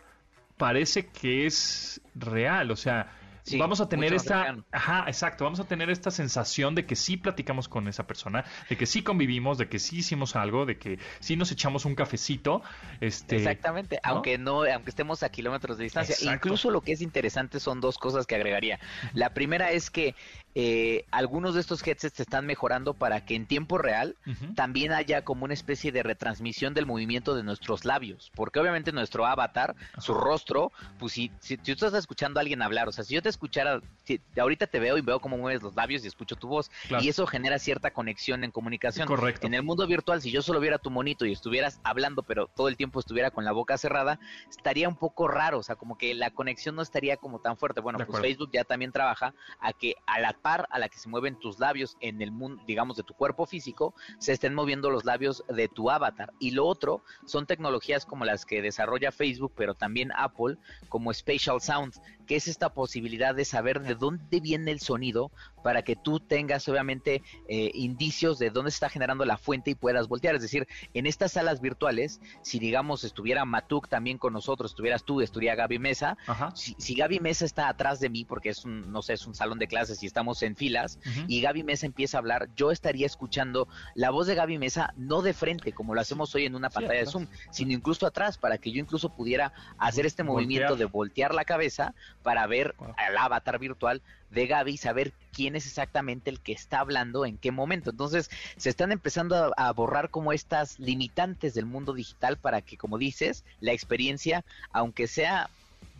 parece 0.56 1.06
que 1.06 1.46
es 1.46 2.00
real. 2.14 2.70
O 2.70 2.76
sea, 2.76 3.10
vamos 3.58 3.80
a 3.80 3.88
tener 3.88 4.12
esta, 4.12 4.56
ajá, 4.72 5.04
exacto, 5.06 5.44
vamos 5.44 5.60
a 5.60 5.64
tener 5.64 5.90
esta 5.90 6.10
sensación 6.10 6.74
de 6.74 6.86
que 6.86 6.96
sí 6.96 7.16
platicamos 7.16 7.68
con 7.68 7.88
esa 7.88 8.06
persona, 8.06 8.44
de 8.68 8.76
que 8.76 8.86
sí 8.86 9.02
convivimos, 9.02 9.58
de 9.58 9.68
que 9.68 9.78
sí 9.78 9.98
hicimos 9.98 10.36
algo, 10.36 10.66
de 10.66 10.78
que 10.78 10.98
sí 11.20 11.36
nos 11.36 11.52
echamos 11.52 11.84
un 11.84 11.94
cafecito, 11.94 12.62
este, 13.00 13.36
exactamente, 13.36 14.00
aunque 14.02 14.38
no, 14.38 14.64
aunque 14.64 14.90
estemos 14.90 15.22
a 15.22 15.28
kilómetros 15.28 15.78
de 15.78 15.84
distancia. 15.84 16.16
Incluso 16.32 16.70
lo 16.70 16.80
que 16.80 16.92
es 16.92 17.02
interesante 17.02 17.60
son 17.60 17.80
dos 17.80 17.98
cosas 17.98 18.26
que 18.26 18.34
agregaría. 18.34 18.80
La 19.14 19.34
primera 19.34 19.70
es 19.70 19.90
que 19.90 20.14
eh, 20.58 21.04
algunos 21.10 21.52
de 21.52 21.60
estos 21.60 21.86
headsets 21.86 22.16
se 22.16 22.22
están 22.22 22.46
mejorando 22.46 22.94
para 22.94 23.26
que 23.26 23.34
en 23.34 23.44
tiempo 23.44 23.76
real 23.76 24.16
también 24.54 24.90
haya 24.90 25.22
como 25.22 25.44
una 25.44 25.52
especie 25.52 25.92
de 25.92 26.02
retransmisión 26.02 26.72
del 26.72 26.86
movimiento 26.86 27.34
de 27.34 27.42
nuestros 27.42 27.84
labios, 27.84 28.32
porque 28.34 28.58
obviamente 28.58 28.90
nuestro 28.90 29.26
avatar, 29.26 29.76
su 29.98 30.14
rostro, 30.14 30.72
pues 30.98 31.12
si, 31.12 31.30
si, 31.40 31.58
tú 31.58 31.72
estás 31.72 31.92
escuchando 31.92 32.40
a 32.40 32.42
alguien 32.42 32.62
hablar, 32.62 32.88
o 32.88 32.92
sea, 32.92 33.04
si 33.04 33.14
yo 33.14 33.20
te 33.20 33.28
escuchara, 33.28 33.82
si, 34.04 34.18
ahorita 34.40 34.66
te 34.66 34.80
veo 34.80 34.96
y 34.96 35.02
veo 35.02 35.20
cómo 35.20 35.36
mueves 35.36 35.62
los 35.62 35.76
labios 35.76 36.02
y 36.04 36.08
escucho 36.08 36.36
tu 36.36 36.48
voz, 36.48 36.70
y 37.02 37.10
eso 37.10 37.26
genera 37.26 37.58
cierta 37.58 37.90
conexión 37.90 38.42
en 38.42 38.50
comunicación. 38.50 39.06
Correcto. 39.06 39.46
En 39.46 39.52
el 39.52 39.62
mundo 39.62 39.86
virtual, 39.86 40.22
si 40.22 40.30
yo 40.30 40.40
solo 40.40 40.58
viera 40.58 40.78
tu 40.78 40.90
monito 40.90 41.26
y 41.26 41.32
estuvieras 41.32 41.80
hablando, 41.84 42.22
pero 42.22 42.46
todo 42.46 42.68
el 42.68 42.78
tiempo 42.78 42.98
estuviera 42.98 43.30
con 43.30 43.44
la 43.44 43.52
boca 43.52 43.76
cerrada, 43.76 44.18
estaría 44.48 44.88
un 44.88 44.96
poco 44.96 45.28
raro, 45.28 45.58
o 45.58 45.62
sea, 45.62 45.76
como 45.76 45.98
que 45.98 46.14
la 46.14 46.30
conexión 46.30 46.76
no 46.76 46.80
estaría 46.80 47.18
como 47.18 47.40
tan 47.40 47.58
fuerte. 47.58 47.82
Bueno, 47.82 47.98
pues 48.06 48.22
Facebook 48.22 48.48
ya 48.54 48.64
también 48.64 48.90
trabaja 48.90 49.34
a 49.60 49.74
que 49.74 49.96
a 50.06 50.18
la 50.18 50.32
a 50.46 50.78
la 50.78 50.88
que 50.88 50.98
se 50.98 51.08
mueven 51.08 51.38
tus 51.38 51.58
labios 51.58 51.96
en 52.00 52.22
el 52.22 52.30
mundo, 52.30 52.62
digamos, 52.66 52.96
de 52.96 53.02
tu 53.02 53.14
cuerpo 53.14 53.46
físico, 53.46 53.94
se 54.18 54.32
estén 54.32 54.54
moviendo 54.54 54.90
los 54.90 55.04
labios 55.04 55.44
de 55.48 55.68
tu 55.68 55.90
avatar. 55.90 56.32
Y 56.38 56.52
lo 56.52 56.66
otro 56.66 57.02
son 57.24 57.46
tecnologías 57.46 58.06
como 58.06 58.24
las 58.24 58.46
que 58.46 58.62
desarrolla 58.62 59.12
Facebook, 59.12 59.52
pero 59.56 59.74
también 59.74 60.12
Apple, 60.16 60.56
como 60.88 61.12
Spatial 61.12 61.60
Sound, 61.60 61.94
que 62.26 62.36
es 62.36 62.48
esta 62.48 62.70
posibilidad 62.74 63.34
de 63.34 63.44
saber 63.44 63.80
de 63.80 63.94
dónde 63.94 64.40
viene 64.40 64.70
el 64.70 64.80
sonido 64.80 65.30
para 65.62 65.82
que 65.82 65.96
tú 65.96 66.20
tengas 66.20 66.68
obviamente 66.68 67.22
eh, 67.48 67.70
indicios 67.74 68.38
de 68.38 68.50
dónde 68.50 68.70
se 68.70 68.76
está 68.76 68.88
generando 68.88 69.24
la 69.24 69.36
fuente 69.36 69.70
y 69.70 69.74
puedas 69.74 70.06
voltear. 70.08 70.34
Es 70.34 70.42
decir, 70.42 70.68
en 70.94 71.06
estas 71.06 71.32
salas 71.32 71.60
virtuales, 71.60 72.20
si 72.42 72.58
digamos 72.58 73.04
estuviera 73.04 73.44
Matuk 73.44 73.88
también 73.88 74.18
con 74.18 74.32
nosotros, 74.32 74.72
estuvieras 74.72 75.04
tú, 75.04 75.20
estuviera 75.20 75.56
Gaby 75.56 75.78
Mesa, 75.78 76.16
si, 76.54 76.76
si, 76.78 76.94
Gaby 76.94 77.20
Mesa 77.20 77.44
está 77.44 77.68
atrás 77.68 78.00
de 78.00 78.10
mí, 78.10 78.24
porque 78.24 78.50
es 78.50 78.64
un, 78.64 78.92
no 78.92 79.02
sé, 79.02 79.14
es 79.14 79.26
un 79.26 79.34
salón 79.34 79.58
de 79.58 79.66
clases 79.66 80.02
y 80.02 80.06
estamos 80.06 80.35
en 80.42 80.56
filas, 80.56 80.98
y 81.28 81.40
Gaby 81.40 81.62
Mesa 81.62 81.86
empieza 81.86 82.18
a 82.18 82.20
hablar, 82.20 82.48
yo 82.56 82.70
estaría 82.70 83.06
escuchando 83.06 83.68
la 83.94 84.10
voz 84.10 84.26
de 84.26 84.34
Gaby 84.34 84.58
Mesa 84.58 84.92
no 84.96 85.22
de 85.22 85.32
frente, 85.32 85.72
como 85.72 85.94
lo 85.94 86.00
hacemos 86.00 86.34
hoy 86.34 86.46
en 86.46 86.54
una 86.54 86.70
pantalla 86.70 87.00
de 87.00 87.06
Zoom, 87.06 87.26
sino 87.50 87.72
incluso 87.72 88.06
atrás, 88.06 88.38
para 88.38 88.58
que 88.58 88.72
yo 88.72 88.80
incluso 88.80 89.10
pudiera 89.10 89.52
hacer 89.78 90.06
este 90.06 90.22
movimiento 90.22 90.76
de 90.76 90.84
voltear 90.84 91.34
la 91.34 91.44
cabeza 91.44 91.94
para 92.22 92.46
ver 92.46 92.74
al 92.96 93.16
avatar 93.16 93.58
virtual 93.58 94.02
de 94.30 94.46
Gaby 94.46 94.72
y 94.72 94.76
saber 94.76 95.12
quién 95.32 95.56
es 95.56 95.66
exactamente 95.66 96.30
el 96.30 96.40
que 96.40 96.52
está 96.52 96.80
hablando 96.80 97.24
en 97.24 97.38
qué 97.38 97.52
momento. 97.52 97.90
Entonces, 97.90 98.30
se 98.56 98.70
están 98.70 98.92
empezando 98.92 99.52
a, 99.56 99.72
borrar 99.72 100.10
como 100.10 100.32
estas 100.32 100.78
limitantes 100.78 101.54
del 101.54 101.66
mundo 101.66 101.92
digital 101.92 102.38
para 102.38 102.62
que, 102.62 102.76
como 102.76 102.98
dices, 102.98 103.44
la 103.60 103.72
experiencia, 103.72 104.44
aunque 104.72 105.06
sea 105.06 105.50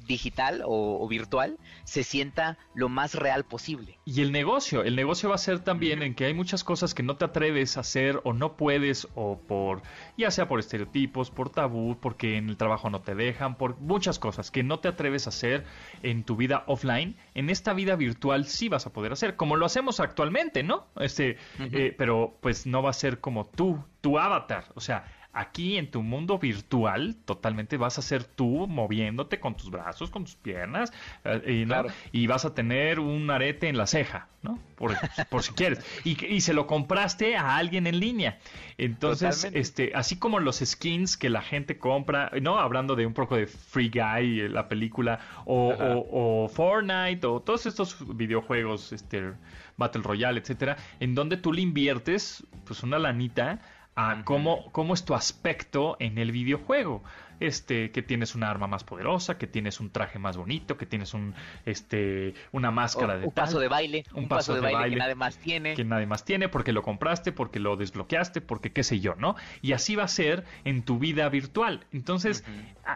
digital 0.07 0.63
o, 0.65 1.07
virtual 1.09 1.59
se 1.85 2.03
sienta 2.03 2.59
lo 2.75 2.89
más 2.89 3.15
real 3.15 3.45
posible. 3.45 3.99
Y 4.05 4.21
el 4.23 4.33
negocio, 4.33 4.83
el 4.83 4.97
negocio 4.97 5.29
va 5.29 5.35
a 5.35 5.39
ser 5.39 5.61
también 5.61 6.03
en 6.03 6.15
que 6.15 6.25
hay 6.25 6.35
muchas 6.35 6.65
cosas 6.65 6.95
que 6.95 7.03
no 7.03 7.17
te 7.17 7.25
atreves 7.25 7.77
a 7.77 7.81
hacer 7.81 8.21
o 8.25 8.33
no 8.33 8.57
puedes 8.57 9.09
o 9.15 9.39
por, 9.39 9.83
ya 10.17 10.31
sea 10.31 10.49
por 10.49 10.61
estereotipos, 10.61 11.31
por 11.31 11.51
tabú, 11.51 11.99
porque 12.01 12.37
en 12.37 12.49
el 12.49 12.57
trabajo 12.57 12.91
no 12.91 13.01
te 13.01 13.15
dejan, 13.15 13.57
por 13.57 13.79
muchas 13.81 14.19
cosas 14.19 14.51
que 14.51 14.63
no 14.63 14.81
te 14.81 14.89
atreves 14.89 15.27
a 15.27 15.31
hacer 15.31 15.65
en 16.03 16.25
tu 16.25 16.37
vida 16.37 16.65
offline, 16.67 17.17
en 17.35 17.51
esta 17.51 17.73
vida 17.73 17.97
virtual 17.97 18.47
sí 18.47 18.69
vas 18.69 18.87
a 18.87 18.93
poder 18.93 19.13
hacer, 19.13 19.37
como 19.37 19.57
lo 19.57 19.67
hacemos 19.67 20.01
actualmente, 20.01 20.63
¿no? 20.63 20.87
Este, 20.99 21.37
eh, 21.59 21.95
pero 21.97 22.39
pues 22.41 22.67
no 22.67 22.83
va 22.83 22.91
a 22.91 22.95
ser 22.95 23.21
como 23.21 23.47
tú, 23.47 23.85
tu 24.01 24.19
avatar, 24.19 24.67
o 24.75 24.81
sea, 24.81 25.05
Aquí 25.39 25.77
en 25.77 25.91
tu 25.91 26.03
mundo 26.03 26.39
virtual, 26.39 27.15
totalmente 27.27 27.77
vas 27.77 27.99
a 27.99 28.03
ser 28.03 28.25
tú 28.25 28.67
moviéndote 28.67 29.39
con 29.39 29.55
tus 29.55 29.71
brazos, 29.71 30.11
con 30.11 30.25
tus 30.25 30.35
piernas, 30.35 30.95
eh, 31.25 31.67
y, 32.11 32.27
vas 32.27 32.47
a 32.47 32.55
tener 32.55 33.01
un 33.01 33.31
arete 33.31 33.69
en 33.69 33.77
la 33.77 33.87
ceja, 33.87 34.29
¿no? 34.41 34.59
Por, 34.77 34.97
si 35.43 35.53
quieres. 35.53 35.85
Y, 36.05 36.41
se 36.41 36.55
lo 36.55 36.67
compraste 36.67 37.37
a 37.37 37.59
alguien 37.59 37.87
en 37.87 38.01
línea. 38.01 38.39
Entonces, 38.79 39.47
este, 39.53 39.93
así 39.95 40.19
como 40.19 40.41
los 40.41 40.57
skins 40.65 41.19
que 41.19 41.29
la 41.29 41.43
gente 41.43 41.79
compra, 41.79 42.31
¿no? 42.41 42.59
Hablando 42.59 42.97
de 42.97 43.05
un 43.05 43.13
poco 43.13 43.37
de 43.37 43.47
Free 43.47 43.91
Guy, 43.91 44.41
eh, 44.41 44.49
la 44.49 44.69
película, 44.69 45.21
o, 45.45 45.75
o 46.11 46.49
Fortnite, 46.49 47.27
o 47.27 47.41
todos 47.41 47.67
estos 47.67 48.17
videojuegos, 48.17 48.95
este, 48.95 49.35
Battle 49.77 50.03
Royale, 50.03 50.41
etcétera, 50.41 50.77
en 50.99 51.15
donde 51.15 51.37
tú 51.37 51.53
le 51.53 51.61
inviertes, 51.61 52.43
pues, 52.65 52.83
una 52.83 52.99
lanita 52.99 53.61
a 53.97 54.23
cómo, 54.25 54.71
cómo 54.73 54.95
es 54.95 55.05
tu 55.05 55.15
aspecto 55.15 55.97
en 55.99 56.19
el 56.19 56.31
videojuego. 56.31 57.03
este, 57.41 57.91
que 57.91 58.03
tienes 58.03 58.35
una 58.35 58.51
arma 58.51 58.67
más 58.67 58.85
poderosa, 58.85 59.39
que 59.39 59.47
tienes 59.47 59.81
un 59.81 59.91
traje 59.91 60.19
más 60.19 60.37
bonito, 60.37 60.77
que 60.77 60.87
tienes 60.87 61.15
un, 61.15 61.35
este, 61.65 62.35
una 62.53 62.71
máscara 62.71 63.19
de 63.19 63.27
un 63.27 63.33
paso 63.33 63.59
de 63.59 63.69
baile, 63.69 64.05
un, 64.15 64.29
paso, 64.29 64.55
de, 64.55 64.61
baile, 64.61 64.91
que 64.91 64.97
nadie 64.97 65.15
más 65.15 65.39
tiene, 65.39 65.75
que 65.75 65.85
nadie 65.85 66.07
más 66.07 66.25
tiene, 66.25 66.49
porque 66.49 66.73
lo 66.73 66.83
compraste, 66.83 67.33
porque 67.33 67.61
lo 67.61 67.77
desbloqueaste, 67.77 68.41
porque 68.41 68.73
qué 68.73 68.83
sé 68.83 69.01
yo, 69.01 69.15
¿no? 69.17 69.37
Y 69.63 69.73
así 69.73 69.97
va 69.97 70.05
a 70.05 70.09
ser 70.09 70.45
en 70.65 70.83
tu 70.83 70.99
vida 70.99 71.29
virtual. 71.29 71.85
Entonces, 71.93 72.45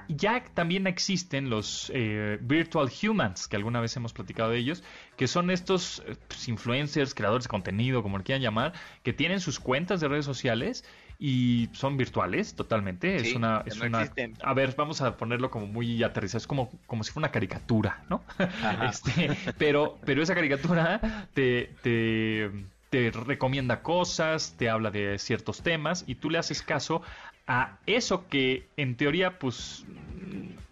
ya 0.09 0.43
también 0.55 0.87
existen 0.87 1.51
los 1.51 1.91
eh, 1.95 2.39
virtual 2.41 2.91
humans, 3.03 3.49
que 3.49 3.57
alguna 3.57 3.81
vez 3.81 3.97
hemos 3.97 4.12
platicado 4.12 4.51
de 4.51 4.59
ellos, 4.59 4.83
que 5.16 5.27
son 5.27 5.51
estos 5.51 6.03
eh, 6.07 6.16
pues, 6.29 6.49
influencers, 6.49 7.14
creadores 7.14 7.45
de 7.45 7.49
contenido, 7.49 8.03
como 8.03 8.18
le 8.18 8.24
quieran 8.24 8.43
llamar, 8.43 8.72
que 9.03 9.12
tienen 9.12 9.41
sus 9.41 9.61
cuentas 9.61 10.01
de 10.01 10.09
redes 10.09 10.24
sociales 10.24 10.85
y 11.23 11.68
son 11.73 11.99
virtuales 11.99 12.55
totalmente. 12.55 13.14
es 13.16 13.35
una, 13.35 13.62
es 13.66 13.79
una 13.79 14.11
a 14.43 14.55
ver, 14.55 14.75
vamos 14.75 15.03
a 15.03 15.18
ponerlo 15.18 15.51
como 15.51 15.66
muy 15.66 16.03
aterrizado, 16.03 16.39
es 16.39 16.47
como, 16.47 16.73
como 16.87 17.05
si 17.05 17.12
fuera 17.12 17.27
una 17.27 17.33
caricatura, 17.33 18.03
¿no? 18.09 18.23
este, 18.89 19.37
pero, 19.59 19.99
pero 20.07 20.23
esa 20.23 20.35
caricatura 20.35 21.29
te, 21.35 21.75
te, 21.83 22.51
te 22.89 23.11
recomienda 23.11 23.83
cosas, 23.83 24.55
te 24.57 24.71
habla 24.71 24.91
de 24.91 25.18
ciertos 25.18 25.62
temas 25.62 26.05
y 26.07 26.14
tú 26.14 26.31
le 26.31 26.39
haces 26.39 26.62
caso 26.62 27.03
a 27.47 27.77
eso 27.85 28.27
que 28.29 28.66
en 28.79 28.97
teoría 28.97 29.39
pues 29.39 29.85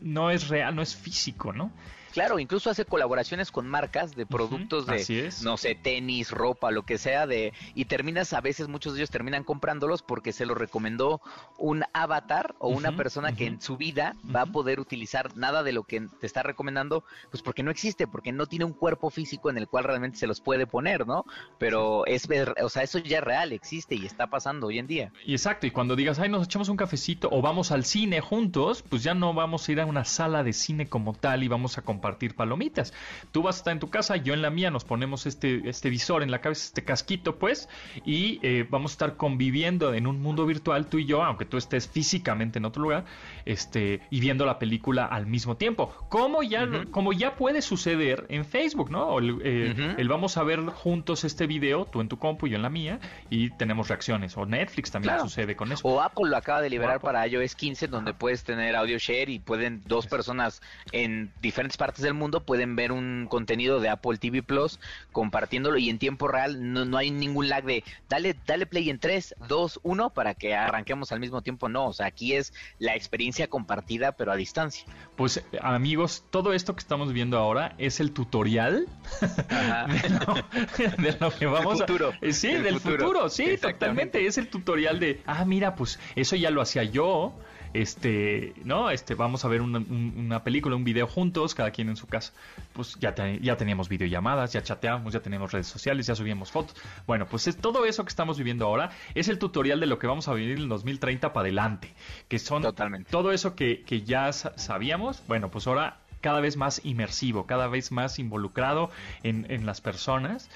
no 0.00 0.30
es 0.30 0.48
real, 0.48 0.74
no 0.74 0.80
es 0.80 0.96
físico, 0.96 1.52
¿no? 1.52 1.70
Claro, 2.18 2.40
incluso 2.40 2.68
hace 2.68 2.84
colaboraciones 2.84 3.52
con 3.52 3.68
marcas 3.68 4.16
de 4.16 4.26
productos 4.26 4.86
de, 4.86 5.30
no 5.44 5.56
sé, 5.56 5.76
tenis, 5.76 6.32
ropa, 6.32 6.72
lo 6.72 6.82
que 6.82 6.98
sea, 6.98 7.28
de 7.28 7.52
y 7.76 7.84
terminas, 7.84 8.32
a 8.32 8.40
veces 8.40 8.66
muchos 8.66 8.92
de 8.94 8.98
ellos 8.98 9.10
terminan 9.10 9.44
comprándolos 9.44 10.02
porque 10.02 10.32
se 10.32 10.44
lo 10.44 10.56
recomendó 10.56 11.20
un 11.58 11.84
avatar 11.92 12.56
o 12.58 12.70
una 12.70 12.96
persona 12.96 13.36
que 13.36 13.46
en 13.46 13.62
su 13.62 13.76
vida 13.76 14.16
va 14.34 14.40
a 14.40 14.46
poder 14.46 14.80
utilizar 14.80 15.36
nada 15.36 15.62
de 15.62 15.70
lo 15.70 15.84
que 15.84 16.08
te 16.20 16.26
está 16.26 16.42
recomendando, 16.42 17.04
pues 17.30 17.40
porque 17.40 17.62
no 17.62 17.70
existe, 17.70 18.08
porque 18.08 18.32
no 18.32 18.46
tiene 18.46 18.64
un 18.64 18.72
cuerpo 18.72 19.10
físico 19.10 19.48
en 19.48 19.56
el 19.56 19.68
cual 19.68 19.84
realmente 19.84 20.18
se 20.18 20.26
los 20.26 20.40
puede 20.40 20.66
poner, 20.66 21.06
¿no? 21.06 21.24
Pero 21.58 22.04
es 22.04 22.28
o 22.60 22.68
sea, 22.68 22.82
eso 22.82 22.98
ya 22.98 23.18
es 23.18 23.24
real, 23.24 23.52
existe 23.52 23.94
y 23.94 24.04
está 24.04 24.26
pasando 24.26 24.66
hoy 24.66 24.80
en 24.80 24.88
día. 24.88 25.12
Y 25.24 25.34
exacto, 25.34 25.68
y 25.68 25.70
cuando 25.70 25.94
digas, 25.94 26.18
ay, 26.18 26.30
nos 26.30 26.46
echamos 26.46 26.68
un 26.68 26.76
cafecito 26.76 27.28
o 27.30 27.42
vamos 27.42 27.70
al 27.70 27.84
cine 27.84 28.20
juntos, 28.20 28.82
pues 28.82 29.04
ya 29.04 29.14
no 29.14 29.34
vamos 29.34 29.68
a 29.68 29.70
ir 29.72 29.80
a 29.80 29.86
una 29.86 30.04
sala 30.04 30.42
de 30.42 30.52
cine 30.52 30.88
como 30.88 31.14
tal 31.14 31.44
y 31.44 31.48
vamos 31.48 31.78
a 31.78 31.82
comprar 31.82 32.07
compartir 32.08 32.34
palomitas. 32.34 32.94
Tú 33.32 33.42
vas 33.42 33.56
a 33.56 33.58
estar 33.58 33.72
en 33.72 33.80
tu 33.80 33.90
casa, 33.90 34.16
yo 34.16 34.32
en 34.32 34.40
la 34.40 34.48
mía, 34.48 34.70
nos 34.70 34.84
ponemos 34.84 35.26
este, 35.26 35.68
este 35.68 35.90
visor 35.90 36.22
en 36.22 36.30
la 36.30 36.40
cabeza, 36.40 36.64
este 36.64 36.82
casquito, 36.82 37.36
pues, 37.36 37.68
y 38.06 38.40
eh, 38.42 38.66
vamos 38.70 38.92
a 38.92 38.94
estar 38.94 39.16
conviviendo 39.16 39.92
en 39.92 40.06
un 40.06 40.22
mundo 40.22 40.46
virtual, 40.46 40.86
tú 40.86 40.98
y 40.98 41.04
yo, 41.04 41.22
aunque 41.22 41.44
tú 41.44 41.58
estés 41.58 41.86
físicamente 41.86 42.58
en 42.58 42.64
otro 42.64 42.82
lugar, 42.82 43.04
este, 43.44 44.00
y 44.10 44.20
viendo 44.20 44.46
la 44.46 44.58
película 44.58 45.04
al 45.04 45.26
mismo 45.26 45.58
tiempo. 45.58 45.92
Como 46.08 46.42
ya, 46.42 46.66
como 46.90 47.12
ya 47.12 47.36
puede 47.36 47.60
suceder 47.60 48.24
en 48.30 48.46
Facebook, 48.46 48.90
¿no? 48.90 49.18
El, 49.18 49.38
eh, 49.44 50.04
vamos 50.08 50.38
a 50.38 50.42
ver 50.42 50.60
juntos 50.60 51.24
este 51.24 51.46
video, 51.46 51.84
tú 51.84 52.00
en 52.00 52.08
tu 52.08 52.18
compu 52.18 52.46
y 52.46 52.50
yo 52.50 52.56
en 52.56 52.62
la 52.62 52.70
mía, 52.70 53.00
y 53.28 53.50
tenemos 53.50 53.88
reacciones. 53.88 54.34
O 54.38 54.46
Netflix 54.46 54.90
también 54.90 55.20
sucede 55.20 55.56
con 55.56 55.70
eso. 55.72 55.86
O 55.86 56.00
Apple 56.00 56.30
lo 56.30 56.36
acaba 56.38 56.62
de 56.62 56.70
liberar 56.70 57.00
para 57.00 57.26
iOS 57.26 57.54
15, 57.54 57.88
donde 57.88 58.14
puedes 58.14 58.44
tener 58.44 58.74
audio 58.76 58.96
share 58.96 59.28
y 59.28 59.38
pueden 59.38 59.82
dos 59.84 60.06
personas 60.06 60.62
en 60.92 61.32
diferentes 61.42 61.76
partes 61.98 62.04
del 62.04 62.14
mundo 62.14 62.44
pueden 62.44 62.76
ver 62.76 62.92
un 62.92 63.26
contenido 63.28 63.80
de 63.80 63.88
Apple 63.88 64.18
TV 64.18 64.42
Plus 64.42 64.78
compartiéndolo 65.10 65.78
y 65.78 65.90
en 65.90 65.98
tiempo 65.98 66.28
real 66.28 66.72
no, 66.72 66.84
no 66.84 66.96
hay 66.96 67.10
ningún 67.10 67.48
lag 67.48 67.64
de 67.64 67.82
dale, 68.08 68.36
dale 68.46 68.66
play 68.66 68.88
en 68.90 68.98
3, 68.98 69.34
2, 69.48 69.80
1 69.82 70.10
para 70.10 70.34
que 70.34 70.54
arranquemos 70.54 71.10
al 71.12 71.20
mismo 71.20 71.42
tiempo. 71.42 71.68
No, 71.68 71.88
o 71.88 71.92
sea, 71.92 72.06
aquí 72.06 72.34
es 72.34 72.52
la 72.78 72.94
experiencia 72.94 73.48
compartida 73.48 74.12
pero 74.12 74.30
a 74.32 74.36
distancia. 74.36 74.84
Pues 75.16 75.42
amigos, 75.60 76.24
todo 76.30 76.52
esto 76.52 76.74
que 76.74 76.80
estamos 76.80 77.12
viendo 77.12 77.38
ahora 77.38 77.74
es 77.78 78.00
el 78.00 78.12
tutorial 78.12 78.86
de, 80.98 81.16
lo, 81.20 81.30
que 81.30 81.46
vamos 81.46 81.80
futuro. 81.80 82.10
a... 82.10 82.18
Eh, 82.20 82.32
sí, 82.32 82.52
del 82.52 82.78
futuro, 82.80 83.28
sí, 83.28 83.56
totalmente. 83.60 84.24
Es 84.26 84.38
el 84.38 84.48
tutorial 84.48 85.00
de, 85.00 85.20
ah, 85.26 85.44
mira, 85.44 85.74
pues 85.74 85.98
eso 86.14 86.36
ya 86.36 86.50
lo 86.50 86.60
hacía 86.60 86.84
yo 86.84 87.34
este, 87.74 88.54
¿no? 88.64 88.90
Este, 88.90 89.14
vamos 89.14 89.44
a 89.44 89.48
ver 89.48 89.62
una, 89.62 90.42
película, 90.42 90.76
un 90.76 90.84
video 90.84 91.06
juntos, 91.06 91.54
cada 91.54 91.70
quien 91.70 91.88
en 91.88 91.96
su 91.96 92.06
casa. 92.06 92.32
Pues 92.72 92.96
ya, 93.00 93.14
ya 93.40 93.56
teníamos 93.56 93.88
videollamadas, 93.88 94.52
ya 94.52 94.62
chateamos, 94.62 95.12
ya 95.12 95.20
teníamos 95.20 95.52
redes 95.52 95.66
sociales, 95.66 96.06
ya 96.06 96.14
subíamos 96.14 96.50
fotos. 96.50 96.76
Bueno, 97.06 97.26
pues 97.26 97.46
es 97.48 97.56
todo 97.56 97.84
eso 97.84 98.04
que 98.04 98.10
estamos 98.10 98.38
viviendo 98.38 98.66
ahora 98.66 98.90
es 99.14 99.28
el 99.28 99.38
tutorial 99.38 99.80
de 99.80 99.86
lo 99.86 99.98
que 99.98 100.06
vamos 100.06 100.28
a 100.28 100.34
vivir 100.34 100.58
en 100.58 100.68
2030 100.68 101.32
para 101.32 101.42
adelante, 101.42 101.92
que 102.28 102.38
son 102.38 102.62
Totalmente. 102.62 103.10
todo 103.10 103.32
eso 103.32 103.54
que, 103.54 103.82
que 103.82 104.02
ya 104.02 104.32
sabíamos, 104.32 105.22
bueno, 105.26 105.50
pues 105.50 105.66
ahora 105.66 105.98
cada 106.20 106.40
vez 106.40 106.56
más 106.56 106.80
inmersivo, 106.84 107.46
cada 107.46 107.68
vez 107.68 107.92
más 107.92 108.18
involucrado 108.18 108.90
en, 109.22 109.46
en 109.50 109.66
las 109.66 109.80
personas. 109.80 110.48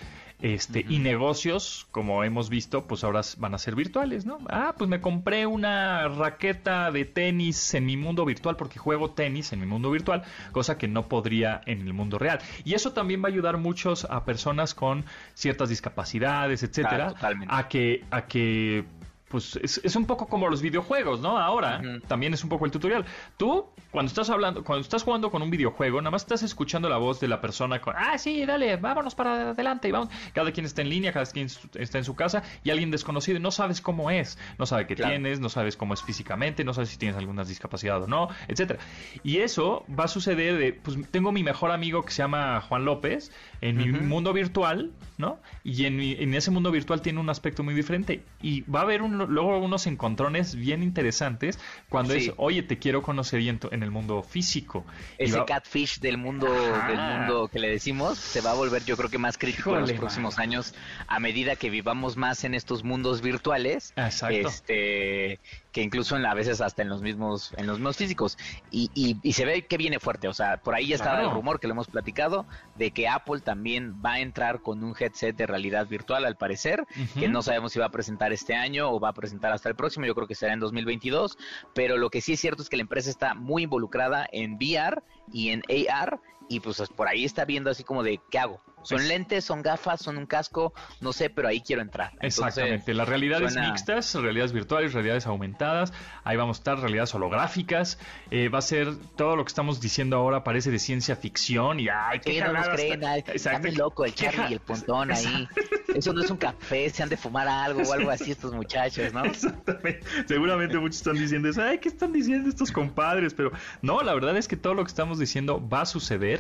Este, 0.43 0.85
y 0.89 0.99
negocios, 0.99 1.87
como 1.93 2.25
hemos 2.25 2.51
visto, 2.51 2.85
pues 2.89 3.05
ahora 3.05 3.21
van 3.39 3.55
a 3.55 3.59
ser 3.59 3.77
virtuales, 3.77 4.27
¿no? 4.27 4.39
Ah, 4.49 4.75
pues 4.77 4.91
me 4.91 5.01
compré 5.01 5.47
una 5.47 6.09
raqueta 6.09 6.91
de 6.91 7.05
tenis 7.05 7.75
en 7.75 7.87
mi 7.87 7.97
mundo 7.97 8.25
virtual 8.25 8.57
porque 8.57 8.81
juego 8.81 9.13
tenis 9.13 9.53
en 9.53 9.61
mi 9.61 9.67
mundo 9.67 9.93
virtual, 9.93 10.25
cosa 10.51 10.77
que 10.79 10.89
no 10.89 11.07
podría 11.07 11.61
en 11.67 11.83
el 11.83 11.93
mundo 11.93 12.19
real. 12.19 12.41
Y 12.65 12.75
eso 12.75 12.93
también 12.93 13.23
va 13.23 13.29
a 13.29 13.31
ayudar 13.31 13.57
muchos 13.57 14.05
a 14.05 14.25
personas 14.25 14.75
con 14.75 15.05
ciertas 15.35 15.69
discapacidades, 15.69 16.65
etcétera, 16.65 17.15
a 17.49 17.69
que 17.69 18.05
a 18.11 18.27
que 18.27 18.85
pues 19.33 19.57
es, 19.57 19.97
un 19.97 20.05
poco 20.05 20.27
como 20.27 20.47
los 20.51 20.61
videojuegos, 20.61 21.21
¿no? 21.21 21.39
Ahora 21.39 21.81
también 22.07 22.35
es 22.35 22.45
un 22.45 22.51
poco 22.51 22.67
el 22.67 22.71
tutorial. 22.71 23.07
Tú, 23.39 23.65
cuando 23.91 24.09
estás 24.09 24.29
hablando, 24.29 24.63
cuando 24.63 24.83
estás 24.83 25.05
jugando 25.05 25.31
con 25.31 25.41
un 25.41 25.51
videojuego, 25.51 26.03
nada 26.03 26.11
más 26.11 26.23
estás 26.23 26.43
escuchando 26.43 26.91
la 26.91 26.99
voz 26.99 27.19
de 27.19 27.29
la 27.29 27.41
persona 27.41 27.81
con, 27.81 27.95
ah, 27.97 28.19
sí, 28.19 28.45
dale, 28.45 28.77
vámonos 28.77 29.15
para 29.15 29.53
adelante 29.53 29.89
y 29.89 29.91
vamos. 29.91 30.11
Cada 30.35 30.53
quien 30.53 30.67
está 30.67 30.83
en 30.83 30.91
línea, 30.91 31.15
cada 31.15 31.25
quien 31.25 31.49
está 31.77 31.97
en 31.97 32.05
su 32.05 32.15
casa 32.15 32.43
y 32.63 32.69
alguien 32.69 32.91
desconocido 32.91 33.39
y 33.39 33.41
no 33.41 33.51
sabes 33.51 33.81
cómo 33.81 34.11
es, 34.11 34.39
no 34.59 34.67
sabe 34.67 34.87
qué 34.87 34.97
tienes, 34.97 35.41
no 35.41 35.49
sabes 35.49 35.79
cómo 35.79 35.95
es 35.95 36.03
físicamente, 36.03 36.63
no 36.63 36.75
sabes 36.75 36.91
si 36.91 36.99
tienes 36.99 37.17
alguna 37.17 37.43
discapacidad 37.45 38.03
o 38.03 38.07
no, 38.07 38.29
etcétera. 38.49 38.81
Y 39.23 39.39
eso 39.39 39.87
va 39.99 40.05
a 40.05 40.09
suceder 40.09 40.59
de, 40.59 40.75
pues 40.75 40.99
tengo 41.11 41.33
mi 41.33 41.43
mejor 41.43 41.71
amigo 41.71 42.03
que 42.03 42.11
se 42.11 42.19
llama 42.19 42.61
Juan 42.61 42.85
López 42.85 43.33
en 43.63 43.79
mi 43.79 43.87
mundo 43.87 44.35
virtual, 44.35 44.91
¿no? 45.17 45.39
Y 45.65 45.87
en, 45.87 46.01
en 46.01 46.35
ese 46.35 46.51
mundo 46.51 46.71
virtual 46.71 47.01
tiene 47.01 47.19
un 47.19 47.31
aspecto 47.31 47.63
muy 47.63 47.73
diferente 47.73 48.23
y 48.43 48.61
va 48.63 48.81
a 48.81 48.83
haber 48.83 49.01
un 49.01 49.22
luego 49.27 49.59
unos 49.59 49.87
encontrones 49.87 50.55
bien 50.55 50.83
interesantes 50.83 51.59
cuando 51.89 52.15
es, 52.15 52.33
oye, 52.37 52.63
te 52.63 52.79
quiero 52.79 53.03
conocer 53.03 53.41
en, 53.41 53.61
en 53.71 53.83
el 53.83 53.91
mundo 53.91 54.23
físico. 54.23 54.85
Ese 55.19 55.45
catfish 55.45 56.01
del 56.01 56.19
mundo, 56.19 56.47
del 56.53 56.99
mundo 56.99 57.49
que 57.49 57.59
le 57.59 57.69
decimos 57.69 58.19
se 58.19 58.41
va 58.41 58.53
a 58.53 58.55
volver 58.55 58.85
yo 58.85 58.97
creo 58.97 59.11
que 59.11 59.19
más 59.19 59.39
crítico 59.39 59.75
en 59.77 59.83
los 59.83 59.93
próximos 59.93 60.39
años 60.39 60.75
a 61.07 61.21
medida 61.21 61.57
que 61.57 61.71
vivamos 61.71 62.17
más 62.17 62.45
en 62.45 62.55
estos 62.55 62.85
mundos 62.85 63.21
virtuales. 63.21 63.93
Exacto. 63.97 64.49
Este, 64.49 65.41
que 65.73 65.83
incluso 65.83 66.17
en, 66.17 66.27
a 66.27 66.35
veces 66.35 66.61
hasta 66.61 66.83
en 66.83 66.89
los 66.89 67.03
mismos 67.03 67.53
en 67.57 67.67
los 67.67 67.79
mismos 67.79 67.97
físicos. 67.97 68.39
Y, 68.71 68.91
y, 68.95 69.33
se 69.33 69.45
ve 69.47 69.67
que 69.67 69.79
viene 69.79 69.99
fuerte 69.99 70.29
o 70.29 70.35
sea 70.35 70.59
por 70.59 70.75
ahí 70.75 70.89
ya 70.89 70.97
estaba 70.97 71.23
el 71.23 71.31
rumor 71.31 71.59
que 71.59 71.67
lo 71.67 71.73
hemos 71.73 71.89
platicado 71.89 72.47
de 72.77 72.91
que 72.91 73.09
Apple 73.09 73.41
también 73.41 74.01
va 74.05 74.15
a 74.15 74.21
entrar 74.21 74.61
con 74.61 74.85
un 74.85 74.95
headset 74.99 75.35
de 75.35 75.47
realidad 75.47 75.87
virtual 75.87 76.27
al 76.27 76.37
parecer 76.37 76.85
que 77.19 77.29
no 77.29 77.43
sabemos 77.43 77.73
si 77.73 77.79
va 77.79 77.87
a 77.87 77.91
presentar 77.91 78.33
este 78.33 78.55
año 78.55 78.91
o 78.91 79.01
va 79.01 79.09
a 79.09 79.13
presentar 79.15 79.53
hasta 79.53 79.71
el 79.71 79.75
próximo 79.75 80.05
yo 80.05 80.15
creo 80.15 80.27
que 80.27 80.35
será 80.35 80.53
en 80.53 80.61
2022 80.61 81.39
pero 81.73 81.97
lo 81.97 82.11
que 82.11 82.21
sí 82.21 82.35
es 82.35 82.41
cierto 82.41 82.63
es 82.63 82.69
que 82.69 82.77
la 82.77 82.83
empresa 82.83 83.09
está 83.09 83.35
muy 83.35 83.63
involucrada 83.63 84.29
en 84.31 84.57
VR 84.57 85.03
y 85.33 85.49
en 85.49 85.63
AR 85.91 86.21
y 86.49 86.61
pues 86.61 86.83
por 86.95 87.09
ahí 87.09 87.25
está 87.25 87.45
viendo 87.45 87.71
así 87.71 87.85
como 87.85 88.03
de 88.03 88.21
qué 88.31 88.39
hago 88.39 88.61
son 88.83 89.07
lentes, 89.09 89.45
son 89.45 89.63
gafas, 89.63 90.01
son 90.01 90.19
un 90.19 90.27
casco, 90.27 90.73
no 91.01 91.13
sé, 91.13 91.31
pero 91.31 91.49
ahí 91.49 91.61
quiero 91.61 91.83
entrar. 91.83 92.13
Exactamente, 92.21 92.95
las 92.95 93.09
realidades 93.09 93.57
mixtas, 93.57 94.15
realidades 94.15 94.53
virtuales, 94.53 94.93
realidades 94.93 95.27
aumentadas, 95.27 95.93
ahí 96.25 96.37
vamos 96.37 96.59
a 96.59 96.61
estar, 96.61 96.79
realidades 96.79 97.15
holográficas, 97.15 97.99
eh, 98.31 98.49
va 98.49 98.59
a 98.59 98.63
ser 98.63 98.97
todo 99.17 99.37
lo 99.37 99.45
que 99.45 99.49
estamos 99.49 99.81
diciendo 99.81 100.17
ahora 100.17 100.45
parece 100.45 100.71
de 100.71 100.79
ciencia 100.79 101.17
ficción 101.17 101.81
y 101.81 101.89
ay, 101.89 102.21
qué 102.21 102.41
no 102.41 102.53
nos 102.53 102.69
creen, 102.69 103.03
está 103.35 103.59
muy 103.59 103.73
loco 103.73 104.05
el 104.05 104.15
Charlie 104.15 104.51
y 104.51 104.53
el 104.55 104.61
Pontón 104.61 105.13
ahí. 105.13 105.49
Eso 105.95 106.13
no 106.13 106.23
es 106.23 106.31
un 106.31 106.39
café, 106.39 106.89
se 106.91 107.03
han 107.03 107.09
de 107.09 107.17
fumar 107.17 107.47
algo 107.47 107.83
o 107.83 107.93
algo 107.93 108.11
así 108.11 108.31
estos 108.31 108.53
muchachos, 108.53 109.13
¿no? 109.13 109.25
Exactamente. 109.25 110.01
Seguramente 110.27 110.79
muchos 110.79 110.97
están 110.97 111.17
diciendo 111.17 111.49
eso, 111.49 111.63
ay, 111.63 111.79
¿qué 111.79 111.89
están 111.89 112.13
diciendo 112.13 112.49
estos 112.49 112.73
compadres? 112.73 113.35
Pero 113.35 113.53
no, 113.83 114.03
la 114.03 114.15
verdad 114.15 114.37
es 114.37 114.49
que 114.49 114.57
todo 114.57 114.75
lo 114.75 114.85
que 114.85 114.89
estamos 114.89 115.19
diciendo 115.19 115.67
va 115.69 115.83
a 115.83 115.87
suceder 115.87 116.32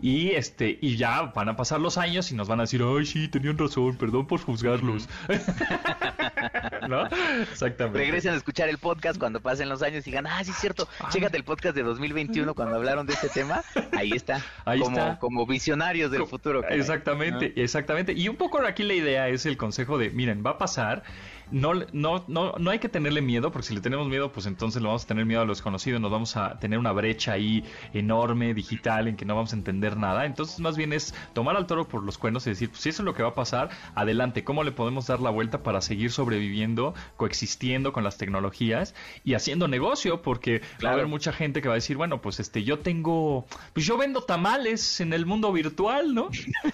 y 0.00 0.30
este 0.30 0.78
y 0.80 0.96
ya 0.96 1.22
van 1.34 1.48
a 1.48 1.56
pasar 1.56 1.80
los 1.80 1.98
años 1.98 2.30
y 2.30 2.34
nos 2.34 2.48
van 2.48 2.60
a 2.60 2.62
decir, 2.64 2.82
ay, 2.82 3.06
sí, 3.06 3.28
tenían 3.28 3.58
razón, 3.58 3.96
perdón 3.96 4.26
por 4.26 4.40
juzgarlos. 4.40 5.08
¿no? 6.88 7.06
Exactamente. 7.42 7.98
Regresen 7.98 8.34
a 8.34 8.36
escuchar 8.36 8.68
el 8.68 8.78
podcast 8.78 9.18
cuando 9.18 9.40
pasen 9.40 9.68
los 9.68 9.82
años 9.82 10.06
y 10.06 10.10
digan, 10.10 10.26
ah, 10.26 10.42
sí 10.44 10.50
es 10.50 10.56
cierto, 10.56 10.88
chécate 11.10 11.36
el 11.36 11.44
podcast 11.44 11.74
de 11.74 11.82
2021 11.82 12.54
cuando 12.54 12.76
hablaron 12.76 13.06
de 13.06 13.14
este 13.14 13.28
tema. 13.28 13.62
Ahí 13.92 14.12
está. 14.12 14.42
Ahí 14.64 14.80
como, 14.80 14.98
está. 14.98 15.18
como 15.18 15.46
visionarios 15.46 16.10
del 16.10 16.26
futuro. 16.26 16.62
caray. 16.62 16.78
Exactamente, 16.78 17.52
exactamente. 17.62 18.12
Y 18.12 18.28
un 18.28 18.36
poco 18.36 18.58
aquí 18.58 18.82
la 18.82 18.94
idea 18.94 19.28
es 19.28 19.46
el 19.46 19.56
consejo 19.56 19.98
de, 19.98 20.10
miren, 20.10 20.42
va 20.44 20.50
a 20.50 20.58
pasar. 20.58 21.02
No, 21.50 21.74
no, 21.92 22.24
no, 22.28 22.54
no 22.58 22.70
hay 22.70 22.78
que 22.78 22.88
tenerle 22.88 23.20
miedo, 23.20 23.50
porque 23.52 23.68
si 23.68 23.74
le 23.74 23.80
tenemos 23.80 24.08
miedo, 24.08 24.32
pues 24.32 24.46
entonces 24.46 24.82
lo 24.82 24.88
vamos 24.88 25.04
a 25.04 25.06
tener 25.06 25.24
miedo 25.24 25.40
a 25.40 25.44
lo 25.44 25.52
desconocido, 25.52 25.98
nos 25.98 26.10
vamos 26.10 26.36
a 26.36 26.58
tener 26.58 26.78
una 26.78 26.92
brecha 26.92 27.32
ahí 27.32 27.64
enorme, 27.94 28.54
digital, 28.54 29.08
en 29.08 29.16
que 29.16 29.24
no 29.24 29.34
vamos 29.34 29.52
a 29.52 29.56
entender 29.56 29.96
nada. 29.96 30.26
Entonces, 30.26 30.60
más 30.60 30.76
bien 30.76 30.92
es 30.92 31.14
tomar 31.32 31.56
al 31.56 31.66
toro 31.66 31.88
por 31.88 32.02
los 32.02 32.18
cuernos 32.18 32.46
y 32.46 32.50
decir, 32.50 32.70
pues 32.70 32.82
si 32.82 32.88
eso 32.90 33.02
es 33.02 33.06
lo 33.06 33.14
que 33.14 33.22
va 33.22 33.30
a 33.30 33.34
pasar, 33.34 33.70
adelante, 33.94 34.44
¿cómo 34.44 34.62
le 34.64 34.72
podemos 34.72 35.06
dar 35.06 35.20
la 35.20 35.30
vuelta 35.30 35.62
para 35.62 35.80
seguir 35.80 36.10
sobreviviendo, 36.10 36.94
coexistiendo 37.16 37.92
con 37.92 38.04
las 38.04 38.18
tecnologías 38.18 38.94
y 39.24 39.34
haciendo 39.34 39.68
negocio? 39.68 40.22
Porque 40.22 40.62
va 40.84 40.90
a 40.90 40.92
haber 40.92 41.06
mucha 41.06 41.32
gente 41.32 41.62
que 41.62 41.68
va 41.68 41.74
a 41.74 41.76
decir, 41.76 41.96
bueno, 41.96 42.20
pues 42.20 42.40
este, 42.40 42.64
yo 42.64 42.78
tengo, 42.80 43.46
pues 43.72 43.86
yo 43.86 43.96
vendo 43.96 44.22
tamales 44.22 45.00
en 45.00 45.12
el 45.12 45.26
mundo 45.26 45.52
virtual, 45.52 46.14
¿no? 46.14 46.28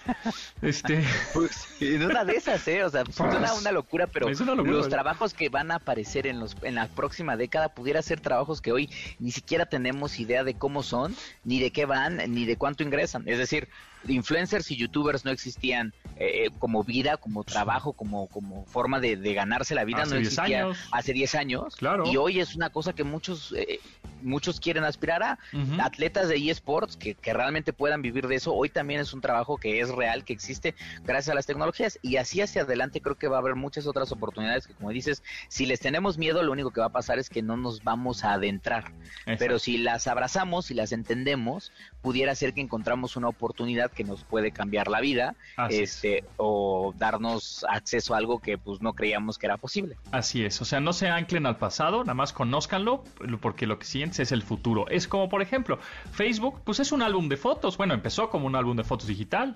este, 0.62 1.04
Pues, 1.32 1.66
en 1.80 2.04
una 2.04 2.24
de 2.24 2.36
esas, 2.36 2.66
¿eh? 2.68 2.84
O 2.84 2.90
sea, 2.90 3.04
pues, 3.04 3.16
suena 3.16 3.52
una 3.58 3.72
locura, 3.72 4.06
pero 4.06 4.28
Es 4.28 4.40
una 4.40 4.54
locura, 4.54 4.63
los 4.72 4.88
trabajos 4.88 5.34
que 5.34 5.48
van 5.48 5.70
a 5.70 5.76
aparecer 5.76 6.26
en, 6.26 6.40
los, 6.40 6.56
en 6.62 6.74
la 6.74 6.88
próxima 6.88 7.36
década 7.36 7.68
pudiera 7.68 8.02
ser 8.02 8.20
trabajos 8.20 8.60
que 8.60 8.72
hoy 8.72 8.90
ni 9.18 9.30
siquiera 9.30 9.66
tenemos 9.66 10.18
idea 10.18 10.44
de 10.44 10.54
cómo 10.54 10.82
son, 10.82 11.14
ni 11.44 11.60
de 11.60 11.70
qué 11.70 11.86
van, 11.86 12.16
ni 12.32 12.44
de 12.44 12.56
cuánto 12.56 12.82
ingresan. 12.82 13.24
Es 13.26 13.38
decir, 13.38 13.68
influencers 14.08 14.70
y 14.70 14.76
youtubers 14.76 15.24
no 15.24 15.30
existían 15.30 15.92
eh, 16.16 16.50
como 16.58 16.84
vida, 16.84 17.16
como 17.16 17.44
trabajo, 17.44 17.92
como, 17.92 18.28
como 18.28 18.64
forma 18.66 19.00
de, 19.00 19.16
de 19.16 19.34
ganarse 19.34 19.74
la 19.74 19.84
vida. 19.84 20.02
Hace 20.02 20.14
no 20.14 20.20
10 20.20 20.28
existía 20.32 20.64
años. 20.64 20.78
hace 20.92 21.12
10 21.12 21.34
años. 21.34 21.76
Claro. 21.76 22.04
Y 22.10 22.16
hoy 22.16 22.40
es 22.40 22.54
una 22.54 22.70
cosa 22.70 22.92
que 22.92 23.04
muchos... 23.04 23.52
eh, 23.56 23.80
Muchos 24.22 24.58
quieren 24.58 24.84
aspirar 24.84 25.22
a 25.22 25.38
atletas 25.80 26.28
de 26.28 26.36
eSports 26.36 26.96
que, 26.96 27.14
que 27.14 27.34
realmente 27.34 27.74
puedan 27.74 28.00
vivir 28.00 28.26
de 28.26 28.36
eso. 28.36 28.54
Hoy 28.54 28.70
también 28.70 29.00
es 29.00 29.12
un 29.12 29.20
trabajo 29.20 29.58
que 29.58 29.80
es 29.80 29.90
real, 29.90 30.24
que 30.24 30.32
existe 30.32 30.74
gracias 31.04 31.30
a 31.32 31.34
las 31.34 31.44
tecnologías. 31.44 31.98
Y 32.00 32.16
así 32.16 32.40
hacia 32.40 32.62
adelante 32.62 33.02
creo 33.02 33.16
que 33.16 33.28
va 33.28 33.36
a 33.36 33.40
haber 33.40 33.54
muchas 33.54 33.86
otras 33.86 34.12
oportunidades 34.12 34.66
que, 34.66 34.72
como 34.72 34.88
dices, 34.92 35.22
si 35.48 35.66
les 35.66 35.78
tenemos 35.78 36.16
miedo, 36.16 36.42
lo 36.42 36.52
único 36.52 36.70
que 36.70 36.80
va 36.80 36.86
a 36.86 36.92
pasar 36.92 37.18
es 37.18 37.28
que 37.28 37.42
no 37.42 37.58
nos 37.58 37.84
vamos 37.84 38.24
a 38.24 38.32
adentrar. 38.32 38.92
Pero 39.38 39.58
si 39.58 39.76
las 39.76 40.06
abrazamos 40.06 40.70
y 40.70 40.74
las 40.74 40.92
entendemos, 40.92 41.70
pudiera 42.00 42.34
ser 42.34 42.54
que 42.54 42.62
encontramos 42.62 43.16
una 43.16 43.28
oportunidad 43.28 43.90
que 43.94 44.04
nos 44.04 44.24
puede 44.24 44.50
cambiar 44.50 44.88
la 44.88 45.00
vida 45.00 45.34
Así 45.56 45.76
es. 45.80 45.94
este, 45.94 46.24
o 46.36 46.92
darnos 46.98 47.64
acceso 47.68 48.14
a 48.14 48.18
algo 48.18 48.40
que 48.40 48.58
pues 48.58 48.82
no 48.82 48.92
creíamos 48.92 49.38
que 49.38 49.46
era 49.46 49.56
posible. 49.56 49.96
Así 50.10 50.44
es, 50.44 50.60
o 50.60 50.64
sea, 50.64 50.80
no 50.80 50.92
se 50.92 51.08
anclen 51.08 51.46
al 51.46 51.56
pasado, 51.56 52.00
nada 52.00 52.14
más 52.14 52.32
conózcanlo, 52.32 53.04
porque 53.40 53.66
lo 53.66 53.78
que 53.78 53.84
siguiente 53.86 54.22
es 54.22 54.32
el 54.32 54.42
futuro. 54.42 54.86
Es 54.88 55.08
como, 55.08 55.28
por 55.28 55.40
ejemplo, 55.42 55.78
Facebook, 56.12 56.60
pues 56.64 56.80
es 56.80 56.92
un 56.92 57.02
álbum 57.02 57.28
de 57.28 57.36
fotos. 57.36 57.76
Bueno, 57.76 57.94
empezó 57.94 58.28
como 58.30 58.46
un 58.46 58.56
álbum 58.56 58.76
de 58.76 58.84
fotos 58.84 59.06
digital. 59.06 59.54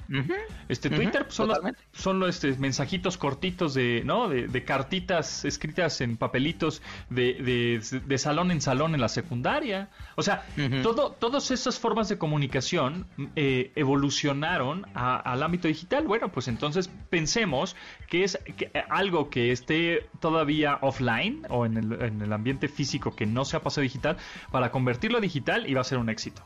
Este 0.68 0.90
Twitter 0.90 1.24
pues, 1.24 1.34
son 1.34 1.48
los, 1.48 1.58
son 1.92 2.20
los 2.20 2.28
este, 2.30 2.52
mensajitos 2.58 3.16
cortitos 3.18 3.74
de, 3.74 4.02
¿no? 4.04 4.28
De, 4.28 4.48
de 4.48 4.64
cartitas 4.64 5.44
escritas 5.44 6.00
en 6.00 6.16
papelitos 6.16 6.82
de, 7.10 7.34
de- 7.34 8.00
de 8.06 8.18
salón 8.18 8.50
en 8.50 8.60
salón 8.60 8.94
en 8.94 9.00
la 9.00 9.08
secundaria. 9.08 9.88
O 10.16 10.22
sea, 10.22 10.44
todo, 10.82 11.12
todas 11.12 11.50
esas 11.50 11.78
formas 11.78 12.08
de 12.08 12.18
comunicación 12.18 13.06
eh, 13.36 13.72
evolucionaron 14.28 14.86
a- 14.94 15.16
al 15.18 15.42
ámbito 15.42 15.68
digital. 15.68 16.06
Bueno, 16.06 16.30
pues 16.30 16.48
entonces 16.48 16.88
pensemos 17.10 17.76
que 18.08 18.24
es 18.24 18.38
que- 18.56 18.70
eh, 18.74 18.84
algo 18.90 19.30
que 19.30 19.52
esté 19.52 20.08
todavía 20.20 20.78
offline 20.82 21.46
o 21.48 21.66
en 21.66 21.76
el, 21.76 22.02
en 22.02 22.22
el 22.22 22.32
ambiente 22.32 22.68
físico 22.68 23.14
que 23.14 23.26
no 23.26 23.44
se 23.44 23.56
ha 23.56 23.60
pasado 23.60 23.82
digital 23.82 24.16
para 24.50 24.70
convertirlo 24.70 25.18
a 25.18 25.20
digital 25.20 25.68
y 25.68 25.74
va 25.74 25.80
a 25.80 25.84
ser 25.84 25.98
un 25.98 26.08
éxito. 26.08 26.42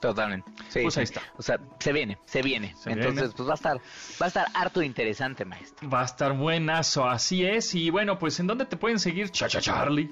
Totalmente. 0.00 0.50
Sí, 0.70 0.80
Pues 0.82 0.96
ahí 0.96 1.04
está. 1.04 1.20
O 1.36 1.42
sea, 1.42 1.58
se 1.78 1.92
viene, 1.92 2.16
se 2.24 2.40
viene. 2.40 2.74
Se 2.78 2.90
Entonces, 2.90 3.14
viene. 3.20 3.34
pues 3.36 3.46
va 3.48 3.52
a 3.52 3.54
estar, 3.54 3.76
va 3.76 4.24
a 4.24 4.28
estar 4.28 4.46
harto 4.54 4.82
interesante, 4.82 5.44
maestro. 5.44 5.90
Va 5.90 6.00
a 6.00 6.04
estar 6.06 6.32
buenazo, 6.32 7.06
así 7.06 7.44
es. 7.44 7.74
Y 7.74 7.90
bueno, 7.90 8.18
pues 8.18 8.40
¿en 8.40 8.46
dónde 8.46 8.64
te 8.64 8.78
pueden 8.78 8.98
seguir, 8.98 9.28
Chacha 9.30 9.60
Charlie? 9.60 10.10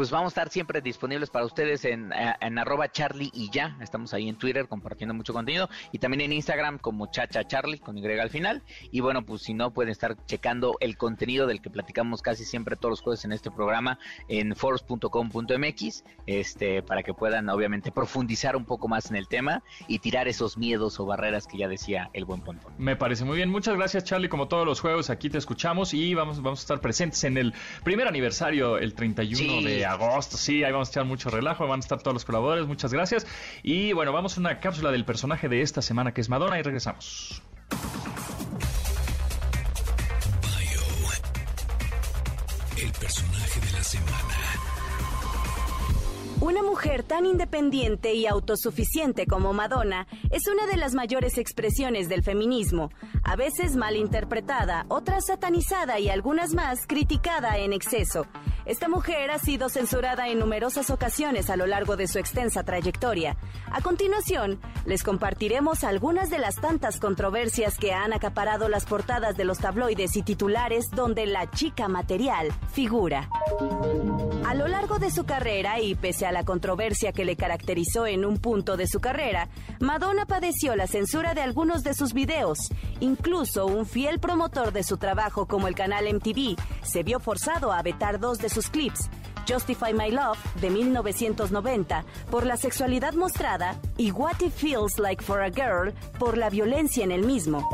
Pues 0.00 0.10
vamos 0.10 0.28
a 0.28 0.40
estar 0.40 0.48
siempre 0.48 0.80
disponibles 0.80 1.28
para 1.28 1.44
ustedes 1.44 1.84
en, 1.84 2.10
eh, 2.10 2.34
en 2.40 2.58
arroba 2.58 2.90
charlie 2.90 3.28
y 3.34 3.50
ya. 3.50 3.76
Estamos 3.82 4.14
ahí 4.14 4.30
en 4.30 4.36
Twitter 4.36 4.66
compartiendo 4.66 5.12
mucho 5.12 5.34
contenido 5.34 5.68
y 5.92 5.98
también 5.98 6.22
en 6.22 6.32
Instagram 6.32 6.78
como 6.78 7.10
chacha 7.10 7.46
charlie 7.46 7.80
con 7.80 7.98
Y 7.98 8.06
al 8.18 8.30
final. 8.30 8.62
Y 8.92 9.00
bueno, 9.00 9.26
pues 9.26 9.42
si 9.42 9.52
no 9.52 9.74
pueden 9.74 9.92
estar 9.92 10.16
checando 10.24 10.78
el 10.80 10.96
contenido 10.96 11.46
del 11.46 11.60
que 11.60 11.68
platicamos 11.68 12.22
casi 12.22 12.46
siempre 12.46 12.76
todos 12.76 12.92
los 12.92 13.00
jueves 13.02 13.26
en 13.26 13.32
este 13.32 13.50
programa 13.50 13.98
en 14.28 14.56
force.com.mx 14.56 16.04
este, 16.26 16.82
para 16.82 17.02
que 17.02 17.12
puedan 17.12 17.50
obviamente 17.50 17.92
profundizar 17.92 18.56
un 18.56 18.64
poco 18.64 18.88
más 18.88 19.10
en 19.10 19.16
el 19.16 19.28
tema 19.28 19.62
y 19.86 19.98
tirar 19.98 20.28
esos 20.28 20.56
miedos 20.56 20.98
o 20.98 21.04
barreras 21.04 21.46
que 21.46 21.58
ya 21.58 21.68
decía 21.68 22.08
el 22.14 22.24
buen 22.24 22.40
Pontón. 22.40 22.72
Me 22.78 22.96
parece 22.96 23.26
muy 23.26 23.36
bien. 23.36 23.50
Muchas 23.50 23.76
gracias, 23.76 24.04
Charlie. 24.04 24.30
Como 24.30 24.48
todos 24.48 24.64
los 24.64 24.80
juegos, 24.80 25.10
aquí 25.10 25.28
te 25.28 25.36
escuchamos 25.36 25.92
y 25.92 26.14
vamos, 26.14 26.40
vamos 26.40 26.60
a 26.60 26.62
estar 26.62 26.80
presentes 26.80 27.22
en 27.24 27.36
el 27.36 27.52
primer 27.84 28.08
aniversario, 28.08 28.78
el 28.78 28.94
31 28.94 29.36
Sí. 29.36 29.64
de 29.64 29.89
agosto. 29.90 30.36
Sí, 30.36 30.64
ahí 30.64 30.72
vamos 30.72 30.88
a 30.88 30.90
echar 30.92 31.04
mucho 31.04 31.30
relajo. 31.30 31.66
Van 31.66 31.80
a 31.80 31.80
estar 31.80 32.00
todos 32.00 32.14
los 32.14 32.24
colaboradores. 32.24 32.66
Muchas 32.66 32.92
gracias. 32.92 33.26
Y 33.62 33.92
bueno, 33.92 34.12
vamos 34.12 34.36
a 34.36 34.40
una 34.40 34.60
cápsula 34.60 34.90
del 34.90 35.04
personaje 35.04 35.48
de 35.48 35.62
esta 35.62 35.82
semana 35.82 36.12
que 36.12 36.20
es 36.20 36.28
Madonna 36.28 36.58
y 36.58 36.62
regresamos. 36.62 37.42
Bio. 40.42 40.80
El 42.84 42.92
personaje 42.92 43.60
de 43.60 43.72
la 43.72 43.84
semana. 43.84 44.79
Una 46.40 46.62
mujer 46.62 47.02
tan 47.02 47.26
independiente 47.26 48.14
y 48.14 48.26
autosuficiente 48.26 49.26
como 49.26 49.52
Madonna 49.52 50.06
es 50.30 50.48
una 50.48 50.66
de 50.66 50.78
las 50.78 50.94
mayores 50.94 51.36
expresiones 51.36 52.08
del 52.08 52.22
feminismo, 52.22 52.90
a 53.24 53.36
veces 53.36 53.76
mal 53.76 53.94
interpretada, 53.94 54.86
otras 54.88 55.26
satanizada 55.26 55.98
y 55.98 56.08
algunas 56.08 56.54
más 56.54 56.86
criticada 56.86 57.58
en 57.58 57.74
exceso. 57.74 58.26
Esta 58.64 58.88
mujer 58.88 59.30
ha 59.30 59.38
sido 59.38 59.68
censurada 59.68 60.28
en 60.28 60.38
numerosas 60.38 60.90
ocasiones 60.90 61.50
a 61.50 61.56
lo 61.56 61.66
largo 61.66 61.96
de 61.96 62.06
su 62.06 62.18
extensa 62.18 62.62
trayectoria. 62.62 63.36
A 63.70 63.80
continuación, 63.80 64.60
les 64.86 65.02
compartiremos 65.02 65.82
algunas 65.82 66.30
de 66.30 66.38
las 66.38 66.56
tantas 66.56 67.00
controversias 67.00 67.76
que 67.76 67.92
han 67.92 68.12
acaparado 68.12 68.68
las 68.68 68.86
portadas 68.86 69.36
de 69.36 69.44
los 69.44 69.58
tabloides 69.58 70.16
y 70.16 70.22
titulares 70.22 70.90
donde 70.90 71.26
la 71.26 71.50
chica 71.50 71.88
material 71.88 72.52
figura. 72.72 73.28
A 74.46 74.54
lo 74.54 74.68
largo 74.68 74.98
de 74.98 75.10
su 75.10 75.24
carrera 75.24 75.80
y 75.80 75.94
pese 75.94 76.26
a 76.26 76.29
la 76.32 76.44
controversia 76.44 77.12
que 77.12 77.24
le 77.24 77.36
caracterizó 77.36 78.06
en 78.06 78.24
un 78.24 78.38
punto 78.38 78.76
de 78.76 78.86
su 78.86 79.00
carrera, 79.00 79.48
Madonna 79.80 80.26
padeció 80.26 80.76
la 80.76 80.86
censura 80.86 81.34
de 81.34 81.42
algunos 81.42 81.82
de 81.82 81.94
sus 81.94 82.12
videos. 82.12 82.58
Incluso 83.00 83.66
un 83.66 83.86
fiel 83.86 84.20
promotor 84.20 84.72
de 84.72 84.82
su 84.82 84.96
trabajo 84.96 85.46
como 85.46 85.68
el 85.68 85.74
canal 85.74 86.06
MTV 86.12 86.56
se 86.82 87.02
vio 87.02 87.20
forzado 87.20 87.72
a 87.72 87.82
vetar 87.82 88.20
dos 88.20 88.38
de 88.38 88.48
sus 88.48 88.68
clips. 88.68 89.08
Justify 89.50 89.92
My 89.92 90.10
Love 90.10 90.38
de 90.60 90.70
1990 90.70 92.04
por 92.30 92.46
la 92.46 92.56
sexualidad 92.56 93.14
mostrada 93.14 93.80
y 93.96 94.12
What 94.12 94.40
It 94.40 94.52
Feels 94.52 94.98
Like 94.98 95.24
for 95.24 95.42
a 95.42 95.50
Girl 95.50 95.92
por 96.18 96.38
la 96.38 96.50
violencia 96.50 97.02
en 97.02 97.10
el 97.10 97.24
mismo. 97.24 97.68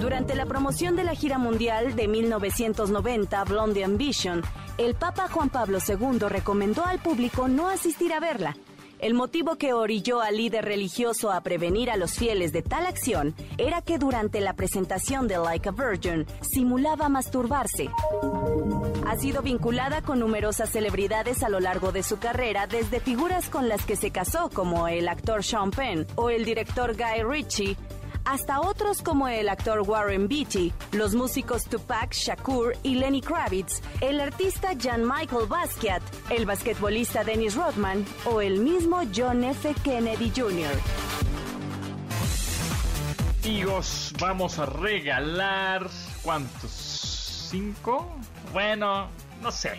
Durante 0.00 0.34
la 0.34 0.46
promoción 0.46 0.96
de 0.96 1.04
la 1.04 1.14
gira 1.14 1.38
mundial 1.38 1.94
de 1.94 2.08
1990 2.08 3.44
Blondie 3.44 3.84
Ambition, 3.84 4.42
el 4.78 4.94
Papa 4.94 5.28
Juan 5.28 5.50
Pablo 5.50 5.78
II 5.86 6.20
recomendó 6.28 6.84
al 6.84 6.98
público 6.98 7.46
no 7.46 7.68
asistir 7.68 8.12
a 8.12 8.20
verla. 8.20 8.56
El 9.00 9.14
motivo 9.14 9.56
que 9.56 9.72
orilló 9.72 10.20
al 10.20 10.36
líder 10.36 10.66
religioso 10.66 11.32
a 11.32 11.40
prevenir 11.40 11.90
a 11.90 11.96
los 11.96 12.12
fieles 12.18 12.52
de 12.52 12.60
tal 12.60 12.84
acción 12.84 13.34
era 13.56 13.80
que 13.80 13.96
durante 13.96 14.42
la 14.42 14.52
presentación 14.52 15.26
de 15.26 15.38
Like 15.38 15.70
a 15.70 15.72
Virgin 15.72 16.26
simulaba 16.42 17.08
masturbarse. 17.08 17.88
Ha 19.06 19.16
sido 19.16 19.40
vinculada 19.40 20.02
con 20.02 20.18
numerosas 20.18 20.68
celebridades 20.68 21.42
a 21.42 21.48
lo 21.48 21.60
largo 21.60 21.92
de 21.92 22.02
su 22.02 22.18
carrera, 22.18 22.66
desde 22.66 23.00
figuras 23.00 23.48
con 23.48 23.70
las 23.70 23.86
que 23.86 23.96
se 23.96 24.10
casó 24.10 24.50
como 24.50 24.86
el 24.86 25.08
actor 25.08 25.42
Sean 25.42 25.70
Penn 25.70 26.06
o 26.16 26.28
el 26.28 26.44
director 26.44 26.94
Guy 26.94 27.22
Ritchie, 27.22 27.78
hasta 28.24 28.60
otros 28.60 29.02
como 29.02 29.28
el 29.28 29.48
actor 29.48 29.80
Warren 29.80 30.28
Beatty, 30.28 30.72
los 30.92 31.14
músicos 31.14 31.64
Tupac 31.64 32.12
Shakur 32.12 32.74
y 32.82 32.94
Lenny 32.94 33.20
Kravitz, 33.20 33.82
el 34.00 34.20
artista 34.20 34.70
Jan 34.80 35.02
Michael 35.02 35.46
Basquiat, 35.48 36.02
el 36.30 36.46
basquetbolista 36.46 37.24
Dennis 37.24 37.54
Rodman 37.54 38.04
o 38.24 38.40
el 38.40 38.60
mismo 38.60 39.02
John 39.14 39.44
F. 39.44 39.74
Kennedy 39.82 40.32
Jr. 40.34 40.70
Amigos, 43.42 44.12
vamos 44.20 44.58
a 44.58 44.66
regalar. 44.66 45.88
¿Cuántos? 46.22 46.70
¿Cinco? 47.50 48.14
Bueno, 48.52 49.08
no 49.42 49.50
sé. 49.50 49.72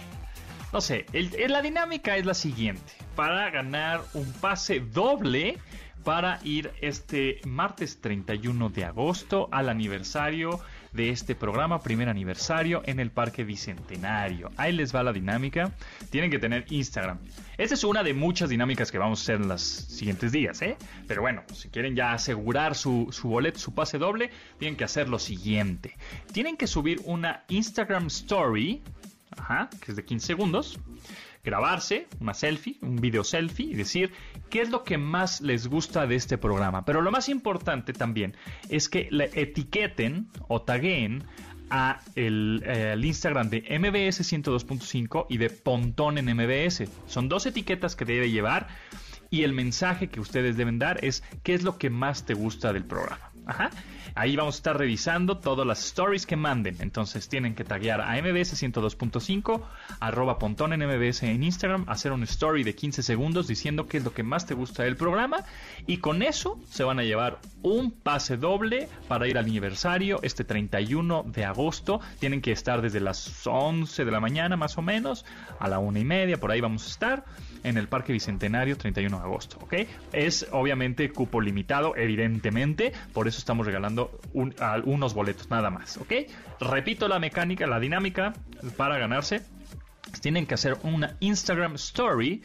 No 0.74 0.82
sé. 0.82 1.06
La 1.48 1.62
dinámica 1.62 2.18
es 2.18 2.26
la 2.26 2.34
siguiente: 2.34 2.94
para 3.16 3.50
ganar 3.50 4.02
un 4.14 4.32
pase 4.34 4.80
doble 4.80 5.58
para 6.04 6.40
ir 6.44 6.72
este 6.82 7.42
martes 7.46 8.02
31 8.02 8.70
de 8.70 8.86
agosto 8.86 9.48
al 9.52 9.70
aniversario 9.70 10.60
de 10.94 11.10
este 11.10 11.36
programa, 11.36 11.82
primer 11.82 12.10
aniversario 12.10 12.82
en 12.86 13.00
el 13.00 13.12
Parque 13.12 13.44
Bicentenario. 13.44 14.52
Ahí 14.58 14.74
les 14.74 14.94
va 14.94 15.04
la 15.04 15.14
dinámica. 15.14 15.72
Tienen 16.10 16.32
que 16.32 16.40
tener 16.40 16.66
Instagram. 16.70 17.20
Esta 17.58 17.76
es 17.76 17.84
una 17.84 18.04
de 18.04 18.14
muchas 18.14 18.50
dinámicas 18.50 18.92
que 18.92 18.98
vamos 18.98 19.20
a 19.20 19.24
hacer 19.24 19.36
en 19.42 19.48
los 19.48 19.62
siguientes 19.62 20.32
días, 20.32 20.62
¿eh? 20.62 20.78
Pero 21.08 21.22
bueno, 21.22 21.44
si 21.54 21.70
quieren 21.70 21.96
ya 21.96 22.14
asegurar 22.14 22.76
su, 22.76 23.08
su 23.12 23.30
boleto, 23.30 23.60
su 23.60 23.74
pase 23.74 23.98
doble, 23.98 24.32
tienen 24.58 24.76
que 24.76 24.84
hacer 24.84 25.08
lo 25.08 25.20
siguiente. 25.20 25.96
Tienen 26.34 26.58
que 26.58 26.68
subir 26.68 27.02
una 27.06 27.44
Instagram 27.48 28.08
Story, 28.08 28.82
que 29.80 29.92
es 29.92 29.96
de 29.96 30.04
15 30.04 30.28
segundos 30.28 30.80
grabarse 31.44 32.08
una 32.20 32.34
selfie, 32.34 32.78
un 32.82 32.98
video 32.98 33.24
selfie 33.24 33.68
y 33.68 33.76
decir 33.76 34.12
qué 34.50 34.62
es 34.62 34.70
lo 34.70 34.84
que 34.84 34.98
más 34.98 35.42
les 35.42 35.68
gusta 35.68 36.08
de 36.08 36.16
este 36.16 36.38
programa. 36.38 36.86
Pero 36.86 37.02
lo 37.02 37.12
más 37.12 37.30
importante 37.30 37.94
también 37.94 38.36
es 38.70 38.90
que 38.90 39.08
le 39.12 39.30
etiqueten 39.34 40.28
o 40.48 40.62
taguen 40.62 41.24
a 41.70 42.02
el, 42.16 42.62
eh, 42.66 42.96
Instagram 43.02 43.50
de 43.50 43.62
MBS 43.80 44.22
102.5 44.22 45.26
y 45.30 45.38
de 45.38 45.50
Pontón 45.50 46.18
en 46.18 46.26
MBS. 46.26 46.90
Son 47.08 47.30
dos 47.30 47.46
etiquetas 47.46 47.96
que 47.96 48.06
debe 48.06 48.30
llevar 48.30 48.68
y 49.30 49.44
el 49.44 49.54
mensaje 49.54 50.10
que 50.10 50.20
ustedes 50.20 50.58
deben 50.58 50.78
dar 50.78 51.04
es 51.04 51.24
qué 51.44 51.54
es 51.54 51.64
lo 51.64 51.78
que 51.78 51.90
más 51.90 52.26
te 52.26 52.34
gusta 52.34 52.74
del 52.74 52.84
programa. 52.84 53.31
Ajá. 53.46 53.70
Ahí 54.14 54.36
vamos 54.36 54.56
a 54.56 54.58
estar 54.58 54.78
revisando 54.78 55.38
todas 55.38 55.66
las 55.66 55.84
stories 55.86 56.26
que 56.26 56.36
manden. 56.36 56.76
Entonces 56.80 57.30
tienen 57.30 57.56
que 57.56 57.64
taguear 57.64 58.02
a 58.02 58.22
MBS 58.22 58.62
102.5, 58.62 59.62
arroba 60.00 60.38
pontón 60.38 60.74
en 60.74 60.82
MBS 60.82 61.24
en 61.24 61.44
Instagram, 61.44 61.86
hacer 61.88 62.12
un 62.12 62.24
story 62.24 62.64
de 62.64 62.76
15 62.76 63.04
segundos 63.04 63.48
diciendo 63.48 63.88
qué 63.88 63.98
es 63.98 64.04
lo 64.04 64.14
que 64.14 64.24
más 64.24 64.46
te 64.46 64.54
gusta 64.54 64.84
del 64.84 64.98
programa. 64.98 65.46
Y 65.88 65.98
con 65.98 66.22
eso 66.24 66.60
se 66.70 66.84
van 66.84 67.00
a 67.00 67.04
llevar 67.04 67.40
un 67.64 67.92
pase 67.92 68.38
doble 68.38 68.90
para 69.08 69.28
ir 69.28 69.38
al 69.38 69.46
aniversario 69.46 70.20
este 70.24 70.44
31 70.44 71.24
de 71.28 71.46
agosto. 71.46 72.02
Tienen 72.20 72.42
que 72.42 72.52
estar 72.52 72.82
desde 72.82 73.00
las 73.00 73.46
11 73.46 74.06
de 74.06 74.12
la 74.12 74.20
mañana 74.20 74.58
más 74.58 74.78
o 74.78 74.82
menos 74.82 75.26
a 75.60 75.68
la 75.68 75.80
una 75.80 76.00
y 76.00 76.06
media. 76.06 76.38
Por 76.38 76.52
ahí 76.52 76.62
vamos 76.62 76.86
a 76.86 76.90
estar 76.90 77.26
en 77.64 77.78
el 77.78 77.88
Parque 77.88 78.14
Bicentenario 78.14 78.78
31 78.78 79.18
de 79.18 79.24
agosto. 79.24 79.58
¿ok? 79.62 79.74
Es 80.14 80.48
obviamente 80.52 81.12
cupo 81.12 81.42
limitado, 81.42 81.96
evidentemente. 81.96 82.92
Por 83.14 83.28
eso 83.28 83.40
estamos 83.40 83.66
regalando 83.66 84.20
unos 84.34 85.14
boletos 85.14 85.50
nada 85.50 85.70
más, 85.70 85.98
¿ok? 85.98 86.14
Repito 86.60 87.08
la 87.08 87.20
mecánica, 87.20 87.68
la 87.68 87.80
dinámica 87.80 88.34
para 88.78 88.98
ganarse. 88.98 89.42
Tienen 90.20 90.46
que 90.46 90.56
hacer 90.56 90.78
una 90.84 91.16
Instagram 91.20 91.76
Story 91.76 92.44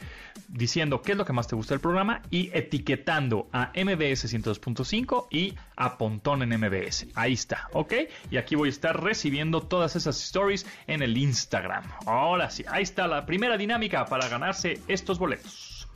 diciendo 0.49 1.03
qué 1.03 1.13
es 1.13 1.19
lo 1.19 1.25
que 1.25 1.33
más 1.33 1.49
te 1.49 1.57
gusta 1.57 1.75
del 1.75 1.81
programa 1.81 2.23
y 2.31 2.51
etiquetando 2.53 3.49
a 3.53 3.73
MBS 3.75 4.33
102.5 4.33 5.27
y 5.31 5.55
a 5.77 5.99
Pontón 5.99 6.43
en 6.43 6.59
MBS. 6.61 7.07
Ahí 7.15 7.35
está, 7.35 7.69
¿ok? 7.73 7.93
Y 8.31 8.37
aquí 8.37 8.55
voy 8.55 8.69
a 8.69 8.71
estar 8.71 9.03
recibiendo 9.03 9.63
todas 9.63 9.97
esas 9.97 10.21
stories 10.23 10.67
en 10.87 11.03
el 11.03 11.17
Instagram. 11.17 11.85
Ahora 12.07 12.51
sí, 12.51 12.65
ahí 12.69 12.83
está 12.83 13.07
la 13.07 13.27
primera 13.27 13.57
dinámica 13.57 14.07
para 14.07 14.29
ganarse 14.29 14.81
estos 14.89 15.19
boletos. 15.19 15.89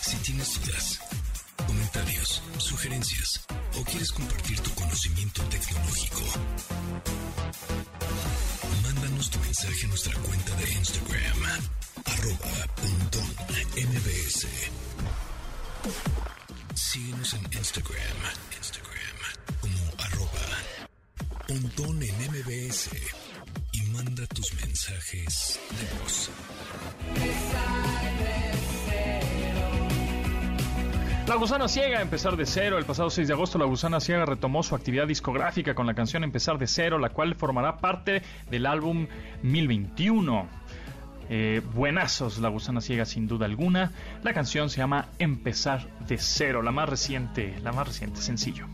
Si 0.00 0.16
tienes 0.18 0.60
dudas, 0.60 1.00
comentarios, 1.66 2.42
sugerencias 2.58 3.46
o 3.80 3.84
quieres 3.84 4.12
compartir 4.12 4.60
tu 4.60 4.70
conocimiento 4.70 5.42
tecnológico, 5.44 6.20
mensaje 9.62 9.86
nuestra 9.86 10.14
cuenta 10.22 10.56
de 10.56 10.72
Instagram, 10.72 11.70
arroba 12.04 12.66
mbs. 13.76 14.46
Síguenos 16.74 17.34
en 17.34 17.44
Instagram, 17.52 18.16
Instagram 18.56 19.16
como 19.60 19.92
arroba 19.98 20.46
pontón 21.46 22.02
en 22.02 22.14
mbs 22.32 22.90
y 23.70 23.82
manda 23.82 24.26
tus 24.26 24.52
mensajes 24.54 25.60
de 25.70 26.02
voz. 26.02 26.30
La 31.26 31.36
Gusana 31.36 31.68
Ciega, 31.68 32.02
Empezar 32.02 32.36
de 32.36 32.44
Cero. 32.44 32.78
El 32.78 32.84
pasado 32.84 33.08
6 33.08 33.28
de 33.28 33.34
agosto, 33.34 33.56
La 33.56 33.64
Gusana 33.64 34.00
Ciega 34.00 34.26
retomó 34.26 34.62
su 34.62 34.74
actividad 34.74 35.06
discográfica 35.06 35.74
con 35.74 35.86
la 35.86 35.94
canción 35.94 36.24
Empezar 36.24 36.58
de 36.58 36.66
Cero, 36.66 36.98
la 36.98 37.10
cual 37.10 37.36
formará 37.36 37.78
parte 37.78 38.22
del 38.50 38.66
álbum 38.66 39.06
1021. 39.42 40.48
Eh, 41.30 41.62
buenazos, 41.74 42.38
La 42.38 42.48
Gusana 42.48 42.80
Ciega, 42.80 43.04
sin 43.04 43.28
duda 43.28 43.46
alguna. 43.46 43.92
La 44.24 44.34
canción 44.34 44.68
se 44.68 44.78
llama 44.78 45.08
Empezar 45.18 45.86
de 46.06 46.18
Cero, 46.18 46.60
la 46.60 46.72
más 46.72 46.88
reciente, 46.88 47.54
la 47.62 47.72
más 47.72 47.86
reciente 47.86 48.20
sencillo. 48.20 48.66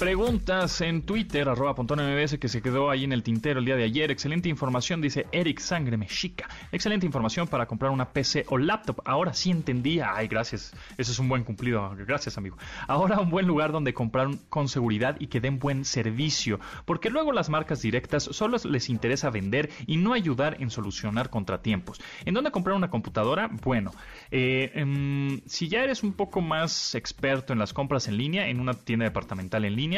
Preguntas 0.00 0.80
en 0.80 1.02
Twitter, 1.02 1.46
arroba 1.46 1.74
mbs, 1.74 2.38
que 2.38 2.48
se 2.48 2.62
quedó 2.62 2.88
ahí 2.88 3.04
en 3.04 3.12
el 3.12 3.22
tintero 3.22 3.58
el 3.58 3.66
día 3.66 3.76
de 3.76 3.84
ayer. 3.84 4.10
Excelente 4.10 4.48
información, 4.48 5.02
dice 5.02 5.26
Eric 5.30 5.58
Sangre 5.58 5.98
Mexica. 5.98 6.48
Excelente 6.72 7.04
información 7.04 7.46
para 7.46 7.66
comprar 7.66 7.90
una 7.90 8.08
PC 8.08 8.46
o 8.48 8.56
laptop. 8.56 9.02
Ahora 9.04 9.34
sí 9.34 9.50
entendía. 9.50 10.14
Ay, 10.14 10.26
gracias. 10.26 10.72
Ese 10.96 11.12
es 11.12 11.18
un 11.18 11.28
buen 11.28 11.44
cumplido. 11.44 11.94
Gracias, 12.06 12.38
amigo. 12.38 12.56
Ahora 12.88 13.20
un 13.20 13.28
buen 13.28 13.46
lugar 13.46 13.72
donde 13.72 13.92
comprar 13.92 14.28
con 14.48 14.68
seguridad 14.68 15.16
y 15.20 15.26
que 15.26 15.38
den 15.38 15.58
buen 15.58 15.84
servicio. 15.84 16.60
Porque 16.86 17.10
luego 17.10 17.30
las 17.32 17.50
marcas 17.50 17.82
directas 17.82 18.22
solo 18.22 18.56
les 18.64 18.88
interesa 18.88 19.28
vender 19.28 19.68
y 19.86 19.98
no 19.98 20.14
ayudar 20.14 20.56
en 20.60 20.70
solucionar 20.70 21.28
contratiempos. 21.28 22.00
¿En 22.24 22.32
dónde 22.32 22.50
comprar 22.50 22.74
una 22.74 22.88
computadora? 22.88 23.50
Bueno, 23.62 23.92
eh, 24.30 24.72
em, 24.76 25.42
si 25.44 25.68
ya 25.68 25.84
eres 25.84 26.02
un 26.02 26.14
poco 26.14 26.40
más 26.40 26.94
experto 26.94 27.52
en 27.52 27.58
las 27.58 27.74
compras 27.74 28.08
en 28.08 28.16
línea, 28.16 28.48
en 28.48 28.60
una 28.60 28.72
tienda 28.72 29.04
departamental 29.04 29.66
en 29.66 29.76
línea, 29.76 29.89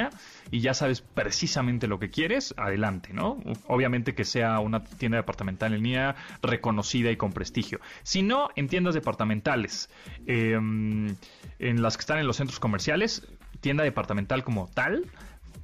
y 0.50 0.60
ya 0.60 0.74
sabes 0.74 1.00
precisamente 1.00 1.86
lo 1.86 1.98
que 1.98 2.10
quieres, 2.10 2.54
adelante, 2.56 3.12
¿no? 3.12 3.38
Obviamente 3.66 4.14
que 4.14 4.24
sea 4.24 4.58
una 4.60 4.84
tienda 4.84 5.16
departamental 5.16 5.74
en 5.74 5.82
línea 5.82 6.16
reconocida 6.42 7.10
y 7.10 7.16
con 7.16 7.32
prestigio. 7.32 7.80
Si 8.02 8.22
no, 8.22 8.48
en 8.56 8.68
tiendas 8.68 8.94
departamentales, 8.94 9.90
em, 10.26 11.14
en 11.58 11.82
las 11.82 11.96
que 11.96 12.00
están 12.00 12.18
en 12.18 12.26
los 12.26 12.36
centros 12.36 12.60
comerciales, 12.60 13.26
tienda 13.60 13.84
departamental 13.84 14.44
como 14.44 14.68
tal, 14.68 15.06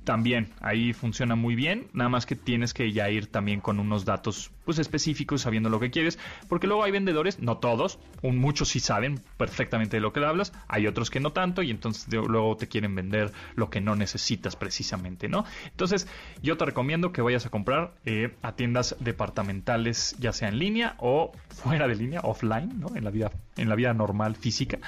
también 0.05 0.49
ahí 0.61 0.95
funciona 0.95 1.35
muy 1.35 1.55
bien, 1.55 1.89
nada 1.93 2.09
más 2.09 2.25
que 2.25 2.35
tienes 2.35 2.73
que 2.73 2.93
ya 2.93 3.11
ir 3.11 3.27
también 3.27 3.61
con 3.61 3.79
unos 3.79 4.07
datos 4.07 4.51
pues 4.69 4.79
específicos 4.79 5.41
sabiendo 5.41 5.71
lo 5.71 5.81
que 5.81 5.91
quieres, 5.91 6.19
porque 6.47 6.67
luego 6.67 6.85
hay 6.85 6.91
vendedores, 6.91 7.39
no 7.39 7.57
todos, 7.57 7.99
muchos 8.23 8.69
sí 8.69 8.81
saben 8.81 9.19
perfectamente 9.39 9.97
de 9.97 10.03
lo 10.03 10.13
que 10.13 10.23
hablas, 10.23 10.53
hay 10.69 10.87
otros 10.87 11.09
que 11.09 11.21
no 11.21 11.33
tanto 11.33 11.63
y 11.63 11.71
entonces 11.71 12.07
luego 12.13 12.55
te 12.59 12.69
quieren 12.69 12.95
vender 12.95 13.33
lo 13.55 13.71
que 13.71 13.81
no 13.81 13.97
necesitas 13.97 14.57
precisamente, 14.57 15.27
¿no? 15.27 15.47
Entonces 15.71 16.07
yo 16.43 16.59
te 16.59 16.67
recomiendo 16.67 17.13
que 17.13 17.23
vayas 17.23 17.47
a 17.47 17.49
comprar 17.49 17.95
eh, 18.05 18.35
a 18.43 18.57
tiendas 18.57 18.95
departamentales, 19.01 20.15
ya 20.19 20.35
sea 20.35 20.49
en 20.49 20.59
línea 20.59 20.97
o 20.99 21.33
fuera 21.49 21.89
de 21.89 21.95
línea, 21.95 22.21
offline, 22.21 22.79
¿no? 22.79 22.95
En 22.95 23.05
la 23.05 23.11
vida, 23.11 23.31
en 23.57 23.71
la 23.71 23.75
vida 23.75 23.95
normal 23.95 24.37
física, 24.37 24.81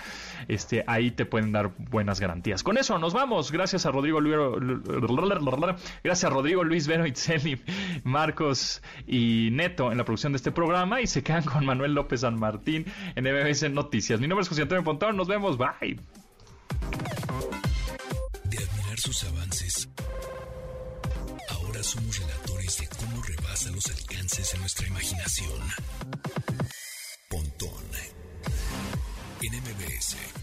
este, 0.47 0.85
ahí 0.89 1.11
te 1.11 1.25
pueden 1.25 1.53
dar 1.53 1.71
buenas 1.79 2.21
garantías. 2.21 2.63
Con 2.63 2.77
eso 2.77 2.99
nos 2.99 3.15
vamos, 3.15 3.51
gracias 3.51 3.87
a 3.87 3.93
Rodrigo 3.93 4.21
Luis, 4.21 4.37
gracias 6.05 6.25
a 6.25 6.29
Rodrigo 6.29 6.65
Luis 6.65 6.87
Vero 6.87 7.07
Itzelli, 7.07 7.63
Marcos 8.05 8.83
y 9.07 9.49
En 9.79 9.99
la 9.99 10.05
producción 10.05 10.33
de 10.33 10.37
este 10.37 10.51
programa 10.51 11.01
y 11.01 11.07
se 11.07 11.23
quedan 11.23 11.45
con 11.45 11.65
Manuel 11.65 11.95
López 11.95 12.23
San 12.23 12.39
Martín 12.39 12.85
en 13.15 13.25
MBS 13.25 13.71
Noticias. 13.71 14.21
Mi 14.21 14.27
nombre 14.27 14.43
es 14.43 14.49
José 14.49 14.63
Antonio 14.63 14.83
Pontón, 14.83 15.17
nos 15.17 15.29
vemos, 15.29 15.57
bye. 15.57 15.97
De 18.45 18.59
admirar 18.59 18.99
sus 18.99 19.25
avances, 19.25 19.89
ahora 21.51 21.83
somos 21.83 22.19
relatores 22.19 22.79
de 22.79 22.89
cómo 22.99 23.23
rebasa 23.23 23.71
los 23.71 23.87
alcances 23.87 24.55
en 24.55 24.61
nuestra 24.61 24.89
imaginación. 24.89 25.61
Pontón 27.29 27.85
en 29.41 29.55
MBS. 29.55 30.40